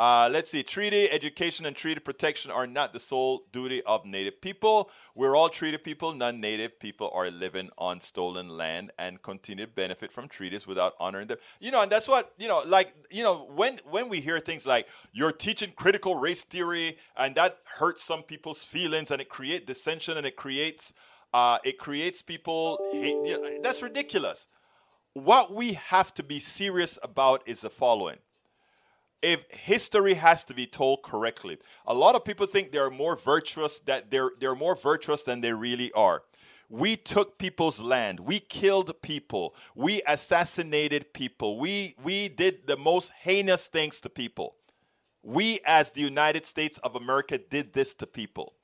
Uh, 0.00 0.28
let's 0.30 0.50
see. 0.50 0.62
Treaty 0.62 1.10
education 1.10 1.66
and 1.66 1.74
treaty 1.74 1.98
protection 1.98 2.52
are 2.52 2.68
not 2.68 2.92
the 2.92 3.00
sole 3.00 3.42
duty 3.50 3.82
of 3.82 4.04
Native 4.04 4.40
people. 4.40 4.90
We're 5.16 5.34
all 5.34 5.48
treaty 5.48 5.76
people. 5.76 6.14
Non 6.14 6.40
Native 6.40 6.78
people 6.78 7.10
are 7.12 7.32
living 7.32 7.70
on 7.76 8.00
stolen 8.00 8.48
land 8.48 8.92
and 8.96 9.20
continue 9.22 9.66
to 9.66 9.72
benefit 9.72 10.12
from 10.12 10.28
treaties 10.28 10.68
without 10.68 10.94
honoring 11.00 11.26
them. 11.26 11.38
You 11.58 11.72
know, 11.72 11.82
and 11.82 11.90
that's 11.90 12.06
what, 12.06 12.32
you 12.38 12.46
know, 12.46 12.62
like, 12.64 12.94
you 13.10 13.24
know, 13.24 13.50
when, 13.52 13.80
when 13.90 14.08
we 14.08 14.20
hear 14.20 14.38
things 14.38 14.64
like 14.64 14.86
you're 15.12 15.32
teaching 15.32 15.72
critical 15.74 16.14
race 16.14 16.44
theory 16.44 16.96
and 17.16 17.34
that 17.34 17.58
hurts 17.64 18.04
some 18.04 18.22
people's 18.22 18.62
feelings 18.62 19.10
and 19.10 19.20
it 19.20 19.28
creates 19.28 19.66
dissension 19.66 20.16
and 20.16 20.26
it 20.26 20.36
creates, 20.36 20.92
uh, 21.34 21.58
it 21.64 21.76
creates 21.76 22.22
people, 22.22 22.78
hate, 22.92 23.16
you 23.26 23.40
know, 23.40 23.58
that's 23.62 23.82
ridiculous. 23.82 24.46
What 25.14 25.52
we 25.52 25.72
have 25.72 26.14
to 26.14 26.22
be 26.22 26.38
serious 26.38 27.00
about 27.02 27.42
is 27.46 27.62
the 27.62 27.70
following 27.70 28.18
if 29.22 29.40
history 29.50 30.14
has 30.14 30.44
to 30.44 30.54
be 30.54 30.66
told 30.66 31.02
correctly. 31.02 31.58
A 31.86 31.94
lot 31.94 32.14
of 32.14 32.24
people 32.24 32.46
think 32.46 32.70
they're 32.70 32.90
more 32.90 33.16
virtuous 33.16 33.78
that 33.80 34.10
they're 34.10 34.32
they're 34.40 34.54
more 34.54 34.76
virtuous 34.76 35.22
than 35.22 35.40
they 35.40 35.52
really 35.52 35.92
are. 35.92 36.22
We 36.70 36.96
took 36.96 37.38
people's 37.38 37.80
land. 37.80 38.20
We 38.20 38.40
killed 38.40 39.00
people. 39.00 39.54
We 39.74 40.02
assassinated 40.06 41.12
people. 41.12 41.58
We 41.58 41.94
we 42.02 42.28
did 42.28 42.66
the 42.66 42.76
most 42.76 43.10
heinous 43.20 43.66
things 43.66 44.00
to 44.00 44.08
people. 44.08 44.56
We 45.22 45.60
as 45.64 45.90
the 45.90 46.02
United 46.02 46.46
States 46.46 46.78
of 46.78 46.94
America 46.94 47.38
did 47.38 47.72
this 47.72 47.94
to 47.96 48.06
people. 48.06 48.54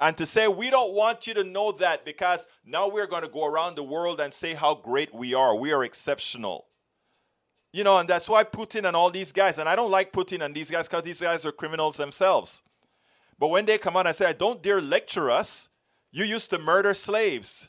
And 0.00 0.16
to 0.18 0.26
say 0.26 0.48
we 0.48 0.70
don't 0.70 0.94
want 0.94 1.26
you 1.26 1.34
to 1.34 1.44
know 1.44 1.72
that 1.72 2.04
because 2.04 2.46
now 2.64 2.88
we're 2.88 3.06
going 3.06 3.22
to 3.22 3.28
go 3.28 3.46
around 3.46 3.76
the 3.76 3.82
world 3.82 4.20
and 4.20 4.32
say 4.32 4.54
how 4.54 4.74
great 4.74 5.14
we 5.14 5.34
are. 5.34 5.56
We 5.56 5.72
are 5.72 5.84
exceptional. 5.84 6.66
You 7.74 7.82
know, 7.82 7.98
and 7.98 8.08
that's 8.08 8.28
why 8.28 8.44
Putin 8.44 8.86
and 8.86 8.94
all 8.94 9.10
these 9.10 9.32
guys, 9.32 9.58
and 9.58 9.68
I 9.68 9.74
don't 9.74 9.90
like 9.90 10.12
Putin 10.12 10.44
and 10.44 10.54
these 10.54 10.70
guys 10.70 10.86
because 10.86 11.02
these 11.02 11.20
guys 11.20 11.44
are 11.44 11.50
criminals 11.50 11.96
themselves. 11.96 12.62
But 13.36 13.48
when 13.48 13.66
they 13.66 13.78
come 13.78 13.96
out 13.96 14.06
and 14.06 14.14
say, 14.14 14.32
don't 14.32 14.62
dare 14.62 14.80
lecture 14.80 15.28
us, 15.28 15.70
you 16.12 16.22
used 16.22 16.50
to 16.50 16.58
murder 16.60 16.94
slaves. 16.94 17.66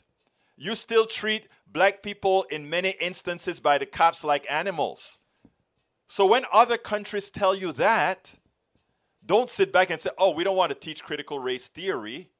You 0.56 0.76
still 0.76 1.06
treat 1.06 1.48
black 1.66 2.04
people 2.04 2.44
in 2.52 2.70
many 2.70 2.90
instances 3.00 3.58
by 3.58 3.78
the 3.78 3.84
cops 3.84 4.22
like 4.22 4.46
animals. 4.48 5.18
So 6.06 6.24
when 6.24 6.44
other 6.52 6.76
countries 6.76 7.28
tell 7.28 7.56
you 7.56 7.72
that, 7.72 8.36
don't 9.26 9.50
sit 9.50 9.72
back 9.72 9.90
and 9.90 10.00
say, 10.00 10.10
oh, 10.18 10.30
we 10.30 10.44
don't 10.44 10.56
want 10.56 10.70
to 10.70 10.78
teach 10.78 11.02
critical 11.02 11.40
race 11.40 11.66
theory. 11.66 12.30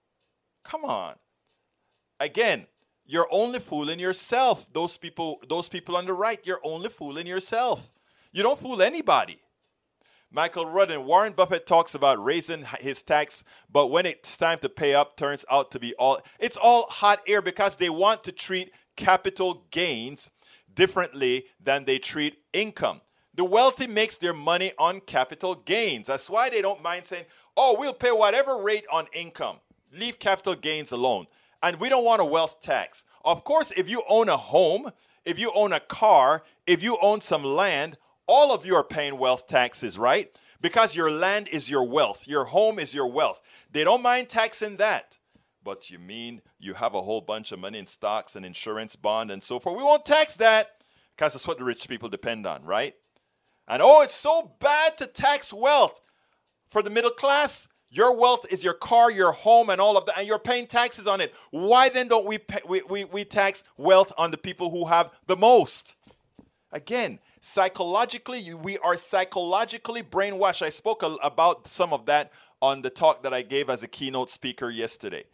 Come 0.62 0.84
on. 0.84 1.16
Again, 2.20 2.68
you're 3.06 3.28
only 3.30 3.60
fooling 3.60 4.00
yourself. 4.00 4.66
Those 4.72 4.96
people, 4.96 5.40
those 5.48 5.68
people 5.68 5.96
on 5.96 6.06
the 6.06 6.12
right, 6.12 6.40
you're 6.44 6.60
only 6.64 6.88
fooling 6.88 7.26
yourself. 7.26 7.88
You 8.32 8.42
don't 8.42 8.58
fool 8.58 8.82
anybody. 8.82 9.40
Michael 10.30 10.66
Rudden, 10.66 11.06
Warren 11.06 11.32
Buffett 11.32 11.66
talks 11.66 11.94
about 11.94 12.22
raising 12.22 12.64
his 12.80 13.00
tax, 13.02 13.44
but 13.72 13.86
when 13.86 14.06
it's 14.06 14.36
time 14.36 14.58
to 14.58 14.68
pay 14.68 14.94
up, 14.94 15.16
turns 15.16 15.44
out 15.50 15.70
to 15.70 15.78
be 15.78 15.94
all 15.94 16.20
it's 16.40 16.56
all 16.56 16.86
hot 16.88 17.20
air 17.26 17.40
because 17.40 17.76
they 17.76 17.88
want 17.88 18.24
to 18.24 18.32
treat 18.32 18.72
capital 18.96 19.64
gains 19.70 20.30
differently 20.74 21.46
than 21.62 21.84
they 21.84 21.98
treat 21.98 22.38
income. 22.52 23.00
The 23.34 23.44
wealthy 23.44 23.86
makes 23.86 24.18
their 24.18 24.34
money 24.34 24.72
on 24.78 25.00
capital 25.00 25.54
gains. 25.54 26.08
That's 26.08 26.28
why 26.28 26.50
they 26.50 26.60
don't 26.60 26.82
mind 26.82 27.06
saying, 27.06 27.26
"Oh, 27.56 27.76
we'll 27.78 27.94
pay 27.94 28.10
whatever 28.10 28.58
rate 28.58 28.84
on 28.92 29.06
income. 29.12 29.60
Leave 29.92 30.18
capital 30.18 30.54
gains 30.56 30.90
alone." 30.90 31.28
And 31.66 31.80
we 31.80 31.88
don't 31.88 32.04
want 32.04 32.22
a 32.22 32.24
wealth 32.24 32.60
tax. 32.60 33.04
Of 33.24 33.42
course, 33.42 33.72
if 33.76 33.90
you 33.90 34.02
own 34.08 34.28
a 34.28 34.36
home, 34.36 34.92
if 35.24 35.36
you 35.36 35.50
own 35.52 35.72
a 35.72 35.80
car, 35.80 36.44
if 36.64 36.80
you 36.80 36.96
own 37.02 37.20
some 37.20 37.42
land, 37.42 37.98
all 38.28 38.54
of 38.54 38.64
you 38.64 38.76
are 38.76 38.84
paying 38.84 39.18
wealth 39.18 39.48
taxes, 39.48 39.98
right? 39.98 40.30
Because 40.60 40.94
your 40.94 41.10
land 41.10 41.48
is 41.48 41.68
your 41.68 41.82
wealth, 41.82 42.28
your 42.28 42.44
home 42.44 42.78
is 42.78 42.94
your 42.94 43.08
wealth. 43.10 43.40
They 43.72 43.82
don't 43.82 44.02
mind 44.02 44.28
taxing 44.28 44.76
that. 44.76 45.18
But 45.64 45.90
you 45.90 45.98
mean 45.98 46.40
you 46.60 46.74
have 46.74 46.94
a 46.94 47.02
whole 47.02 47.20
bunch 47.20 47.50
of 47.50 47.58
money 47.58 47.80
in 47.80 47.88
stocks 47.88 48.36
and 48.36 48.46
insurance 48.46 48.94
bond 48.94 49.32
and 49.32 49.42
so 49.42 49.58
forth. 49.58 49.76
We 49.76 49.82
won't 49.82 50.06
tax 50.06 50.36
that 50.36 50.84
because 51.16 51.32
that's 51.32 51.48
what 51.48 51.58
the 51.58 51.64
rich 51.64 51.88
people 51.88 52.08
depend 52.08 52.46
on, 52.46 52.64
right? 52.64 52.94
And 53.66 53.82
oh, 53.82 54.02
it's 54.02 54.14
so 54.14 54.52
bad 54.60 54.96
to 54.98 55.06
tax 55.08 55.52
wealth. 55.52 56.00
For 56.70 56.82
the 56.82 56.90
middle 56.90 57.10
class, 57.10 57.66
your 57.96 58.14
wealth 58.14 58.44
is 58.50 58.62
your 58.62 58.74
car, 58.74 59.10
your 59.10 59.32
home, 59.32 59.70
and 59.70 59.80
all 59.80 59.96
of 59.96 60.04
that, 60.04 60.18
and 60.18 60.26
you're 60.26 60.38
paying 60.38 60.66
taxes 60.66 61.06
on 61.06 61.22
it. 61.22 61.32
Why 61.50 61.88
then 61.88 62.08
don't 62.08 62.26
we, 62.26 62.36
pay, 62.36 62.60
we, 62.68 62.82
we, 62.82 63.04
we 63.04 63.24
tax 63.24 63.64
wealth 63.78 64.12
on 64.18 64.30
the 64.30 64.36
people 64.36 64.70
who 64.70 64.84
have 64.84 65.10
the 65.26 65.36
most? 65.36 65.96
Again, 66.72 67.20
psychologically, 67.40 68.52
we 68.52 68.76
are 68.78 68.98
psychologically 68.98 70.02
brainwashed. 70.02 70.60
I 70.60 70.68
spoke 70.68 71.02
about 71.22 71.66
some 71.66 71.94
of 71.94 72.04
that 72.04 72.32
on 72.60 72.82
the 72.82 72.90
talk 72.90 73.22
that 73.22 73.32
I 73.32 73.40
gave 73.40 73.70
as 73.70 73.82
a 73.82 73.88
keynote 73.88 74.30
speaker 74.30 74.68
yesterday. 74.68 75.24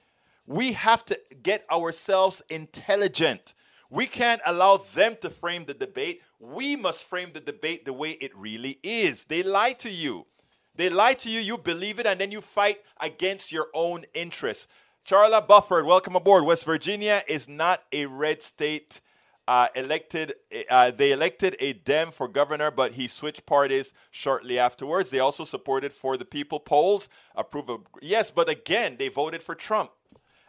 We 0.46 0.72
have 0.72 1.04
to 1.06 1.18
get 1.42 1.64
ourselves 1.68 2.42
intelligent. 2.48 3.54
We 3.90 4.06
can't 4.06 4.40
allow 4.46 4.76
them 4.94 5.16
to 5.22 5.30
frame 5.30 5.64
the 5.64 5.74
debate. 5.74 6.22
We 6.38 6.76
must 6.76 7.04
frame 7.04 7.30
the 7.34 7.40
debate 7.40 7.84
the 7.84 7.92
way 7.92 8.12
it 8.12 8.36
really 8.36 8.78
is. 8.84 9.24
They 9.24 9.42
lie 9.42 9.72
to 9.74 9.90
you. 9.90 10.26
They 10.74 10.88
lie 10.88 11.14
to 11.14 11.30
you, 11.30 11.40
you 11.40 11.58
believe 11.58 11.98
it, 11.98 12.06
and 12.06 12.20
then 12.20 12.30
you 12.32 12.40
fight 12.40 12.78
against 13.00 13.52
your 13.52 13.68
own 13.74 14.04
interests. 14.14 14.66
Charla 15.06 15.46
Bufford, 15.46 15.84
welcome 15.84 16.16
aboard. 16.16 16.44
West 16.44 16.64
Virginia 16.64 17.22
is 17.26 17.48
not 17.48 17.82
a 17.92 18.06
red 18.06 18.42
state. 18.42 19.00
Uh, 19.48 19.66
elected, 19.74 20.34
uh, 20.70 20.92
they 20.92 21.10
elected 21.10 21.56
a 21.58 21.72
Dem 21.72 22.12
for 22.12 22.28
governor, 22.28 22.70
but 22.70 22.92
he 22.92 23.08
switched 23.08 23.44
parties 23.44 23.92
shortly 24.10 24.58
afterwards. 24.58 25.10
They 25.10 25.18
also 25.18 25.44
supported 25.44 25.92
for 25.92 26.16
the 26.16 26.24
people 26.24 26.60
polls 26.60 27.08
approve 27.34 27.68
of 27.68 27.80
yes, 28.00 28.30
but 28.30 28.48
again 28.48 28.96
they 28.98 29.08
voted 29.08 29.42
for 29.42 29.56
Trump. 29.56 29.90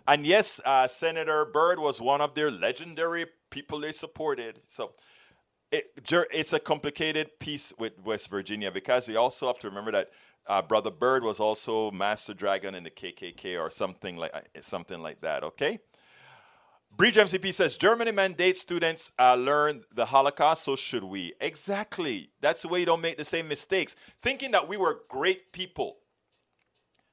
And 0.08 0.26
yes, 0.26 0.62
uh, 0.64 0.88
Senator 0.88 1.46
Byrd 1.46 1.80
was 1.80 2.00
one 2.00 2.22
of 2.22 2.36
their 2.36 2.52
legendary 2.52 3.26
people 3.50 3.80
they 3.80 3.92
supported. 3.92 4.60
So 4.70 4.92
it, 5.74 6.28
it's 6.32 6.54
a 6.54 6.60
complicated 6.60 7.40
piece 7.40 7.74
with 7.80 7.94
West 8.04 8.30
Virginia 8.30 8.72
because 8.72 9.08
we 9.08 9.16
also 9.16 9.48
have 9.48 9.58
to 9.60 9.68
remember 9.68 9.92
that 9.92 10.12
uh, 10.46 10.62
Brother 10.62 10.92
Byrd 10.92 11.24
was 11.24 11.40
also 11.40 11.90
Master 11.90 12.34
Dragon 12.34 12.76
in 12.76 12.84
the 12.84 12.92
KKK 12.92 13.60
or 13.60 13.72
something 13.72 14.16
like 14.18 14.32
uh, 14.34 14.42
something 14.62 15.02
like 15.02 15.22
that. 15.22 15.44
Okay. 15.44 15.80
Bridge 16.96 17.16
MCP 17.16 17.52
says 17.56 17.76
Germany 17.76 18.12
mandates 18.12 18.62
students 18.62 19.12
uh, 19.18 19.34
learn 19.34 19.84
the 19.92 20.06
Holocaust, 20.06 20.64
so 20.64 20.76
should 20.76 21.04
we? 21.04 21.34
Exactly. 21.42 22.30
That's 22.40 22.62
the 22.62 22.68
way 22.68 22.82
you 22.82 22.86
don't 22.86 23.02
make 23.02 23.18
the 23.18 23.26
same 23.26 23.48
mistakes. 23.48 23.96
Thinking 24.22 24.52
that 24.52 24.68
we 24.68 24.78
were 24.78 25.02
great 25.10 25.52
people. 25.54 25.98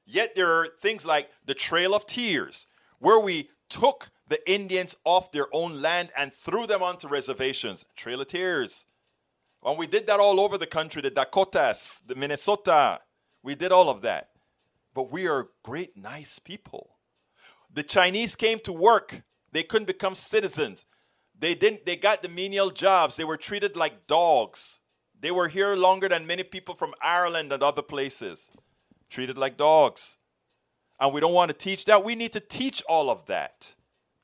Yet 0.05 0.35
there 0.35 0.51
are 0.51 0.67
things 0.67 1.03
like 1.03 1.31
the 1.43 1.55
Trail 1.55 1.95
of 1.95 2.05
Tears, 2.05 2.67
where 2.99 3.19
we 3.19 3.49
took 3.69 4.11
the 4.31 4.51
Indians 4.51 4.95
off 5.03 5.31
their 5.31 5.47
own 5.53 5.81
land 5.81 6.09
and 6.17 6.33
threw 6.33 6.65
them 6.65 6.81
onto 6.81 7.07
reservations. 7.07 7.85
Trail 7.95 8.21
of 8.21 8.27
Tears. 8.27 8.85
When 9.59 9.77
we 9.77 9.85
did 9.85 10.07
that 10.07 10.19
all 10.19 10.39
over 10.39 10.57
the 10.57 10.65
country, 10.65 11.01
the 11.01 11.11
Dakotas, 11.11 12.01
the 12.07 12.15
Minnesota, 12.15 13.01
we 13.43 13.53
did 13.55 13.71
all 13.71 13.89
of 13.89 14.01
that. 14.01 14.29
But 14.93 15.11
we 15.11 15.27
are 15.27 15.49
great, 15.63 15.95
nice 15.95 16.39
people. 16.39 16.95
The 17.73 17.83
Chinese 17.83 18.35
came 18.35 18.59
to 18.61 18.73
work. 18.73 19.21
They 19.51 19.63
couldn't 19.63 19.85
become 19.85 20.15
citizens. 20.15 20.85
They 21.37 21.53
didn't 21.53 21.85
they 21.85 21.95
got 21.95 22.23
the 22.23 22.29
menial 22.29 22.71
jobs. 22.71 23.17
They 23.17 23.23
were 23.23 23.37
treated 23.37 23.75
like 23.75 24.07
dogs. 24.07 24.79
They 25.19 25.31
were 25.31 25.49
here 25.49 25.75
longer 25.75 26.09
than 26.09 26.25
many 26.25 26.43
people 26.43 26.75
from 26.75 26.93
Ireland 27.01 27.51
and 27.51 27.61
other 27.61 27.81
places. 27.81 28.49
Treated 29.09 29.37
like 29.37 29.57
dogs 29.57 30.17
and 31.01 31.11
we 31.11 31.19
don't 31.19 31.33
want 31.33 31.49
to 31.49 31.57
teach 31.57 31.85
that. 31.85 32.05
We 32.05 32.13
need 32.13 32.31
to 32.33 32.39
teach 32.39 32.83
all 32.87 33.09
of 33.09 33.25
that. 33.25 33.73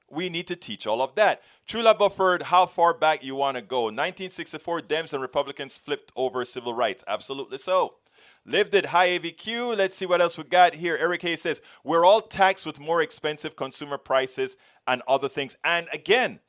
We 0.10 0.30
need 0.30 0.47
to 0.47 0.55
teach 0.55 0.88
all 0.88 1.01
of 1.01 1.16
that. 1.16 1.41
Chula 1.66 1.95
Bufford, 1.95 2.43
how 2.43 2.66
far 2.66 2.93
back 2.93 3.24
you 3.24 3.36
want 3.36 3.58
to 3.58 3.62
go? 3.62 3.84
1964, 3.84 4.82
Dems 4.82 5.14
and 5.14 5.22
Republicans 5.22 5.76
flipped 5.76 6.12
over 6.16 6.45
civil 6.45 6.74
rights. 6.74 7.03
Absolutely 7.08 7.58
so. 7.58 7.95
Lived 8.45 8.74
it 8.74 8.88
high 8.88 9.10
AVQ. 9.10 9.78
Let's 9.78 9.97
see 9.97 10.05
what 10.05 10.22
else 10.22 10.38
we 10.38 10.45
got 10.45 10.76
here. 10.76 10.97
Eric 10.99 11.24
Hayes 11.24 11.41
says, 11.41 11.62
We're 11.84 12.05
all 12.05 12.22
taxed 12.22 12.66
with 12.66 12.80
more 12.80 13.01
expensive 13.01 13.55
consumer 13.58 13.97
prices 13.97 14.55
and 14.88 15.01
other 15.08 15.28
things. 15.28 15.58
And 15.64 15.88
again, 15.91 16.39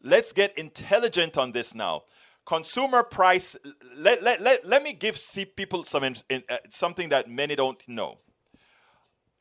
let's 0.00 0.32
get 0.32 0.56
intelligent 0.56 1.36
on 1.36 1.52
this 1.52 1.74
now. 1.74 2.04
Consumer 2.46 3.02
price, 3.02 3.56
let, 3.96 4.22
let, 4.22 4.40
let, 4.40 4.64
let 4.64 4.82
me 4.82 4.92
give 4.92 5.20
people 5.56 5.84
some, 5.84 6.04
in, 6.04 6.16
uh, 6.30 6.56
something 6.70 7.08
that 7.08 7.28
many 7.28 7.56
don't 7.56 7.82
know 7.88 8.18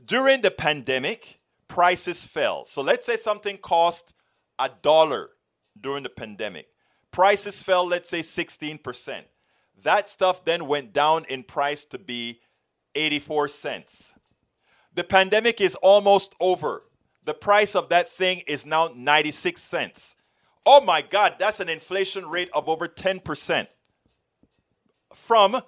during 0.04 0.42
the 0.42 0.52
pandemic, 0.52 1.40
prices 1.68 2.26
fell. 2.26 2.66
So 2.66 2.82
let's 2.82 3.06
say 3.06 3.18
something 3.18 3.58
cost 3.58 4.14
a 4.60 4.70
dollar 4.82 5.30
during 5.80 6.04
the 6.04 6.10
pandemic. 6.10 6.68
Prices 7.12 7.64
fell, 7.64 7.86
let's 7.86 8.10
say 8.10 8.22
16%. 8.22 9.24
That 9.84 10.10
stuff 10.10 10.44
then 10.44 10.68
went 10.68 10.94
down 10.94 11.26
in 11.26 11.44
price 11.44 11.86
to 11.86 12.00
be 12.00 12.40
84 12.96 13.48
cents. 13.50 14.12
The 14.94 15.04
pandemic 15.04 15.62
is 15.62 15.76
almost 15.76 16.36
over. 16.40 16.84
The 17.24 17.34
price 17.34 17.76
of 17.76 17.90
that 17.90 18.10
thing 18.10 18.42
is 18.48 18.66
now 18.66 18.90
96 18.96 19.62
cents. 19.62 20.16
Oh 20.66 20.82
my 20.82 21.02
God, 21.02 21.36
that's 21.38 21.60
an 21.60 21.70
inflation 21.70 22.28
rate 22.28 22.50
of 22.54 22.68
over 22.68 22.88
10% 22.88 23.68
from 25.14 25.62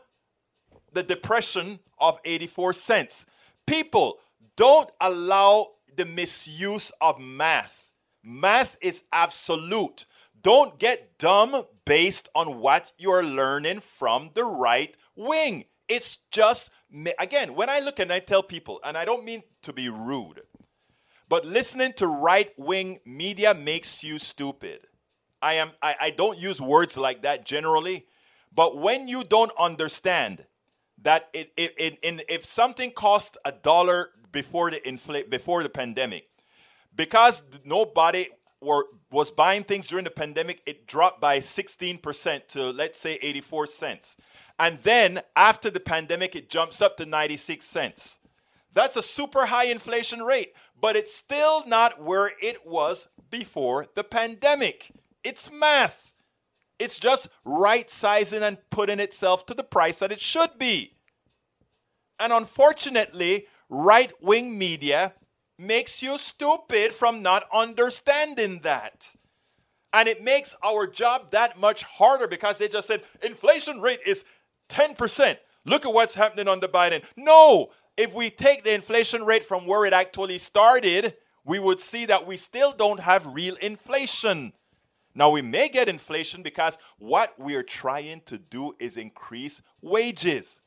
the 0.93 1.03
depression 1.03 1.79
of 1.99 2.19
84 2.25 2.73
cents. 2.73 3.25
People, 3.67 4.17
don't 4.55 4.89
allow 4.99 5.67
the 5.99 6.05
misuse 6.05 6.93
of 7.01 7.19
math. 7.19 7.91
Math 8.23 8.77
is 8.79 9.03
absolute. 9.11 10.05
Don't 10.41 10.79
get 10.79 11.17
dumb 11.17 11.65
based 11.83 12.29
on 12.33 12.61
what 12.61 12.93
you're 12.97 13.23
learning 13.23 13.81
from 13.81 14.31
the 14.33 14.45
right 14.45 14.95
wing. 15.17 15.65
It's 15.89 16.19
just, 16.31 16.69
again, 17.19 17.53
when 17.53 17.69
I 17.69 17.79
look 17.79 17.99
and 17.99 18.13
I 18.13 18.19
tell 18.19 18.41
people, 18.41 18.79
and 18.85 18.97
I 18.97 19.03
don't 19.03 19.25
mean 19.25 19.43
to 19.63 19.73
be 19.73 19.89
rude, 19.89 20.41
but 21.27 21.45
listening 21.45 21.91
to 21.97 22.07
right 22.07 22.53
wing 22.57 22.99
media 23.05 23.53
makes 23.53 24.01
you 24.01 24.19
stupid. 24.19 24.87
I 25.41 25.55
am 25.55 25.71
I, 25.81 25.95
I 25.99 26.09
don't 26.11 26.37
use 26.37 26.61
words 26.61 26.95
like 26.95 27.23
that 27.23 27.45
generally, 27.45 28.05
but 28.55 28.77
when 28.77 29.09
you 29.09 29.25
don't 29.25 29.51
understand 29.59 30.45
that 31.01 31.29
it, 31.33 31.51
it, 31.57 31.75
it, 31.77 32.25
if 32.29 32.45
something 32.45 32.91
costs 32.91 33.37
a 33.43 33.51
dollar 33.51 34.11
before 34.31 34.71
the 34.71 34.79
infl- 34.79 35.29
before 35.29 35.63
the 35.63 35.69
pandemic, 35.69 36.27
because 36.95 37.43
nobody 37.63 38.27
were 38.61 38.85
was 39.11 39.31
buying 39.31 39.63
things 39.63 39.87
during 39.87 40.05
the 40.05 40.11
pandemic, 40.11 40.61
it 40.65 40.85
dropped 40.85 41.19
by 41.19 41.39
16% 41.39 42.47
to 42.49 42.71
let's 42.71 42.99
say 42.99 43.17
84 43.21 43.67
cents. 43.67 44.15
And 44.59 44.79
then 44.83 45.21
after 45.35 45.69
the 45.69 45.79
pandemic, 45.79 46.35
it 46.35 46.49
jumps 46.49 46.81
up 46.81 46.97
to 46.97 47.05
96 47.05 47.65
cents. 47.65 48.19
That's 48.73 48.97
a 48.97 49.03
super 49.03 49.47
high 49.47 49.65
inflation 49.65 50.21
rate, 50.21 50.53
but 50.79 50.95
it's 50.95 51.15
still 51.15 51.65
not 51.65 52.01
where 52.01 52.31
it 52.41 52.65
was 52.67 53.07
before 53.31 53.87
the 53.95 54.03
pandemic. 54.03 54.91
It's 55.23 55.51
math. 55.51 56.13
It's 56.77 56.99
just 56.99 57.29
right 57.43 57.89
sizing 57.89 58.43
and 58.43 58.57
putting 58.69 58.99
itself 58.99 59.45
to 59.47 59.53
the 59.53 59.63
price 59.63 59.99
that 59.99 60.11
it 60.11 60.21
should 60.21 60.57
be. 60.57 60.93
And 62.19 62.31
unfortunately, 62.31 63.47
right 63.69 64.11
wing 64.21 64.57
media 64.57 65.13
makes 65.57 66.01
you 66.01 66.17
stupid 66.17 66.93
from 66.93 67.21
not 67.21 67.43
understanding 67.53 68.59
that. 68.63 69.13
And 69.91 70.07
it 70.07 70.23
makes 70.23 70.55
our 70.63 70.87
job 70.87 71.31
that 71.31 71.59
much 71.59 71.83
harder 71.83 72.27
because 72.27 72.57
they 72.57 72.67
just 72.67 72.87
said 72.87 73.03
inflation 73.23 73.81
rate 73.81 73.99
is 74.05 74.23
10%. 74.69 75.37
Look 75.65 75.85
at 75.85 75.93
what's 75.93 76.15
happening 76.15 76.47
under 76.47 76.67
Biden. 76.67 77.03
No, 77.17 77.69
if 77.97 78.13
we 78.13 78.29
take 78.29 78.63
the 78.63 78.73
inflation 78.73 79.25
rate 79.25 79.43
from 79.43 79.65
where 79.65 79.85
it 79.85 79.93
actually 79.93 80.37
started, 80.37 81.15
we 81.43 81.59
would 81.59 81.79
see 81.79 82.05
that 82.05 82.25
we 82.25 82.37
still 82.37 82.71
don't 82.71 82.99
have 82.99 83.25
real 83.25 83.55
inflation. 83.55 84.53
Now, 85.15 85.31
we 85.31 85.41
may 85.41 85.67
get 85.67 85.89
inflation 85.89 86.43
because 86.43 86.77
what 86.97 87.33
we're 87.37 87.63
trying 87.63 88.21
to 88.27 88.37
do 88.37 88.75
is 88.79 88.95
increase 88.95 89.61
wages. 89.81 90.61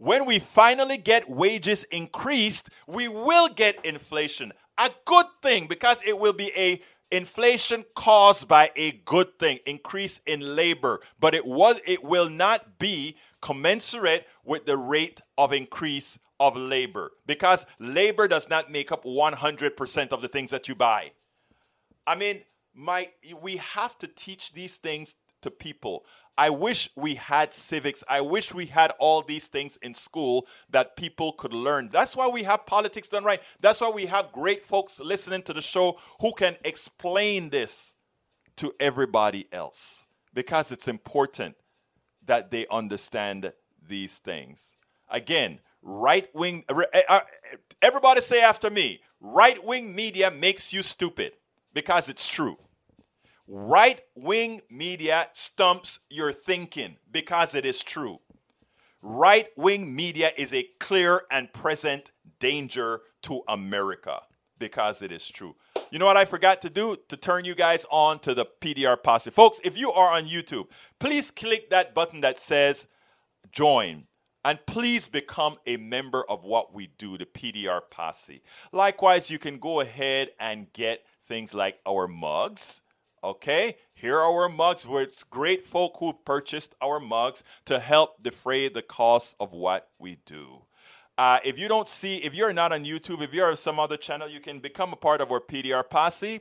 When 0.00 0.24
we 0.24 0.38
finally 0.38 0.96
get 0.96 1.28
wages 1.28 1.84
increased, 1.84 2.70
we 2.86 3.06
will 3.06 3.50
get 3.50 3.84
inflation. 3.84 4.50
A 4.78 4.88
good 5.04 5.26
thing 5.42 5.66
because 5.66 6.00
it 6.06 6.18
will 6.18 6.32
be 6.32 6.50
a 6.56 6.80
inflation 7.10 7.84
caused 7.94 8.48
by 8.48 8.70
a 8.76 8.92
good 9.04 9.38
thing, 9.38 9.58
increase 9.66 10.22
in 10.24 10.56
labor, 10.56 11.00
but 11.18 11.34
it 11.34 11.44
was 11.44 11.80
it 11.86 12.02
will 12.02 12.30
not 12.30 12.78
be 12.78 13.18
commensurate 13.42 14.26
with 14.42 14.64
the 14.64 14.78
rate 14.78 15.20
of 15.36 15.52
increase 15.52 16.18
of 16.38 16.56
labor 16.56 17.12
because 17.26 17.66
labor 17.78 18.26
does 18.26 18.48
not 18.48 18.72
make 18.72 18.90
up 18.90 19.04
100% 19.04 20.08
of 20.12 20.22
the 20.22 20.28
things 20.28 20.50
that 20.50 20.66
you 20.66 20.74
buy. 20.74 21.12
I 22.06 22.14
mean, 22.14 22.40
my 22.72 23.10
we 23.42 23.58
have 23.58 23.98
to 23.98 24.06
teach 24.06 24.54
these 24.54 24.78
things 24.78 25.14
to 25.42 25.50
people. 25.50 26.04
I 26.38 26.48
wish 26.50 26.88
we 26.96 27.16
had 27.16 27.52
civics. 27.52 28.02
I 28.08 28.22
wish 28.22 28.54
we 28.54 28.66
had 28.66 28.92
all 28.98 29.22
these 29.22 29.46
things 29.46 29.76
in 29.82 29.92
school 29.94 30.46
that 30.70 30.96
people 30.96 31.32
could 31.32 31.52
learn. 31.52 31.90
That's 31.92 32.16
why 32.16 32.28
we 32.28 32.44
have 32.44 32.64
politics 32.64 33.08
done 33.08 33.24
right. 33.24 33.42
That's 33.60 33.80
why 33.80 33.90
we 33.90 34.06
have 34.06 34.32
great 34.32 34.64
folks 34.64 35.00
listening 35.00 35.42
to 35.42 35.52
the 35.52 35.60
show 35.60 35.98
who 36.20 36.32
can 36.32 36.56
explain 36.64 37.50
this 37.50 37.92
to 38.56 38.72
everybody 38.80 39.48
else 39.52 40.06
because 40.32 40.72
it's 40.72 40.88
important 40.88 41.56
that 42.24 42.50
they 42.50 42.66
understand 42.70 43.52
these 43.86 44.18
things. 44.18 44.72
Again, 45.10 45.60
right 45.82 46.28
wing. 46.34 46.64
Eh, 46.68 47.02
uh, 47.08 47.20
everybody 47.82 48.20
say 48.20 48.42
after 48.42 48.70
me 48.70 49.00
right 49.20 49.62
wing 49.64 49.94
media 49.94 50.30
makes 50.30 50.72
you 50.72 50.82
stupid 50.82 51.32
because 51.74 52.08
it's 52.08 52.26
true. 52.26 52.56
Right 53.52 54.00
wing 54.14 54.60
media 54.70 55.26
stumps 55.32 55.98
your 56.08 56.32
thinking 56.32 56.98
because 57.10 57.52
it 57.56 57.66
is 57.66 57.82
true. 57.82 58.20
Right 59.02 59.48
wing 59.56 59.92
media 59.92 60.30
is 60.36 60.54
a 60.54 60.68
clear 60.78 61.22
and 61.32 61.52
present 61.52 62.12
danger 62.38 63.00
to 63.22 63.42
America 63.48 64.20
because 64.60 65.02
it 65.02 65.10
is 65.10 65.26
true. 65.26 65.56
You 65.90 65.98
know 65.98 66.06
what 66.06 66.16
I 66.16 66.26
forgot 66.26 66.62
to 66.62 66.70
do? 66.70 66.96
To 67.08 67.16
turn 67.16 67.44
you 67.44 67.56
guys 67.56 67.84
on 67.90 68.20
to 68.20 68.34
the 68.34 68.46
PDR 68.60 69.02
Posse. 69.02 69.32
Folks, 69.32 69.58
if 69.64 69.76
you 69.76 69.90
are 69.90 70.16
on 70.16 70.26
YouTube, 70.26 70.68
please 71.00 71.32
click 71.32 71.70
that 71.70 71.92
button 71.92 72.20
that 72.20 72.38
says 72.38 72.86
join. 73.50 74.04
And 74.44 74.60
please 74.64 75.08
become 75.08 75.56
a 75.66 75.76
member 75.76 76.24
of 76.30 76.44
what 76.44 76.72
we 76.72 76.86
do, 76.98 77.18
the 77.18 77.26
PDR 77.26 77.80
Posse. 77.90 78.42
Likewise, 78.70 79.28
you 79.28 79.40
can 79.40 79.58
go 79.58 79.80
ahead 79.80 80.30
and 80.38 80.72
get 80.72 81.04
things 81.26 81.52
like 81.52 81.80
our 81.84 82.06
mugs. 82.06 82.80
Okay, 83.22 83.76
here 83.92 84.16
are 84.16 84.42
our 84.42 84.48
mugs. 84.48 84.86
It's 84.88 85.24
great 85.24 85.66
folk 85.66 85.96
who 86.00 86.14
purchased 86.24 86.74
our 86.80 86.98
mugs 86.98 87.44
to 87.66 87.78
help 87.78 88.22
defray 88.22 88.70
the 88.70 88.80
cost 88.80 89.36
of 89.38 89.52
what 89.52 89.90
we 89.98 90.16
do. 90.24 90.62
Uh, 91.18 91.38
if 91.44 91.58
you 91.58 91.68
don't 91.68 91.86
see, 91.86 92.16
if 92.16 92.32
you're 92.32 92.54
not 92.54 92.72
on 92.72 92.86
YouTube, 92.86 93.20
if 93.20 93.34
you're 93.34 93.50
on 93.50 93.56
some 93.58 93.78
other 93.78 93.98
channel, 93.98 94.26
you 94.26 94.40
can 94.40 94.58
become 94.58 94.94
a 94.94 94.96
part 94.96 95.20
of 95.20 95.30
our 95.30 95.38
PDR 95.38 95.88
posse 95.88 96.40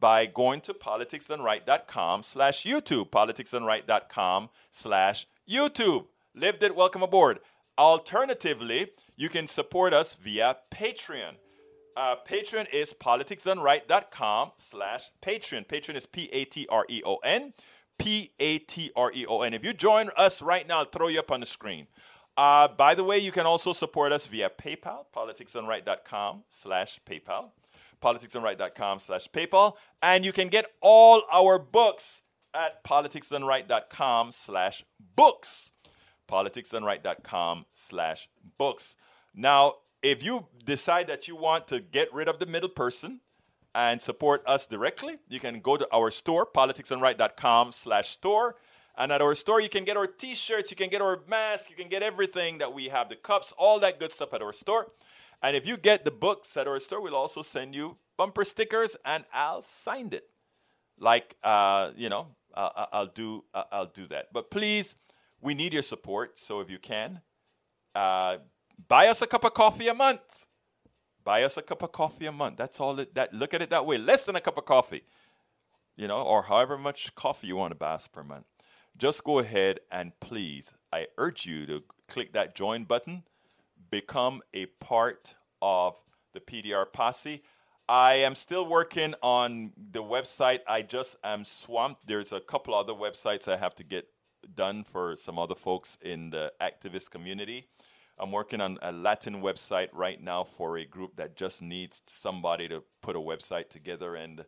by 0.00 0.24
going 0.24 0.62
to 0.62 0.72
politicsdoneright.com 0.72 2.22
slash 2.22 2.64
YouTube, 2.64 3.10
politicsdoneright.com 3.10 4.48
slash 4.70 5.26
YouTube. 5.46 6.06
Lived 6.34 6.62
it, 6.62 6.74
welcome 6.74 7.02
aboard. 7.02 7.40
Alternatively, 7.76 8.92
you 9.14 9.28
can 9.28 9.46
support 9.46 9.92
us 9.92 10.14
via 10.14 10.56
Patreon. 10.72 11.34
Uh, 11.96 12.16
Patreon 12.28 12.72
is 12.72 12.92
politicsdoneright.com 12.92 14.52
slash 14.56 15.10
patreon. 15.22 15.66
Patreon 15.66 15.96
is 15.96 16.06
P-A-T-R-E-O-N. 16.06 17.52
P-A-T-R-E-O-N. 17.98 19.54
If 19.54 19.64
you 19.64 19.72
join 19.72 20.10
us 20.16 20.42
right 20.42 20.66
now, 20.66 20.78
I'll 20.78 20.84
throw 20.86 21.08
you 21.08 21.20
up 21.20 21.30
on 21.30 21.40
the 21.40 21.46
screen. 21.46 21.86
Uh, 22.36 22.66
by 22.66 22.94
the 22.94 23.04
way, 23.04 23.18
you 23.18 23.30
can 23.30 23.46
also 23.46 23.72
support 23.72 24.10
us 24.10 24.26
via 24.26 24.50
PayPal, 24.50 25.04
politicsdoneright.com 25.14 26.42
slash 26.50 26.98
PayPal, 27.08 27.50
politicsdoneright.com 28.02 28.98
slash 28.98 29.28
PayPal, 29.30 29.74
and 30.02 30.24
you 30.24 30.32
can 30.32 30.48
get 30.48 30.66
all 30.80 31.22
our 31.32 31.60
books 31.60 32.22
at 32.52 32.82
politicsdoneright.com 32.82 34.32
slash 34.32 34.84
books, 35.14 35.70
politicsdoneright.com 36.28 37.66
slash 37.72 38.28
books. 38.58 38.96
Now, 39.32 39.74
if 40.04 40.22
you 40.22 40.46
decide 40.64 41.06
that 41.06 41.26
you 41.26 41.34
want 41.34 41.66
to 41.68 41.80
get 41.80 42.12
rid 42.12 42.28
of 42.28 42.38
the 42.38 42.44
middle 42.44 42.68
person 42.68 43.20
and 43.74 44.00
support 44.02 44.42
us 44.46 44.66
directly, 44.66 45.16
you 45.28 45.40
can 45.40 45.60
go 45.60 45.78
to 45.78 45.88
our 45.92 46.10
store, 46.10 46.46
politicsdoneright.com 46.46 47.72
slash 47.72 48.10
store, 48.10 48.56
and 48.96 49.10
at 49.10 49.22
our 49.22 49.34
store, 49.34 49.60
you 49.60 49.70
can 49.70 49.84
get 49.84 49.96
our 49.96 50.06
t 50.06 50.34
shirts, 50.34 50.70
you 50.70 50.76
can 50.76 50.90
get 50.90 51.00
our 51.00 51.20
mask, 51.26 51.70
you 51.70 51.74
can 51.74 51.88
get 51.88 52.02
everything 52.02 52.58
that 52.58 52.72
we 52.72 52.88
have 52.88 53.08
the 53.08 53.16
cups, 53.16 53.52
all 53.56 53.80
that 53.80 53.98
good 53.98 54.12
stuff 54.12 54.34
at 54.34 54.42
our 54.42 54.52
store. 54.52 54.92
And 55.42 55.56
if 55.56 55.66
you 55.66 55.76
get 55.76 56.04
the 56.04 56.10
books 56.10 56.56
at 56.56 56.68
our 56.68 56.78
store, 56.78 57.00
we'll 57.00 57.16
also 57.16 57.42
send 57.42 57.74
you 57.74 57.96
bumper 58.16 58.44
stickers 58.44 58.96
and 59.04 59.24
I'll 59.32 59.62
sign 59.62 60.10
it. 60.12 60.28
Like, 60.98 61.34
uh, 61.42 61.90
you 61.96 62.08
know, 62.08 62.28
I'll, 62.54 62.88
I'll 62.92 63.06
do, 63.06 63.44
I'll 63.52 63.86
do 63.86 64.06
that. 64.08 64.32
But 64.32 64.50
please, 64.50 64.94
we 65.40 65.54
need 65.54 65.72
your 65.72 65.82
support. 65.82 66.38
So 66.38 66.60
if 66.60 66.70
you 66.70 66.78
can, 66.78 67.20
uh, 67.96 68.36
buy 68.88 69.08
us 69.08 69.22
a 69.22 69.26
cup 69.26 69.44
of 69.44 69.54
coffee 69.54 69.88
a 69.88 69.94
month. 69.94 70.46
Buy 71.24 71.42
us 71.42 71.56
a 71.56 71.62
cup 71.62 71.82
of 71.82 71.92
coffee 71.92 72.26
a 72.26 72.32
month. 72.32 72.58
That's 72.58 72.78
all 72.80 72.98
it, 73.00 73.14
that, 73.14 73.32
look 73.32 73.54
at 73.54 73.62
it 73.62 73.70
that 73.70 73.86
way. 73.86 73.96
Less 73.96 74.24
than 74.24 74.36
a 74.36 74.40
cup 74.40 74.58
of 74.58 74.66
coffee, 74.66 75.04
you 75.96 76.06
know, 76.06 76.20
or 76.20 76.42
however 76.42 76.76
much 76.76 77.14
coffee 77.14 77.46
you 77.46 77.56
want 77.56 77.70
to 77.70 77.76
buy 77.76 77.94
us 77.94 78.06
per 78.06 78.22
month 78.22 78.44
just 78.96 79.24
go 79.24 79.38
ahead 79.38 79.80
and 79.90 80.12
please, 80.20 80.72
I 80.92 81.06
urge 81.18 81.46
you 81.46 81.66
to 81.66 81.82
click 82.08 82.32
that 82.32 82.54
join 82.54 82.84
button, 82.84 83.24
become 83.90 84.40
a 84.52 84.66
part 84.66 85.34
of 85.60 85.96
the 86.32 86.40
PDR 86.40 86.86
posse. 86.92 87.42
I 87.88 88.14
am 88.14 88.34
still 88.34 88.66
working 88.66 89.14
on 89.22 89.72
the 89.92 90.02
website. 90.02 90.60
I 90.66 90.82
just 90.82 91.16
am 91.22 91.44
swamped. 91.44 92.06
There's 92.06 92.32
a 92.32 92.40
couple 92.40 92.74
other 92.74 92.94
websites 92.94 93.48
I 93.48 93.56
have 93.56 93.74
to 93.76 93.84
get 93.84 94.06
done 94.54 94.84
for 94.84 95.16
some 95.16 95.38
other 95.38 95.54
folks 95.54 95.98
in 96.02 96.30
the 96.30 96.52
activist 96.62 97.10
community. 97.10 97.68
I'm 98.18 98.30
working 98.30 98.60
on 98.60 98.78
a 98.82 98.92
Latin 98.92 99.42
website 99.42 99.88
right 99.92 100.22
now 100.22 100.44
for 100.44 100.78
a 100.78 100.84
group 100.84 101.16
that 101.16 101.36
just 101.36 101.62
needs 101.62 102.02
somebody 102.06 102.68
to 102.68 102.82
put 103.02 103.16
a 103.16 103.20
website 103.20 103.68
together 103.68 104.14
and 104.14 104.44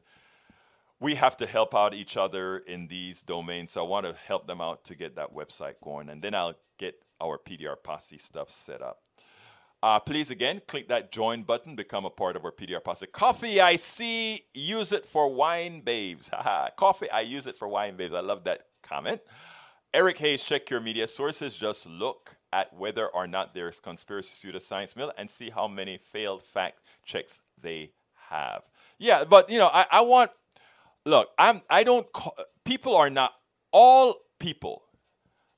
we 1.00 1.14
have 1.14 1.36
to 1.36 1.46
help 1.46 1.74
out 1.74 1.94
each 1.94 2.16
other 2.16 2.58
in 2.58 2.88
these 2.88 3.22
domains. 3.22 3.72
So 3.72 3.84
I 3.84 3.88
want 3.88 4.06
to 4.06 4.14
help 4.26 4.46
them 4.46 4.60
out 4.60 4.84
to 4.84 4.94
get 4.94 5.16
that 5.16 5.34
website 5.34 5.74
going, 5.82 6.08
and 6.08 6.22
then 6.22 6.34
I'll 6.34 6.54
get 6.78 7.02
our 7.20 7.38
PDR 7.38 7.76
Posse 7.82 8.18
stuff 8.18 8.50
set 8.50 8.82
up. 8.82 9.02
Uh, 9.82 10.00
please 10.00 10.30
again 10.30 10.62
click 10.66 10.88
that 10.88 11.12
join 11.12 11.42
button, 11.42 11.76
become 11.76 12.06
a 12.06 12.10
part 12.10 12.34
of 12.34 12.44
our 12.44 12.52
PDR 12.52 12.82
Posse. 12.82 13.06
Coffee, 13.06 13.60
I 13.60 13.76
see, 13.76 14.44
use 14.54 14.90
it 14.90 15.06
for 15.06 15.28
wine 15.28 15.80
babes. 15.82 16.30
Coffee, 16.76 17.10
I 17.10 17.20
use 17.20 17.46
it 17.46 17.58
for 17.58 17.68
wine 17.68 17.96
babes. 17.96 18.14
I 18.14 18.20
love 18.20 18.44
that 18.44 18.66
comment. 18.82 19.20
Eric 19.96 20.18
Hayes, 20.18 20.44
check 20.44 20.68
your 20.68 20.80
media 20.82 21.08
sources. 21.08 21.56
Just 21.56 21.86
look 21.86 22.36
at 22.52 22.70
whether 22.76 23.08
or 23.08 23.26
not 23.26 23.54
there's 23.54 23.80
conspiracy 23.80 24.28
pseudoscience 24.52 24.94
mill 24.94 25.10
and 25.16 25.30
see 25.30 25.48
how 25.48 25.66
many 25.66 25.96
failed 25.96 26.42
fact 26.42 26.80
checks 27.06 27.40
they 27.58 27.92
have. 28.28 28.64
Yeah, 28.98 29.24
but 29.24 29.48
you 29.48 29.58
know, 29.58 29.70
I, 29.72 29.86
I 29.90 30.00
want 30.02 30.32
look, 31.06 31.30
I'm 31.38 31.62
I 31.70 31.82
don't 31.82 32.12
call, 32.12 32.36
people 32.66 32.94
are 32.94 33.08
not 33.08 33.32
all 33.72 34.16
people. 34.38 34.82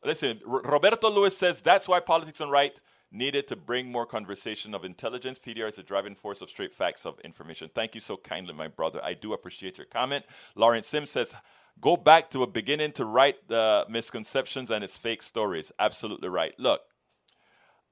Listen, 0.05 0.41
R- 0.49 0.63
Roberto 0.63 1.11
Lewis 1.11 1.37
says 1.37 1.61
that's 1.61 1.89
why 1.89 1.99
politics 1.99 2.41
and 2.41 2.53
right 2.53 2.81
needed 3.11 3.49
to 3.49 3.57
bring 3.57 3.91
more 3.91 4.07
conversation 4.07 4.75
of 4.75 4.85
intelligence. 4.85 5.41
PDR 5.41 5.69
is 5.69 5.77
the 5.77 5.83
driving 5.83 6.15
force 6.15 6.43
of 6.43 6.51
straight 6.51 6.75
facts 6.75 7.07
of 7.07 7.19
information. 7.21 7.71
Thank 7.75 7.97
you 7.97 8.01
so 8.01 8.17
kindly, 8.17 8.55
my 8.55 8.69
brother. 8.69 9.05
I 9.05 9.15
do 9.15 9.33
appreciate 9.33 9.79
your 9.79 9.87
comment. 9.87 10.27
Lawrence 10.55 10.89
Sims 10.89 11.11
says, 11.11 11.35
go 11.81 11.97
back 11.97 12.31
to 12.31 12.43
a 12.43 12.47
beginning 12.47 12.93
to 12.93 13.05
write 13.05 13.49
the 13.49 13.87
misconceptions 13.89 14.71
and 14.71 14.83
its 14.85 14.97
fake 14.97 15.23
stories. 15.23 15.73
Absolutely 15.79 16.29
right. 16.29 16.55
Look, 16.59 16.83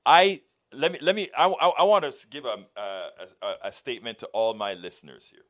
I 0.05 0.41
let 0.73 0.93
me 0.93 0.99
let 1.01 1.15
me 1.17 1.29
I, 1.37 1.49
I, 1.49 1.69
I 1.79 1.83
want 1.85 2.05
to 2.05 2.27
give 2.29 2.45
a, 2.45 2.65
a, 2.77 3.55
a 3.65 3.73
statement 3.73 4.19
to 4.21 4.27
all 4.27 4.55
my 4.55 4.75
listeners 4.75 5.25
here. 5.31 5.43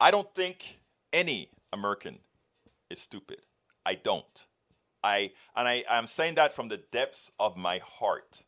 I 0.00 0.10
don't 0.10 0.32
think 0.34 0.80
any 1.12 1.50
American 1.72 2.18
is 2.90 3.00
stupid. 3.00 3.40
I 3.84 3.94
don't. 3.94 4.46
I 5.02 5.32
and 5.54 5.68
I, 5.68 5.84
I'm 5.88 6.06
saying 6.06 6.34
that 6.34 6.52
from 6.52 6.68
the 6.68 6.78
depths 6.78 7.30
of 7.38 7.56
my 7.56 7.78
heart. 7.78 8.42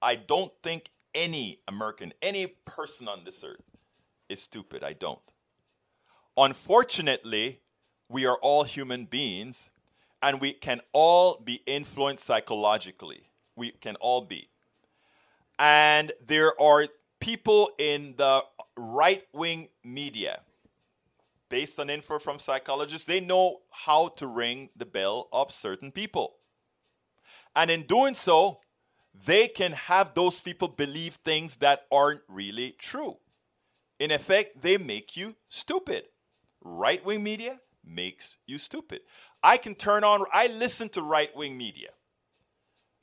I 0.00 0.16
don't 0.16 0.52
think 0.62 0.90
any 1.14 1.60
American, 1.68 2.12
any 2.20 2.46
person 2.64 3.06
on 3.06 3.24
this 3.24 3.44
earth 3.44 3.62
is 4.28 4.42
stupid. 4.42 4.82
I 4.82 4.94
don't. 4.94 5.20
Unfortunately, 6.36 7.60
we 8.08 8.26
are 8.26 8.38
all 8.42 8.64
human 8.64 9.04
beings 9.04 9.70
and 10.22 10.40
we 10.40 10.52
can 10.52 10.80
all 10.92 11.40
be 11.42 11.62
influenced 11.66 12.24
psychologically. 12.24 13.24
We 13.56 13.72
can 13.72 13.96
all 13.96 14.22
be. 14.22 14.48
And 15.58 16.12
there 16.24 16.60
are 16.60 16.88
people 17.20 17.70
in 17.78 18.14
the 18.16 18.42
right 18.76 19.24
wing 19.32 19.68
media, 19.84 20.40
based 21.48 21.78
on 21.78 21.90
info 21.90 22.18
from 22.18 22.38
psychologists, 22.38 23.06
they 23.06 23.20
know 23.20 23.60
how 23.70 24.08
to 24.08 24.26
ring 24.26 24.70
the 24.74 24.86
bell 24.86 25.28
of 25.32 25.52
certain 25.52 25.92
people. 25.92 26.36
And 27.54 27.70
in 27.70 27.82
doing 27.82 28.14
so, 28.14 28.60
they 29.26 29.48
can 29.48 29.72
have 29.72 30.14
those 30.14 30.40
people 30.40 30.68
believe 30.68 31.16
things 31.16 31.56
that 31.56 31.84
aren't 31.92 32.22
really 32.26 32.74
true. 32.78 33.18
In 33.98 34.10
effect, 34.10 34.62
they 34.62 34.78
make 34.78 35.16
you 35.16 35.36
stupid. 35.50 36.04
Right 36.62 37.04
wing 37.04 37.22
media 37.22 37.60
makes 37.84 38.38
you 38.46 38.58
stupid. 38.58 39.00
I 39.42 39.56
can 39.56 39.74
turn 39.74 40.04
on, 40.04 40.24
I 40.32 40.46
listen 40.46 40.88
to 40.90 41.02
right 41.02 41.34
wing 41.36 41.56
media. 41.58 41.90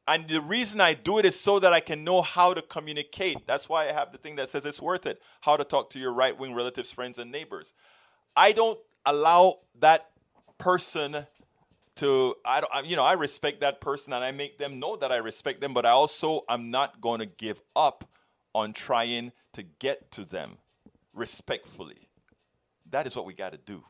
And 0.08 0.28
the 0.28 0.42
reason 0.42 0.82
I 0.82 0.96
do 0.96 1.20
it 1.20 1.26
is 1.26 1.40
so 1.40 1.60
that 1.60 1.72
I 1.72 1.82
can 1.82 2.04
know 2.04 2.24
how 2.24 2.54
to 2.56 2.64
communicate. 2.64 3.46
That's 3.46 3.70
why 3.70 3.88
I 3.88 3.92
have 3.92 4.12
the 4.12 4.18
thing 4.18 4.38
that 4.38 4.50
says 4.50 4.66
it's 4.66 4.82
worth 4.82 5.06
it 5.06 5.22
how 5.42 5.56
to 5.56 5.64
talk 5.64 5.92
to 5.92 6.00
your 6.00 6.12
right 6.12 6.38
wing 6.38 6.56
relatives, 6.56 6.92
friends, 6.92 7.20
and 7.20 7.32
neighbors. 7.32 7.74
I 8.36 8.52
don't 8.52 8.80
allow 9.06 9.60
that 9.80 10.10
person 10.58 11.28
to 11.98 12.36
I 12.46 12.62
don't 12.62 12.86
you 12.86 12.96
know 12.96 13.04
I 13.04 13.14
respect 13.14 13.62
that 13.62 13.82
person 13.82 14.14
and 14.14 14.24
I 14.24 14.32
make 14.32 14.58
them 14.58 14.80
know 14.80 14.96
that 14.96 15.12
I 15.12 15.18
respect 15.18 15.62
them 15.62 15.74
but 15.74 15.86
I 15.86 15.90
also 15.90 16.44
I'm 16.48 16.72
not 16.72 17.02
going 17.02 17.20
to 17.20 17.26
give 17.26 17.62
up 17.76 18.10
on 18.56 18.74
trying 18.74 19.32
to 19.54 19.64
get 19.64 20.12
to 20.14 20.26
them 20.26 20.58
respectfully. 21.14 22.09
That 22.92 23.08
is 23.08 23.16
what 23.16 23.26
we 23.26 23.34
got 23.34 23.52
to 23.52 23.58
do. 23.58 23.84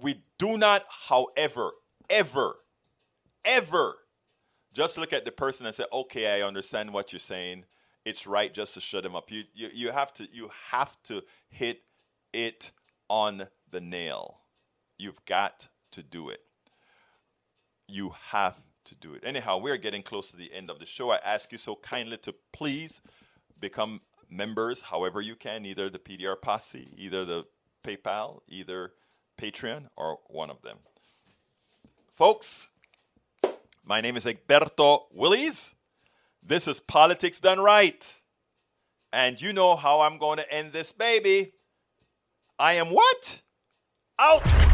We 0.00 0.22
do 0.38 0.58
not 0.58 0.84
however 0.88 1.72
ever 2.10 2.56
ever 3.44 3.96
just 4.72 4.98
look 4.98 5.12
at 5.12 5.24
the 5.24 5.32
person 5.32 5.66
and 5.66 5.74
say, 5.74 5.84
"Okay, 5.92 6.40
I 6.40 6.46
understand 6.46 6.92
what 6.92 7.12
you're 7.12 7.20
saying. 7.20 7.64
It's 8.04 8.26
right 8.26 8.52
just 8.52 8.74
to 8.74 8.80
shut 8.80 9.04
them 9.04 9.14
up." 9.14 9.30
You 9.30 9.44
you, 9.54 9.70
you 9.72 9.92
have 9.92 10.12
to 10.14 10.28
you 10.32 10.50
have 10.70 10.96
to 11.04 11.22
hit 11.48 11.82
it 12.32 12.72
on 13.08 13.48
the 13.70 13.80
nail. 13.80 14.40
You've 14.98 15.24
got 15.24 15.68
to 15.92 16.02
do 16.02 16.28
it. 16.28 16.40
You 17.86 18.14
have 18.30 18.60
to 18.86 18.94
do 18.94 19.14
it. 19.14 19.22
Anyhow, 19.24 19.58
we're 19.58 19.76
getting 19.76 20.02
close 20.02 20.30
to 20.30 20.36
the 20.36 20.52
end 20.52 20.70
of 20.70 20.78
the 20.78 20.86
show. 20.86 21.10
I 21.10 21.18
ask 21.24 21.52
you 21.52 21.58
so 21.58 21.76
kindly 21.76 22.16
to 22.18 22.34
please 22.52 23.00
become 23.58 24.00
members 24.28 24.82
however 24.82 25.20
you 25.20 25.36
can, 25.36 25.64
either 25.64 25.88
the 25.88 25.98
PDR 25.98 26.40
Posse, 26.40 26.92
either 26.96 27.24
the 27.24 27.44
PayPal, 27.84 28.40
either 28.48 28.92
Patreon, 29.40 29.88
or 29.96 30.18
one 30.26 30.50
of 30.50 30.62
them. 30.62 30.78
Folks, 32.14 32.68
my 33.84 34.00
name 34.00 34.16
is 34.16 34.24
Egberto 34.24 35.02
Willies. 35.12 35.74
This 36.42 36.66
is 36.66 36.80
Politics 36.80 37.38
Done 37.38 37.60
Right. 37.60 38.14
And 39.12 39.40
you 39.40 39.52
know 39.52 39.76
how 39.76 40.00
I'm 40.00 40.18
going 40.18 40.38
to 40.38 40.52
end 40.52 40.72
this 40.72 40.92
baby. 40.92 41.52
I 42.58 42.74
am 42.74 42.90
what? 42.90 43.42
Out! 44.18 44.73